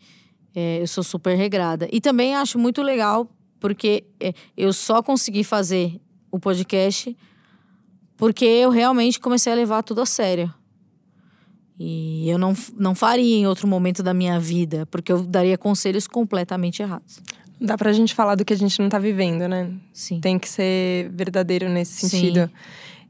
é, 0.55 0.81
eu 0.81 0.87
sou 0.87 1.05
super 1.05 1.37
regrada. 1.37 1.87
E 1.93 2.01
também 2.01 2.35
acho 2.35 2.59
muito 2.59 2.81
legal, 2.81 3.31
porque 3.61 4.05
é, 4.19 4.33
eu 4.57 4.73
só 4.73 5.03
consegui 5.03 5.45
fazer 5.45 6.01
o 6.31 6.39
podcast 6.39 7.15
porque 8.17 8.47
eu 8.47 8.71
realmente 8.71 9.21
comecei 9.21 9.53
a 9.53 9.57
levar 9.57 9.83
tudo 9.83 10.01
a 10.01 10.07
sério. 10.07 10.51
E 11.83 12.29
eu 12.29 12.37
não, 12.37 12.55
não 12.79 12.95
faria 12.95 13.37
em 13.37 13.47
outro 13.47 13.67
momento 13.67 14.03
da 14.03 14.13
minha 14.13 14.39
vida, 14.39 14.85
porque 14.91 15.11
eu 15.11 15.23
daria 15.23 15.57
conselhos 15.57 16.07
completamente 16.07 16.83
errados. 16.83 17.23
Dá 17.59 17.75
pra 17.79 17.91
gente 17.91 18.15
falar 18.15 18.35
do 18.35 18.45
que 18.45 18.53
a 18.53 18.57
gente 18.57 18.79
não 18.83 18.91
tá 18.91 18.99
vivendo, 18.99 19.49
né? 19.49 19.73
Sim. 19.91 20.21
Tem 20.21 20.39
que 20.39 20.47
ser 20.47 21.09
verdadeiro 21.09 21.71
nesse 21.71 22.01
Sim. 22.01 22.09
sentido. 22.09 22.51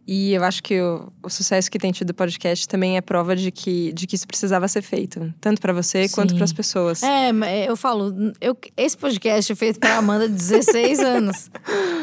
E 0.07 0.35
eu 0.35 0.45
acho 0.45 0.63
que 0.63 0.81
o, 0.81 1.13
o 1.21 1.29
sucesso 1.29 1.69
que 1.69 1.81
tem 1.81 1.91
tido 1.91 2.11
o 2.11 2.15
podcast 2.15 2.69
também 2.69 2.97
é 2.97 3.01
prova 3.01 3.35
de 3.35 3.51
que, 3.51 3.93
de 3.93 4.07
que 4.07 4.15
isso 4.15 4.27
precisava 4.27 4.69
ser 4.69 4.83
feito. 4.83 5.35
Tanto 5.41 5.61
pra 5.61 5.73
você 5.73 6.09
quanto 6.09 6.31
Sim. 6.31 6.37
para 6.37 6.45
as 6.45 6.53
pessoas. 6.53 7.03
É, 7.03 7.33
mas 7.33 7.67
eu 7.67 7.77
falo, 7.77 8.15
eu, 8.41 8.57
esse 8.77 8.97
podcast 8.97 9.51
é 9.51 9.55
feito 9.57 9.81
pra 9.81 9.97
Amanda 9.97 10.29
de 10.29 10.35
16 10.35 10.99
anos. 11.03 11.51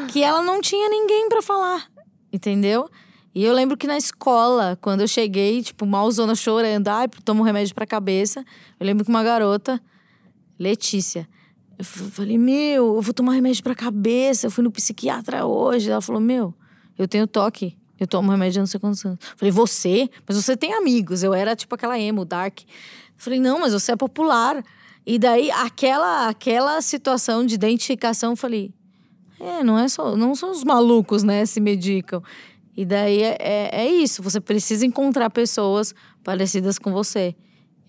Que 0.09 0.21
ela 0.21 0.41
não 0.41 0.59
tinha 0.59 0.89
ninguém 0.89 1.29
pra 1.29 1.41
falar, 1.41 1.85
entendeu? 2.31 2.89
E 3.37 3.43
eu 3.43 3.53
lembro 3.53 3.77
que 3.77 3.85
na 3.85 3.95
escola, 3.99 4.75
quando 4.81 5.01
eu 5.01 5.07
cheguei, 5.07 5.61
tipo, 5.61 5.85
malzona 5.85 6.33
chorando, 6.33 6.87
ai, 6.87 7.07
tomo 7.23 7.41
um 7.41 7.45
remédio 7.45 7.75
pra 7.75 7.85
cabeça. 7.85 8.43
Eu 8.79 8.85
lembro 8.87 9.05
que 9.05 9.11
uma 9.11 9.23
garota, 9.23 9.79
Letícia, 10.57 11.29
eu 11.77 11.85
falei, 11.85 12.35
meu, 12.35 12.95
eu 12.95 13.01
vou 13.03 13.13
tomar 13.13 13.33
remédio 13.33 13.61
pra 13.61 13.75
cabeça. 13.75 14.47
Eu 14.47 14.49
fui 14.49 14.63
no 14.63 14.71
psiquiatra 14.71 15.45
hoje. 15.45 15.91
Ela 15.91 16.01
falou, 16.01 16.19
meu, 16.19 16.51
eu 16.97 17.07
tenho 17.07 17.27
toque. 17.27 17.77
Eu 17.99 18.07
tomo 18.07 18.31
remédio 18.31 18.59
não 18.59 18.65
sei 18.65 18.79
quantos 18.79 19.05
anos. 19.05 19.19
Eu 19.21 19.37
falei, 19.37 19.51
você? 19.51 20.09
Mas 20.27 20.35
você 20.35 20.57
tem 20.57 20.73
amigos. 20.73 21.21
Eu 21.21 21.31
era 21.31 21.55
tipo 21.55 21.75
aquela 21.75 21.99
emo, 21.99 22.25
dark. 22.25 22.61
Eu 22.61 22.65
falei, 23.17 23.39
não, 23.39 23.59
mas 23.59 23.71
você 23.71 23.91
é 23.91 23.95
popular. 23.95 24.65
E 25.05 25.19
daí, 25.19 25.51
aquela, 25.51 26.27
aquela 26.27 26.81
situação 26.81 27.45
de 27.45 27.53
identificação, 27.53 28.31
eu 28.31 28.35
falei, 28.35 28.73
é, 29.39 29.63
não 29.63 29.77
é 29.77 29.87
só, 29.87 30.15
não 30.15 30.33
são 30.33 30.51
os 30.51 30.63
malucos, 30.63 31.21
né, 31.21 31.45
se 31.45 31.59
medicam. 31.59 32.23
E 32.77 32.85
daí 32.85 33.23
é, 33.23 33.37
é, 33.39 33.69
é 33.71 33.91
isso, 33.91 34.21
você 34.21 34.39
precisa 34.39 34.85
encontrar 34.85 35.31
pessoas 35.31 35.95
parecidas 36.23 36.77
com 36.77 36.91
você. 36.91 37.35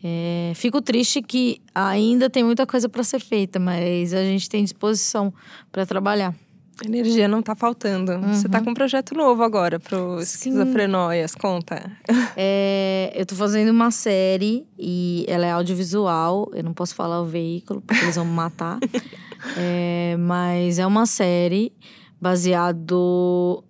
É, 0.03 0.53
fico 0.55 0.81
triste 0.81 1.21
que 1.21 1.61
ainda 1.75 2.31
tem 2.31 2.43
muita 2.43 2.67
coisa 2.67 2.89
para 2.89 3.05
ser 3.05 3.21
feita, 3.21 3.59
mas 3.59 4.15
a 4.15 4.23
gente 4.23 4.49
tem 4.49 4.65
disposição 4.65 5.33
para 5.71 5.85
trabalhar. 5.85 6.35
A 6.83 6.87
energia 6.87 7.27
não 7.27 7.41
está 7.41 7.55
faltando. 7.55 8.13
Uhum. 8.13 8.33
Você 8.33 8.47
está 8.47 8.63
com 8.63 8.71
um 8.71 8.75
projeto 8.75 9.13
novo 9.15 9.43
agora 9.43 9.79
pro 9.81 10.21
Esquizofrenóias, 10.21 11.35
conta. 11.35 11.91
É, 12.37 13.13
eu 13.17 13.25
estou 13.25 13.37
fazendo 13.37 13.71
uma 13.71 13.91
série 13.91 14.65
e 14.79 15.27
ela 15.27 15.45
é 15.45 15.51
audiovisual. 15.51 16.49
Eu 16.55 16.63
não 16.63 16.73
posso 16.73 16.95
falar 16.95 17.21
o 17.21 17.25
veículo, 17.25 17.83
porque 17.83 18.05
eles 18.05 18.15
vão 18.15 18.25
me 18.25 18.33
matar. 18.33 18.79
é, 19.59 20.17
mas 20.21 20.79
é 20.79 20.87
uma 20.87 21.05
série 21.05 21.73
baseado 22.21 23.65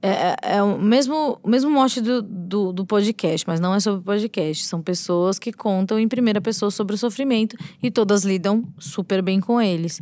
é, 0.00 0.10
é, 0.10 0.36
é, 0.56 0.62
o 0.62 0.78
mesmo, 0.78 1.40
mesmo 1.44 1.70
mote 1.70 2.00
do, 2.00 2.22
do, 2.22 2.72
do, 2.72 2.86
podcast, 2.86 3.44
mas 3.46 3.58
não 3.58 3.74
é 3.74 3.80
sobre 3.80 4.04
podcast. 4.04 4.64
São 4.64 4.80
pessoas 4.80 5.38
que 5.38 5.52
contam 5.52 5.98
em 5.98 6.06
primeira 6.06 6.40
pessoa 6.40 6.70
sobre 6.70 6.94
o 6.94 6.98
sofrimento 6.98 7.56
e 7.82 7.90
todas 7.90 8.24
lidam 8.24 8.64
super 8.78 9.22
bem 9.22 9.40
com 9.40 9.60
eles. 9.60 10.00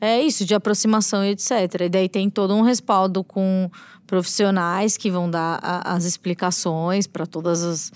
É 0.00 0.20
isso, 0.22 0.44
de 0.44 0.54
aproximação 0.54 1.24
e 1.24 1.30
etc. 1.30 1.50
E 1.82 1.88
daí 1.88 2.08
tem 2.08 2.30
todo 2.30 2.54
um 2.54 2.62
respaldo 2.62 3.22
com 3.22 3.70
profissionais 4.06 4.96
que 4.96 5.10
vão 5.10 5.30
dar 5.30 5.58
a, 5.62 5.94
as 5.94 6.04
explicações 6.04 7.06
para 7.06 7.26
todas 7.26 7.62
as 7.62 7.92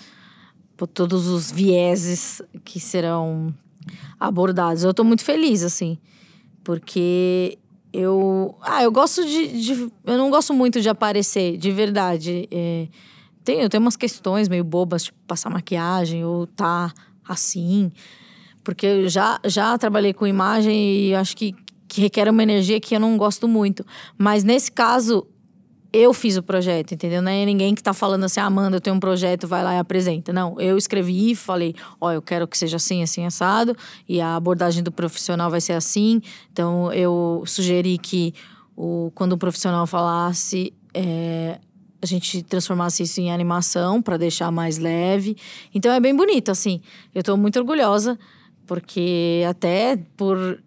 todos 0.95 1.27
os 1.27 1.53
vieses 1.53 2.41
que 2.65 2.81
serão 2.81 3.55
abordados. 4.19 4.83
Eu 4.83 4.93
estou 4.93 5.05
muito 5.05 5.23
feliz, 5.23 5.63
assim, 5.63 5.99
porque 6.65 7.59
eu. 7.93 8.55
Ah, 8.63 8.83
eu 8.83 8.93
gosto 8.93 9.25
de. 9.25 9.61
de 9.63 9.73
eu 10.05 10.19
não 10.19 10.31
gosto 10.31 10.53
muito 10.55 10.81
de 10.81 10.89
aparecer, 10.89 11.57
de 11.57 11.71
verdade. 11.71 12.49
É, 12.51 12.89
tem, 13.45 13.61
eu 13.61 13.69
tenho 13.69 13.83
umas 13.83 13.97
questões 13.97 14.49
meio 14.49 14.65
bobas, 14.65 15.05
tipo 15.05 15.19
passar 15.27 15.51
maquiagem 15.51 16.25
ou 16.25 16.47
tá 16.47 16.93
assim. 17.29 17.91
Porque 18.63 18.87
eu 18.87 19.09
já, 19.09 19.41
já 19.45 19.77
trabalhei 19.79 20.13
com 20.13 20.27
imagem 20.27 21.09
e 21.09 21.15
acho 21.15 21.37
que, 21.37 21.55
que 21.89 22.01
requer 22.01 22.29
uma 22.29 22.43
energia 22.43 22.79
que 22.81 22.95
eu 22.95 23.01
não 23.01 23.17
gosto 23.17 23.49
muito. 23.49 23.85
Mas 24.19 24.45
nesse 24.45 24.71
caso, 24.71 25.27
eu 25.93 26.13
fiz 26.15 26.37
o 26.37 26.43
projeto, 26.43 26.93
entendeu? 26.93 27.21
Não 27.21 27.31
é 27.31 27.45
ninguém 27.45 27.75
que 27.75 27.83
tá 27.83 27.93
falando 27.93 28.25
assim, 28.25 28.41
ah, 28.41 28.47
Amanda, 28.47 28.77
eu 28.77 28.81
tenho 28.81 28.97
um 28.97 29.01
projeto, 29.01 29.47
vai 29.47 29.63
lá 29.65 29.75
e 29.75 29.79
apresenta. 29.79 30.33
Não, 30.33 30.59
eu 30.61 30.79
escrevi 30.79 31.33
e 31.33 31.35
falei, 31.35 31.75
ó, 32.01 32.09
oh, 32.09 32.13
eu 32.13 32.23
quero 32.23 32.47
que 32.47 32.57
seja 32.57 32.77
assim, 32.77 33.03
assim, 33.03 33.27
assado, 33.27 33.77
e 34.09 34.21
a 34.21 34.37
abordagem 34.37 34.83
do 34.83 34.93
profissional 34.93 35.51
vai 35.51 35.61
ser 35.61 35.73
assim. 35.73 36.23
Então, 36.53 36.93
eu 36.93 37.43
sugeri 37.47 37.99
que 37.99 38.35
o, 38.77 39.11
quando 39.15 39.33
o 39.33 39.39
profissional 39.39 39.87
falasse, 39.87 40.73
é, 40.95 41.59
a 42.01 42.07
gente 42.07 42.43
transformasse 42.43 43.03
isso 43.03 43.21
em 43.21 43.33
animação 43.33 44.01
para 44.01 44.17
deixar 44.17 44.51
mais 44.51 44.79
leve. 44.79 45.37
Então, 45.75 45.93
é 45.93 45.99
bem 45.99 46.15
bonito, 46.15 46.51
assim. 46.51 46.81
Eu 47.15 47.23
tô 47.23 47.37
muito 47.37 47.59
orgulhosa, 47.59 48.19
porque 48.67 49.45
até 49.49 49.99
por 50.17 50.63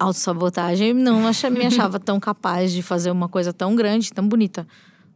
autossabotagem, 0.00 0.94
não 0.94 1.26
acha, 1.26 1.50
me 1.50 1.64
achava 1.64 2.00
tão 2.00 2.18
capaz 2.18 2.72
de 2.72 2.82
fazer 2.82 3.10
uma 3.10 3.28
coisa 3.28 3.52
tão 3.52 3.76
grande, 3.76 4.12
tão 4.12 4.26
bonita, 4.26 4.66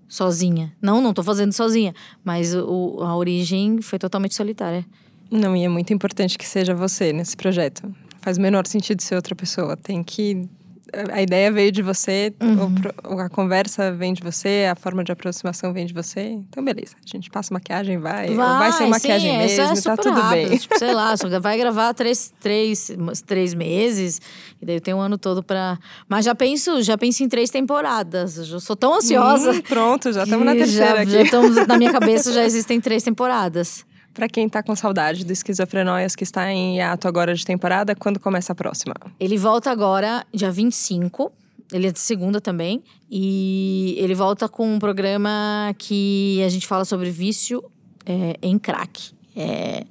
sozinha. 0.06 0.72
Não, 0.80 1.00
não 1.00 1.14
tô 1.14 1.22
fazendo 1.22 1.52
sozinha, 1.52 1.94
mas 2.22 2.54
o, 2.54 2.98
a 3.02 3.16
origem 3.16 3.80
foi 3.80 3.98
totalmente 3.98 4.34
solitária. 4.34 4.84
Não, 5.30 5.56
e 5.56 5.64
é 5.64 5.68
muito 5.68 5.92
importante 5.92 6.36
que 6.36 6.46
seja 6.46 6.74
você 6.74 7.12
nesse 7.12 7.36
projeto. 7.36 7.90
Faz 8.20 8.36
o 8.36 8.40
menor 8.40 8.66
sentido 8.66 9.00
ser 9.00 9.16
outra 9.16 9.34
pessoa. 9.34 9.76
Tem 9.76 10.02
que 10.02 10.48
a 11.12 11.22
ideia 11.22 11.50
veio 11.50 11.72
de 11.72 11.82
você, 11.82 12.34
uhum. 12.40 13.20
a 13.20 13.28
conversa 13.28 13.92
vem 13.92 14.12
de 14.12 14.22
você, 14.22 14.68
a 14.70 14.74
forma 14.74 15.02
de 15.02 15.10
aproximação 15.12 15.72
vem 15.72 15.86
de 15.86 15.94
você. 15.94 16.20
Então, 16.20 16.64
beleza. 16.64 16.94
A 17.04 17.08
gente 17.08 17.30
passa 17.30 17.52
maquiagem, 17.52 17.98
vai. 17.98 18.34
vai 18.34 18.58
vai 18.58 18.72
ser 18.72 18.86
maquiagem 18.86 19.30
sim, 19.30 19.38
mesmo, 19.38 19.78
é 19.78 19.80
tá 19.80 19.96
tudo 19.96 20.20
rápido. 20.20 20.48
bem. 20.48 20.58
Tipo, 20.58 20.78
sei 20.78 20.92
lá, 20.92 21.16
só 21.18 21.40
vai 21.40 21.56
gravar 21.56 21.94
três, 21.94 22.32
três, 22.40 22.92
três 23.26 23.54
meses, 23.54 24.20
e 24.60 24.66
daí 24.66 24.80
tem 24.80 24.94
um 24.94 25.00
ano 25.00 25.16
todo 25.16 25.42
pra. 25.42 25.78
Mas 26.08 26.24
já 26.24 26.34
penso, 26.34 26.82
já 26.82 26.98
penso 26.98 27.22
em 27.22 27.28
três 27.28 27.50
temporadas. 27.50 28.36
Eu 28.36 28.60
sou 28.60 28.76
tão 28.76 28.94
ansiosa. 28.94 29.52
Hum, 29.52 29.60
pronto, 29.62 30.12
já 30.12 30.24
estamos 30.24 30.44
na 30.44 30.52
terceira 30.56 30.96
já, 30.96 31.02
aqui. 31.02 31.24
Já 31.24 31.30
tamo, 31.30 31.66
na 31.66 31.78
minha 31.78 31.92
cabeça 31.92 32.32
já 32.32 32.44
existem 32.44 32.80
três 32.80 33.02
temporadas. 33.02 33.84
Para 34.14 34.28
quem 34.28 34.48
tá 34.48 34.62
com 34.62 34.76
saudade 34.76 35.24
do 35.24 35.32
Esquizofrenóias, 35.32 36.14
que 36.14 36.22
está 36.22 36.50
em 36.52 36.80
ato 36.80 37.08
agora 37.08 37.34
de 37.34 37.44
temporada, 37.44 37.96
quando 37.96 38.20
começa 38.20 38.52
a 38.52 38.54
próxima? 38.54 38.94
Ele 39.18 39.36
volta 39.36 39.72
agora, 39.72 40.24
dia 40.32 40.52
25. 40.52 41.32
Ele 41.72 41.88
é 41.88 41.92
de 41.92 41.98
segunda 41.98 42.40
também. 42.40 42.80
E 43.10 43.96
ele 43.98 44.14
volta 44.14 44.48
com 44.48 44.72
um 44.72 44.78
programa 44.78 45.74
que 45.76 46.40
a 46.44 46.48
gente 46.48 46.64
fala 46.64 46.84
sobre 46.84 47.10
vício 47.10 47.64
é, 48.06 48.36
em 48.40 48.56
crack. 48.56 49.10
É, 49.34 49.84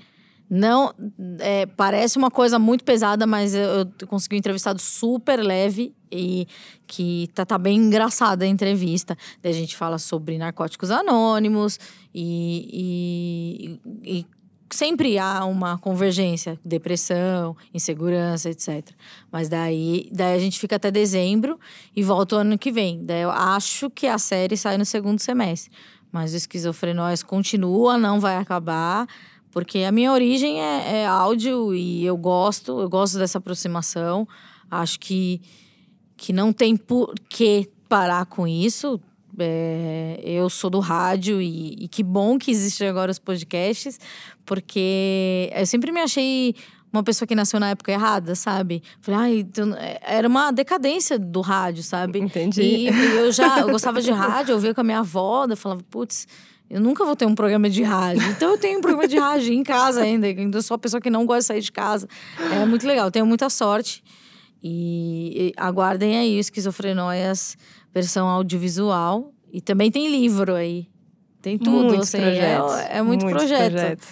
não, 0.55 0.93
é, 1.39 1.65
parece 1.65 2.15
uma 2.15 2.29
coisa 2.29 2.59
muito 2.59 2.83
pesada, 2.83 3.25
mas 3.25 3.55
eu, 3.55 3.89
eu 3.99 4.07
consegui 4.07 4.35
um 4.35 4.37
entrevistado 4.37 4.79
super 4.79 5.39
leve 5.41 5.95
e 6.11 6.47
que 6.85 7.27
tá, 7.33 7.43
tá 7.43 7.57
bem 7.57 7.75
engraçada 7.75 8.45
a 8.45 8.47
entrevista. 8.47 9.17
Daí 9.41 9.51
a 9.51 9.55
gente 9.55 9.75
fala 9.75 9.97
sobre 9.97 10.37
narcóticos 10.37 10.91
anônimos 10.91 11.79
e, 12.13 13.79
e, 13.83 14.19
e 14.19 14.25
sempre 14.69 15.17
há 15.17 15.43
uma 15.43 15.79
convergência, 15.79 16.59
depressão, 16.63 17.57
insegurança, 17.73 18.47
etc. 18.47 18.91
Mas 19.31 19.49
daí, 19.49 20.07
daí 20.11 20.35
a 20.35 20.39
gente 20.39 20.59
fica 20.59 20.75
até 20.75 20.91
dezembro 20.91 21.59
e 21.95 22.03
volta 22.03 22.35
o 22.35 22.39
ano 22.39 22.59
que 22.59 22.71
vem. 22.71 23.03
Daí 23.03 23.23
eu 23.23 23.31
acho 23.31 23.89
que 23.89 24.05
a 24.05 24.19
série 24.19 24.55
sai 24.55 24.77
no 24.77 24.85
segundo 24.85 25.19
semestre. 25.19 25.71
Mas 26.11 26.31
o 26.31 26.37
Esquizofrenóis 26.37 27.23
continua, 27.23 27.97
não 27.97 28.19
vai 28.19 28.37
acabar. 28.37 29.07
Porque 29.53 29.79
a 29.79 29.91
minha 29.91 30.11
origem 30.11 30.59
é, 30.59 31.01
é 31.01 31.05
áudio 31.05 31.75
e 31.75 32.03
eu 32.03 32.17
gosto, 32.17 32.81
eu 32.81 32.89
gosto 32.89 33.19
dessa 33.19 33.37
aproximação. 33.37 34.27
Acho 34.69 34.99
que, 34.99 35.39
que 36.17 36.33
não 36.33 36.51
tem 36.51 36.75
por 36.75 37.13
que 37.29 37.69
parar 37.87 38.25
com 38.25 38.47
isso. 38.47 38.99
É, 39.37 40.19
eu 40.23 40.49
sou 40.49 40.71
do 40.71 40.79
rádio 40.79 41.39
e, 41.39 41.83
e, 41.83 41.87
que 41.87 42.03
bom 42.03 42.39
que 42.39 42.49
existem 42.49 42.87
agora 42.87 43.11
os 43.11 43.19
podcasts, 43.19 43.99
porque 44.45 45.51
eu 45.55 45.65
sempre 45.67 45.91
me 45.91 45.99
achei 45.99 46.55
uma 46.91 47.03
pessoa 47.03 47.27
que 47.27 47.33
nasceu 47.33 47.59
na 47.59 47.69
época 47.69 47.91
errada, 47.91 48.35
sabe? 48.35 48.81
Falei, 49.01 49.19
ai, 49.19 49.39
então, 49.39 49.73
é, 49.75 49.99
era 50.01 50.27
uma 50.27 50.51
decadência 50.51 51.17
do 51.17 51.41
rádio, 51.41 51.83
sabe? 51.83 52.19
Entendi. 52.19 52.61
E, 52.61 52.89
e 52.89 53.15
eu 53.17 53.31
já 53.31 53.59
eu 53.61 53.69
gostava 53.69 54.01
de 54.01 54.11
rádio, 54.11 54.53
eu 54.53 54.59
via 54.59 54.73
com 54.73 54.81
a 54.81 54.83
minha 54.83 54.99
avó, 54.99 55.45
eu 55.47 55.57
falava, 55.57 55.83
putz, 55.89 56.27
eu 56.73 56.81
nunca 56.81 57.05
vou 57.05 57.15
ter 57.15 57.27
um 57.27 57.35
programa 57.35 57.69
de 57.69 57.83
rádio. 57.83 58.23
Então 58.31 58.49
eu 58.49 58.57
tenho 58.57 58.79
um 58.79 58.81
programa 58.81 59.07
de 59.07 59.15
rádio 59.15 59.53
em 59.53 59.61
casa 59.61 60.01
ainda. 60.01 60.25
Ainda 60.25 60.59
sou 60.59 60.73
a 60.73 60.77
pessoa 60.79 60.99
que 60.99 61.07
não 61.07 61.23
gosta 61.23 61.41
de 61.41 61.45
sair 61.45 61.61
de 61.61 61.71
casa. 61.71 62.07
É 62.51 62.65
muito 62.65 62.87
legal, 62.87 63.11
tenho 63.11 63.27
muita 63.27 63.47
sorte. 63.47 64.03
E, 64.63 65.49
e 65.49 65.53
aguardem 65.55 66.17
aí 66.17 66.39
Esquizofrenóias 66.39 67.55
versão 67.93 68.27
audiovisual. 68.27 69.31
E 69.51 69.61
também 69.61 69.91
tem 69.91 70.09
livro 70.09 70.55
aí. 70.55 70.87
Tem 71.43 71.59
tudo. 71.59 71.89
Muitos 71.89 72.07
assim, 72.07 72.17
projetos. 72.17 72.73
É, 72.73 72.97
é 72.97 73.01
muito 73.03 73.23
Muitos 73.23 73.43
projeto. 73.43 73.71
Projetos. 73.73 74.07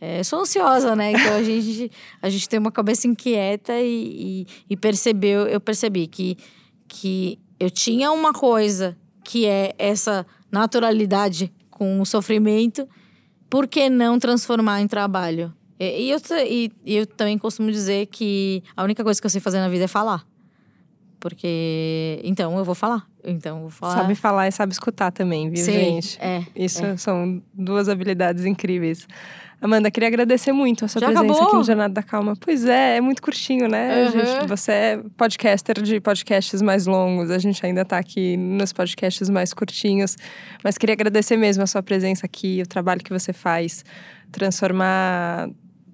É, 0.00 0.22
sou 0.24 0.40
ansiosa, 0.40 0.96
né? 0.96 1.12
Então 1.12 1.36
a 1.36 1.44
gente, 1.44 1.92
a 2.20 2.28
gente 2.28 2.48
tem 2.48 2.58
uma 2.58 2.72
cabeça 2.72 3.06
inquieta 3.06 3.78
e, 3.78 3.86
e, 3.86 4.46
e 4.70 4.76
percebeu, 4.76 5.46
eu 5.46 5.60
percebi 5.60 6.08
que, 6.08 6.36
que 6.88 7.38
eu 7.60 7.70
tinha 7.70 8.10
uma 8.10 8.32
coisa 8.32 8.96
que 9.22 9.46
é 9.46 9.76
essa 9.78 10.26
naturalidade 10.50 11.52
com 11.80 11.98
o 11.98 12.04
sofrimento, 12.04 12.86
por 13.48 13.66
que 13.66 13.88
não 13.88 14.18
transformar 14.18 14.82
em 14.82 14.86
trabalho? 14.86 15.50
E, 15.78 16.10
eu, 16.10 16.18
e, 16.46 16.70
eu 16.84 17.06
também 17.06 17.38
costumo 17.38 17.72
dizer 17.72 18.04
que 18.08 18.62
a 18.76 18.84
única 18.84 19.02
coisa 19.02 19.18
que 19.18 19.24
eu 19.24 19.30
sei 19.30 19.40
fazer 19.40 19.60
na 19.60 19.68
vida 19.70 19.84
é 19.84 19.88
falar. 19.88 20.26
Porque. 21.18 22.20
Então, 22.22 22.58
eu 22.58 22.64
vou 22.66 22.74
falar. 22.74 23.06
Então, 23.24 23.62
vou 23.62 23.70
falar. 23.70 23.94
Sabe 23.94 24.14
falar 24.14 24.48
e 24.48 24.52
sabe 24.52 24.74
escutar 24.74 25.10
também, 25.10 25.48
viu, 25.48 25.64
Sim, 25.64 25.72
gente? 25.72 26.18
é, 26.20 26.44
Isso 26.54 26.84
é. 26.84 26.98
são 26.98 27.42
duas 27.54 27.88
habilidades 27.88 28.44
incríveis. 28.44 29.08
Amanda, 29.62 29.90
queria 29.90 30.08
agradecer 30.08 30.52
muito 30.52 30.86
a 30.86 30.88
sua 30.88 31.00
Já 31.00 31.08
presença 31.08 31.32
acabou? 31.32 31.48
aqui 31.48 31.56
no 31.56 31.64
Jornada 31.64 31.92
da 31.92 32.02
Calma. 32.02 32.34
Pois 32.40 32.64
é, 32.64 32.96
é 32.96 33.00
muito 33.00 33.20
curtinho, 33.20 33.68
né? 33.68 34.04
Uhum. 34.04 34.12
gente? 34.12 34.46
Você 34.48 34.72
é 34.72 35.00
podcaster 35.18 35.82
de 35.82 36.00
podcasts 36.00 36.62
mais 36.62 36.86
longos, 36.86 37.30
a 37.30 37.38
gente 37.38 37.64
ainda 37.64 37.84
tá 37.84 37.98
aqui 37.98 38.38
nos 38.38 38.72
podcasts 38.72 39.28
mais 39.28 39.52
curtinhos. 39.52 40.16
Mas 40.64 40.78
queria 40.78 40.94
agradecer 40.94 41.36
mesmo 41.36 41.62
a 41.62 41.66
sua 41.66 41.82
presença 41.82 42.24
aqui, 42.24 42.62
o 42.62 42.66
trabalho 42.66 43.02
que 43.04 43.12
você 43.12 43.34
faz, 43.34 43.84
transformar 44.32 45.50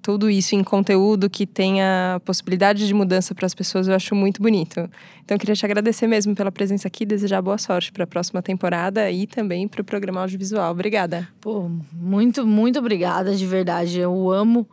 tudo 0.07 0.29
isso 0.29 0.55
em 0.55 0.63
conteúdo 0.63 1.29
que 1.29 1.45
tenha 1.45 2.21
possibilidade 2.23 2.87
de 2.87 2.93
mudança 2.93 3.35
para 3.35 3.45
as 3.45 3.53
pessoas, 3.53 3.89
eu 3.89 3.93
acho 3.93 4.15
muito 4.15 4.41
bonito. 4.41 4.89
Então, 5.21 5.35
eu 5.35 5.37
queria 5.37 5.53
te 5.53 5.65
agradecer 5.65 6.07
mesmo 6.07 6.33
pela 6.33 6.49
presença 6.49 6.87
aqui 6.87 7.05
desejar 7.05 7.41
boa 7.41 7.57
sorte 7.57 7.91
para 7.91 8.05
a 8.05 8.07
próxima 8.07 8.41
temporada 8.41 9.11
e 9.11 9.27
também 9.27 9.67
para 9.67 9.81
o 9.81 9.83
programa 9.83 10.21
audiovisual. 10.21 10.71
Obrigada. 10.71 11.27
Pô, 11.41 11.69
muito, 11.91 12.47
muito 12.47 12.79
obrigada, 12.79 13.35
de 13.35 13.45
verdade. 13.45 13.99
Eu 13.99 14.31
amo 14.31 14.65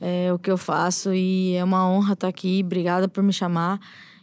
é, 0.00 0.32
o 0.32 0.38
que 0.40 0.50
eu 0.50 0.58
faço 0.58 1.14
e 1.14 1.54
é 1.54 1.62
uma 1.62 1.88
honra 1.88 2.14
estar 2.14 2.26
aqui. 2.26 2.60
Obrigada 2.64 3.06
por 3.06 3.22
me 3.22 3.32
chamar. 3.32 3.78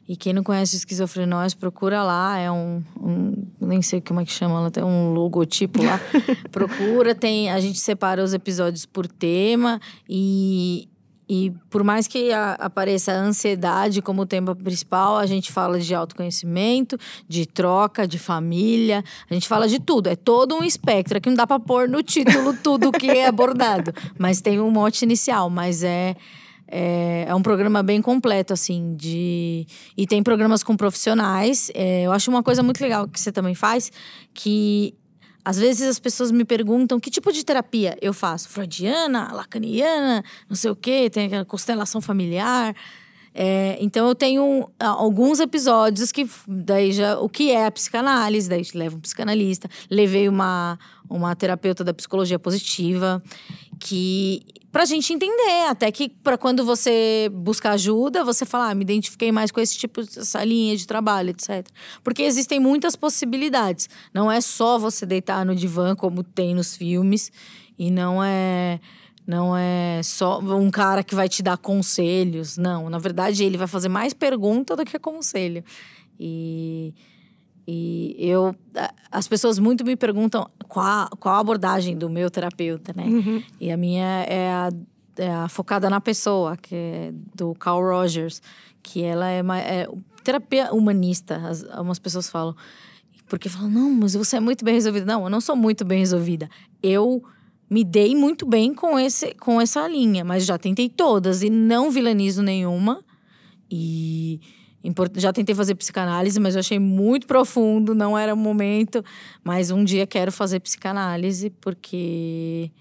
E 0.09 0.17
quem 0.17 0.33
não 0.33 0.41
conhece 0.41 0.75
Esquizofrenóis, 0.75 1.53
procura 1.53 2.01
lá. 2.01 2.35
É 2.39 2.49
um, 2.51 2.83
um- 2.99 3.45
Nem 3.61 3.79
sei 3.79 4.01
como 4.01 4.19
é 4.19 4.25
que 4.25 4.31
chama, 4.31 4.55
ela 4.57 4.71
tem 4.71 4.83
um 4.83 5.13
logotipo 5.13 5.83
lá. 5.83 5.99
procura, 6.51 7.13
tem. 7.13 7.51
A 7.51 7.59
gente 7.59 7.77
separa 7.79 8.23
os 8.23 8.33
episódios 8.33 8.87
por 8.87 9.05
tema 9.07 9.79
e. 10.09 10.89
E 11.31 11.53
por 11.69 11.83
mais 11.83 12.07
que 12.07 12.33
a- 12.33 12.53
apareça 12.53 13.11
a 13.11 13.15
ansiedade 13.21 14.01
como 14.01 14.25
tema 14.25 14.55
principal, 14.55 15.15
a 15.15 15.27
gente 15.27 15.51
fala 15.51 15.79
de 15.79 15.93
autoconhecimento, 15.93 16.97
de 17.27 17.45
troca, 17.45 18.07
de 18.07 18.17
família, 18.17 19.03
a 19.29 19.33
gente 19.35 19.47
fala 19.47 19.67
de 19.67 19.79
tudo. 19.79 20.07
É 20.07 20.15
todo 20.15 20.55
um 20.55 20.63
espectro. 20.63 21.19
Aqui 21.19 21.29
não 21.29 21.35
dá 21.35 21.45
pra 21.45 21.59
pôr 21.59 21.87
no 21.87 22.01
título 22.01 22.55
tudo 22.63 22.91
que 22.91 23.11
é 23.11 23.27
abordado. 23.27 23.93
Mas 24.17 24.41
tem 24.41 24.59
um 24.59 24.71
mote 24.71 25.05
inicial. 25.05 25.51
Mas 25.51 25.83
é, 25.83 26.15
é, 26.71 27.25
é 27.27 27.35
um 27.35 27.41
programa 27.41 27.81
bem 27.81 28.01
completo, 28.01 28.53
assim, 28.53 28.95
de. 28.95 29.65
E 29.97 30.05
tem 30.05 30.21
programas 30.21 30.61
com 30.61 30.77
profissionais. 30.77 31.71
É, 31.73 32.03
eu 32.03 32.11
acho 32.11 32.29
uma 32.29 32.43
coisa 32.43 32.61
muito 32.61 32.79
legal 32.79 33.07
que 33.07 33.19
você 33.19 33.31
também 33.31 33.55
faz, 33.55 33.91
que 34.33 34.93
às 35.43 35.57
vezes 35.57 35.87
as 35.87 35.99
pessoas 35.99 36.31
me 36.31 36.45
perguntam 36.45 36.99
que 36.99 37.09
tipo 37.09 37.31
de 37.31 37.43
terapia 37.43 37.97
eu 38.01 38.13
faço. 38.13 38.49
Freudiana, 38.49 39.33
lacaniana, 39.33 40.23
não 40.47 40.55
sei 40.55 40.69
o 40.69 40.75
quê, 40.75 41.09
tem 41.09 41.25
aquela 41.25 41.45
constelação 41.45 41.99
familiar. 42.01 42.75
É, 43.33 43.77
então 43.79 44.07
eu 44.07 44.15
tenho 44.15 44.69
alguns 44.79 45.39
episódios 45.39 46.11
que 46.11 46.29
daí 46.47 46.91
já 46.91 47.17
o 47.19 47.29
que 47.29 47.51
é 47.51 47.65
a 47.65 47.71
psicanálise, 47.71 48.49
daí 48.49 48.63
leva 48.73 48.97
um 48.97 48.99
psicanalista, 48.99 49.69
levei 49.89 50.27
uma 50.27 50.77
uma 51.09 51.35
terapeuta 51.35 51.83
da 51.83 51.93
psicologia 51.93 52.37
positiva 52.37 53.21
que 53.79 54.43
pra 54.71 54.85
gente 54.85 55.13
entender, 55.13 55.67
até 55.69 55.91
que 55.91 56.09
para 56.09 56.37
quando 56.37 56.63
você 56.63 57.29
busca 57.33 57.71
ajuda, 57.71 58.23
você 58.23 58.45
fala, 58.45 58.69
ah, 58.69 58.75
me 58.75 58.83
identifiquei 58.83 59.31
mais 59.31 59.51
com 59.51 59.59
esse 59.59 59.77
tipo 59.77 60.01
essa 60.01 60.43
linha 60.43 60.75
de 60.75 60.85
trabalho, 60.85 61.31
etc. 61.31 61.67
Porque 62.03 62.23
existem 62.23 62.59
muitas 62.59 62.95
possibilidades. 62.95 63.89
Não 64.13 64.31
é 64.31 64.41
só 64.41 64.77
você 64.77 65.05
deitar 65.05 65.45
no 65.45 65.55
divã 65.55 65.95
como 65.95 66.23
tem 66.23 66.53
nos 66.53 66.75
filmes 66.75 67.31
e 67.77 67.89
não 67.89 68.23
é 68.23 68.79
não 69.29 69.55
é 69.55 70.01
só 70.03 70.39
um 70.39 70.71
cara 70.71 71.03
que 71.03 71.13
vai 71.13 71.29
te 71.29 71.43
dar 71.43 71.55
conselhos. 71.55 72.57
Não, 72.57 72.89
na 72.89 72.97
verdade, 72.97 73.43
ele 73.43 73.59
vai 73.59 73.67
fazer 73.67 73.87
mais 73.87 74.11
pergunta 74.11 74.75
do 74.75 74.83
que 74.83 74.97
conselho. 74.97 75.63
E, 76.19 76.95
e 77.67 78.15
eu. 78.17 78.55
As 79.11 79.27
pessoas 79.27 79.59
muito 79.59 79.85
me 79.85 79.95
perguntam 79.95 80.49
qual, 80.69 81.09
qual 81.19 81.35
a 81.35 81.39
abordagem 81.39 81.97
do 81.97 82.09
meu 82.09 82.29
terapeuta, 82.29 82.93
né? 82.95 83.05
E 83.59 83.71
a 83.71 83.75
minha 83.75 84.05
é 84.05 84.51
a, 84.51 84.69
é 85.17 85.31
a 85.31 85.49
focada 85.49 85.89
na 85.89 85.99
pessoa, 85.99 86.55
que 86.55 86.75
é 86.75 87.11
do 87.35 87.53
Carl 87.55 87.81
Rogers, 87.81 88.39
que 88.81 89.03
ela 89.03 89.27
é, 89.27 89.41
uma, 89.41 89.59
é 89.59 89.87
terapia 90.23 90.71
humanista. 90.71 91.37
As, 91.37 91.65
algumas 91.71 91.97
pessoas 91.97 92.29
falam. 92.29 92.55
Porque 93.27 93.49
falam, 93.49 93.69
não, 93.69 93.91
mas 93.91 94.13
você 94.13 94.37
é 94.37 94.39
muito 94.39 94.63
bem 94.63 94.75
resolvida. 94.75 95.05
Não, 95.05 95.23
eu 95.23 95.29
não 95.29 95.41
sou 95.41 95.55
muito 95.55 95.83
bem 95.83 95.99
resolvida. 95.99 96.47
Eu 96.81 97.23
me 97.69 97.83
dei 97.83 98.15
muito 98.15 98.45
bem 98.45 98.73
com, 98.73 98.97
esse, 98.99 99.33
com 99.35 99.59
essa 99.59 99.87
linha, 99.87 100.23
mas 100.23 100.45
já 100.45 100.57
tentei 100.57 100.87
todas 100.87 101.41
e 101.41 101.49
não 101.49 101.89
vilanizo 101.89 102.43
nenhuma. 102.43 103.03
E 103.71 104.39
já 105.15 105.33
tentei 105.33 105.53
fazer 105.53 105.75
psicanálise, 105.75 106.39
mas 106.39 106.55
eu 106.55 106.59
achei 106.59 106.79
muito 106.79 107.27
profundo, 107.27 107.93
não 107.93 108.17
era 108.17 108.33
o 108.33 108.37
momento. 108.37 109.03
Mas 109.43 109.71
um 109.71 109.83
dia 109.83 110.07
quero 110.07 110.31
fazer 110.31 110.59
psicanálise, 110.59 111.49
porque 111.61 112.71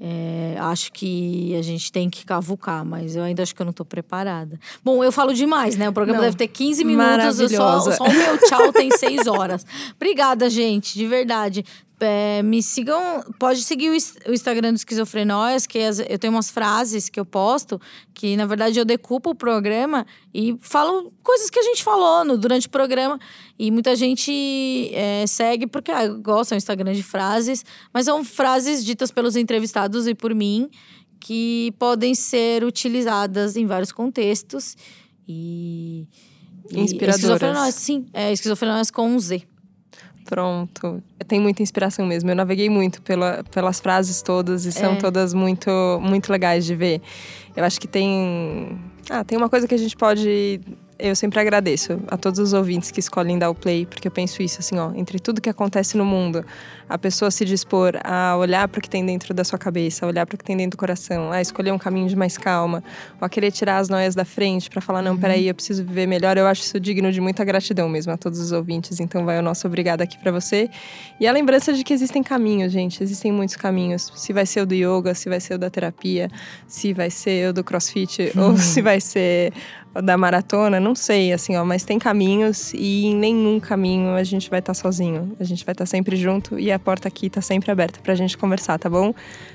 é, 0.00 0.56
acho 0.58 0.92
que 0.92 1.54
a 1.56 1.62
gente 1.62 1.90
tem 1.90 2.10
que 2.10 2.26
cavucar, 2.26 2.84
mas 2.84 3.16
eu 3.16 3.22
ainda 3.22 3.42
acho 3.42 3.54
que 3.54 3.62
eu 3.62 3.66
não 3.66 3.72
tô 3.72 3.84
preparada. 3.84 4.58
Bom, 4.82 5.02
eu 5.04 5.12
falo 5.12 5.32
demais, 5.32 5.76
né? 5.76 5.88
O 5.88 5.92
programa 5.92 6.20
Não. 6.20 6.26
deve 6.26 6.36
ter 6.36 6.48
15 6.48 6.84
minutos, 6.84 7.36
só, 7.52 7.80
só 7.80 8.04
o 8.04 8.12
meu 8.12 8.38
tchau 8.38 8.72
tem 8.72 8.90
6 8.90 9.26
horas. 9.26 9.64
Obrigada, 9.96 10.50
gente, 10.50 10.98
de 10.98 11.06
verdade. 11.06 11.64
É, 12.00 12.42
me 12.42 12.60
sigam, 12.62 13.24
pode 13.38 13.62
seguir 13.62 13.88
o, 13.88 14.30
o 14.30 14.34
Instagram 14.34 14.72
do 14.72 14.76
Esquizofrenóias, 14.76 15.64
que 15.66 15.78
as- 15.78 16.00
eu 16.00 16.18
tenho 16.18 16.32
umas 16.32 16.50
frases 16.50 17.08
que 17.08 17.18
eu 17.20 17.24
posto, 17.24 17.80
que 18.12 18.36
na 18.36 18.44
verdade 18.46 18.78
eu 18.78 18.84
decupo 18.84 19.30
o 19.30 19.34
programa 19.34 20.04
e 20.34 20.56
falo 20.60 21.12
coisas 21.22 21.48
que 21.48 21.58
a 21.58 21.62
gente 21.62 21.82
falou 21.84 22.24
no, 22.24 22.36
durante 22.36 22.66
o 22.66 22.70
programa. 22.70 23.18
E 23.58 23.70
muita 23.70 23.94
gente 23.94 24.90
é, 24.92 25.24
segue 25.26 25.66
porque 25.68 25.90
ah, 25.92 26.08
gosta 26.08 26.54
do 26.56 26.58
Instagram 26.58 26.92
de 26.92 27.02
frases, 27.02 27.64
mas 27.92 28.04
são 28.06 28.24
frases 28.24 28.84
ditas 28.84 29.10
pelos 29.12 29.36
entrevistados 29.36 30.06
e 30.08 30.14
por 30.14 30.34
mim 30.34 30.68
que 31.20 31.72
podem 31.78 32.14
ser 32.14 32.64
utilizadas 32.64 33.56
em 33.56 33.66
vários 33.66 33.92
contextos. 33.92 34.76
E. 35.26 36.06
e 36.70 36.80
Inspiradoras. 36.80 37.16
Esquizofrenóias, 37.22 37.74
sim, 37.76 38.06
é 38.12 38.32
esquizofrenóias 38.32 38.90
com 38.90 39.08
um 39.08 39.18
Z. 39.18 39.42
Pronto. 40.24 41.02
Tem 41.28 41.40
muita 41.40 41.62
inspiração 41.62 42.06
mesmo. 42.06 42.30
Eu 42.30 42.34
naveguei 42.36 42.68
muito 42.70 43.02
pela, 43.02 43.44
pelas 43.50 43.78
frases 43.80 44.22
todas 44.22 44.64
e 44.64 44.72
são 44.72 44.92
É. 44.94 44.96
todas 44.96 45.34
muito, 45.34 45.70
muito 46.02 46.30
legais 46.32 46.64
de 46.64 46.74
ver. 46.74 47.00
Eu 47.54 47.64
acho 47.64 47.80
que 47.80 47.86
tem. 47.86 48.78
Ah, 49.10 49.22
tem 49.22 49.36
uma 49.36 49.48
coisa 49.48 49.68
que 49.68 49.74
a 49.74 49.78
gente 49.78 49.96
pode. 49.96 50.60
Eu 50.96 51.16
sempre 51.16 51.40
agradeço 51.40 52.00
a 52.06 52.16
todos 52.16 52.38
os 52.38 52.52
ouvintes 52.52 52.92
que 52.92 53.00
escolhem 53.00 53.36
dar 53.36 53.50
o 53.50 53.54
play, 53.54 53.84
porque 53.84 54.06
eu 54.06 54.12
penso 54.12 54.40
isso 54.42 54.60
assim, 54.60 54.78
ó, 54.78 54.92
entre 54.94 55.18
tudo 55.18 55.40
que 55.40 55.50
acontece 55.50 55.96
no 55.96 56.04
mundo, 56.04 56.44
a 56.88 56.96
pessoa 56.96 57.32
se 57.32 57.44
dispor 57.44 57.94
a 58.04 58.36
olhar 58.36 58.68
para 58.68 58.78
o 58.78 58.82
que 58.82 58.88
tem 58.88 59.04
dentro 59.04 59.34
da 59.34 59.42
sua 59.42 59.58
cabeça, 59.58 60.06
a 60.06 60.08
olhar 60.08 60.24
para 60.24 60.36
o 60.36 60.38
que 60.38 60.44
tem 60.44 60.56
dentro 60.56 60.76
do 60.76 60.78
coração, 60.78 61.32
a 61.32 61.40
escolher 61.40 61.72
um 61.72 61.78
caminho 61.78 62.08
de 62.08 62.14
mais 62.14 62.38
calma, 62.38 62.82
ou 63.20 63.26
a 63.26 63.28
querer 63.28 63.50
tirar 63.50 63.78
as 63.78 63.88
noias 63.88 64.14
da 64.14 64.24
frente 64.24 64.70
para 64.70 64.80
falar, 64.80 65.02
não, 65.02 65.18
peraí, 65.18 65.48
eu 65.48 65.54
preciso 65.54 65.84
viver 65.84 66.06
melhor, 66.06 66.36
eu 66.36 66.46
acho 66.46 66.62
isso 66.62 66.78
digno 66.78 67.10
de 67.10 67.20
muita 67.20 67.44
gratidão 67.44 67.88
mesmo 67.88 68.12
a 68.12 68.16
todos 68.16 68.38
os 68.38 68.52
ouvintes. 68.52 69.00
Então 69.00 69.24
vai 69.24 69.36
o 69.36 69.42
nosso 69.42 69.66
obrigado 69.66 70.00
aqui 70.00 70.16
para 70.16 70.30
você. 70.30 70.70
E 71.18 71.26
a 71.26 71.32
lembrança 71.32 71.72
de 71.72 71.82
que 71.82 71.92
existem 71.92 72.22
caminhos, 72.22 72.72
gente, 72.72 73.02
existem 73.02 73.32
muitos 73.32 73.56
caminhos. 73.56 74.12
Se 74.14 74.32
vai 74.32 74.46
ser 74.46 74.60
o 74.60 74.66
do 74.66 74.74
yoga, 74.74 75.12
se 75.12 75.28
vai 75.28 75.40
ser 75.40 75.54
o 75.54 75.58
da 75.58 75.68
terapia, 75.68 76.30
se 76.68 76.92
vai 76.92 77.10
ser 77.10 77.50
o 77.50 77.52
do 77.52 77.64
crossfit, 77.64 78.32
ou 78.36 78.56
se 78.58 78.80
vai 78.80 79.00
ser 79.00 79.52
da 80.02 80.16
maratona, 80.16 80.80
não 80.80 80.94
sei, 80.94 81.32
assim, 81.32 81.56
ó, 81.56 81.64
mas 81.64 81.84
tem 81.84 81.98
caminhos 81.98 82.72
e 82.74 83.06
em 83.06 83.14
nenhum 83.14 83.60
caminho 83.60 84.14
a 84.14 84.24
gente 84.24 84.50
vai 84.50 84.58
estar 84.58 84.74
sozinho. 84.74 85.36
A 85.38 85.44
gente 85.44 85.64
vai 85.64 85.72
estar 85.72 85.86
sempre 85.86 86.16
junto 86.16 86.58
e 86.58 86.72
a 86.72 86.78
porta 86.78 87.08
aqui 87.08 87.30
tá 87.30 87.40
sempre 87.40 87.70
aberta 87.70 88.00
pra 88.02 88.14
gente 88.14 88.36
conversar, 88.36 88.78
tá 88.78 88.90
bom? 88.90 89.14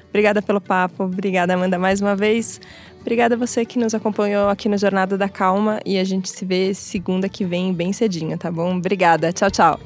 Obrigada 0.10 0.42
pelo 0.42 0.62
papo, 0.62 1.04
obrigada 1.04 1.54
Amanda 1.54 1.78
mais 1.78 2.02
uma 2.02 2.16
vez. 2.16 2.60
Obrigada 3.02 3.36
a 3.36 3.38
você 3.38 3.66
que 3.66 3.80
nos 3.80 3.94
acompanhou 3.94 4.50
aqui 4.50 4.68
no 4.68 4.78
Jornada 4.78 5.18
da 5.18 5.30
Calma 5.30 5.80
e 5.86 5.98
a 5.98 6.04
gente 6.04 6.30
se 6.30 6.46
vê 6.46 6.74
segunda 6.74 7.30
que 7.30 7.46
vem 7.46 7.74
bem 7.74 7.94
cedinho, 7.94 8.38
tá 8.38 8.52
bom? 8.52 8.76
Obrigada. 8.76 9.32
Tchau, 9.32 9.52
tchau. 9.52 9.80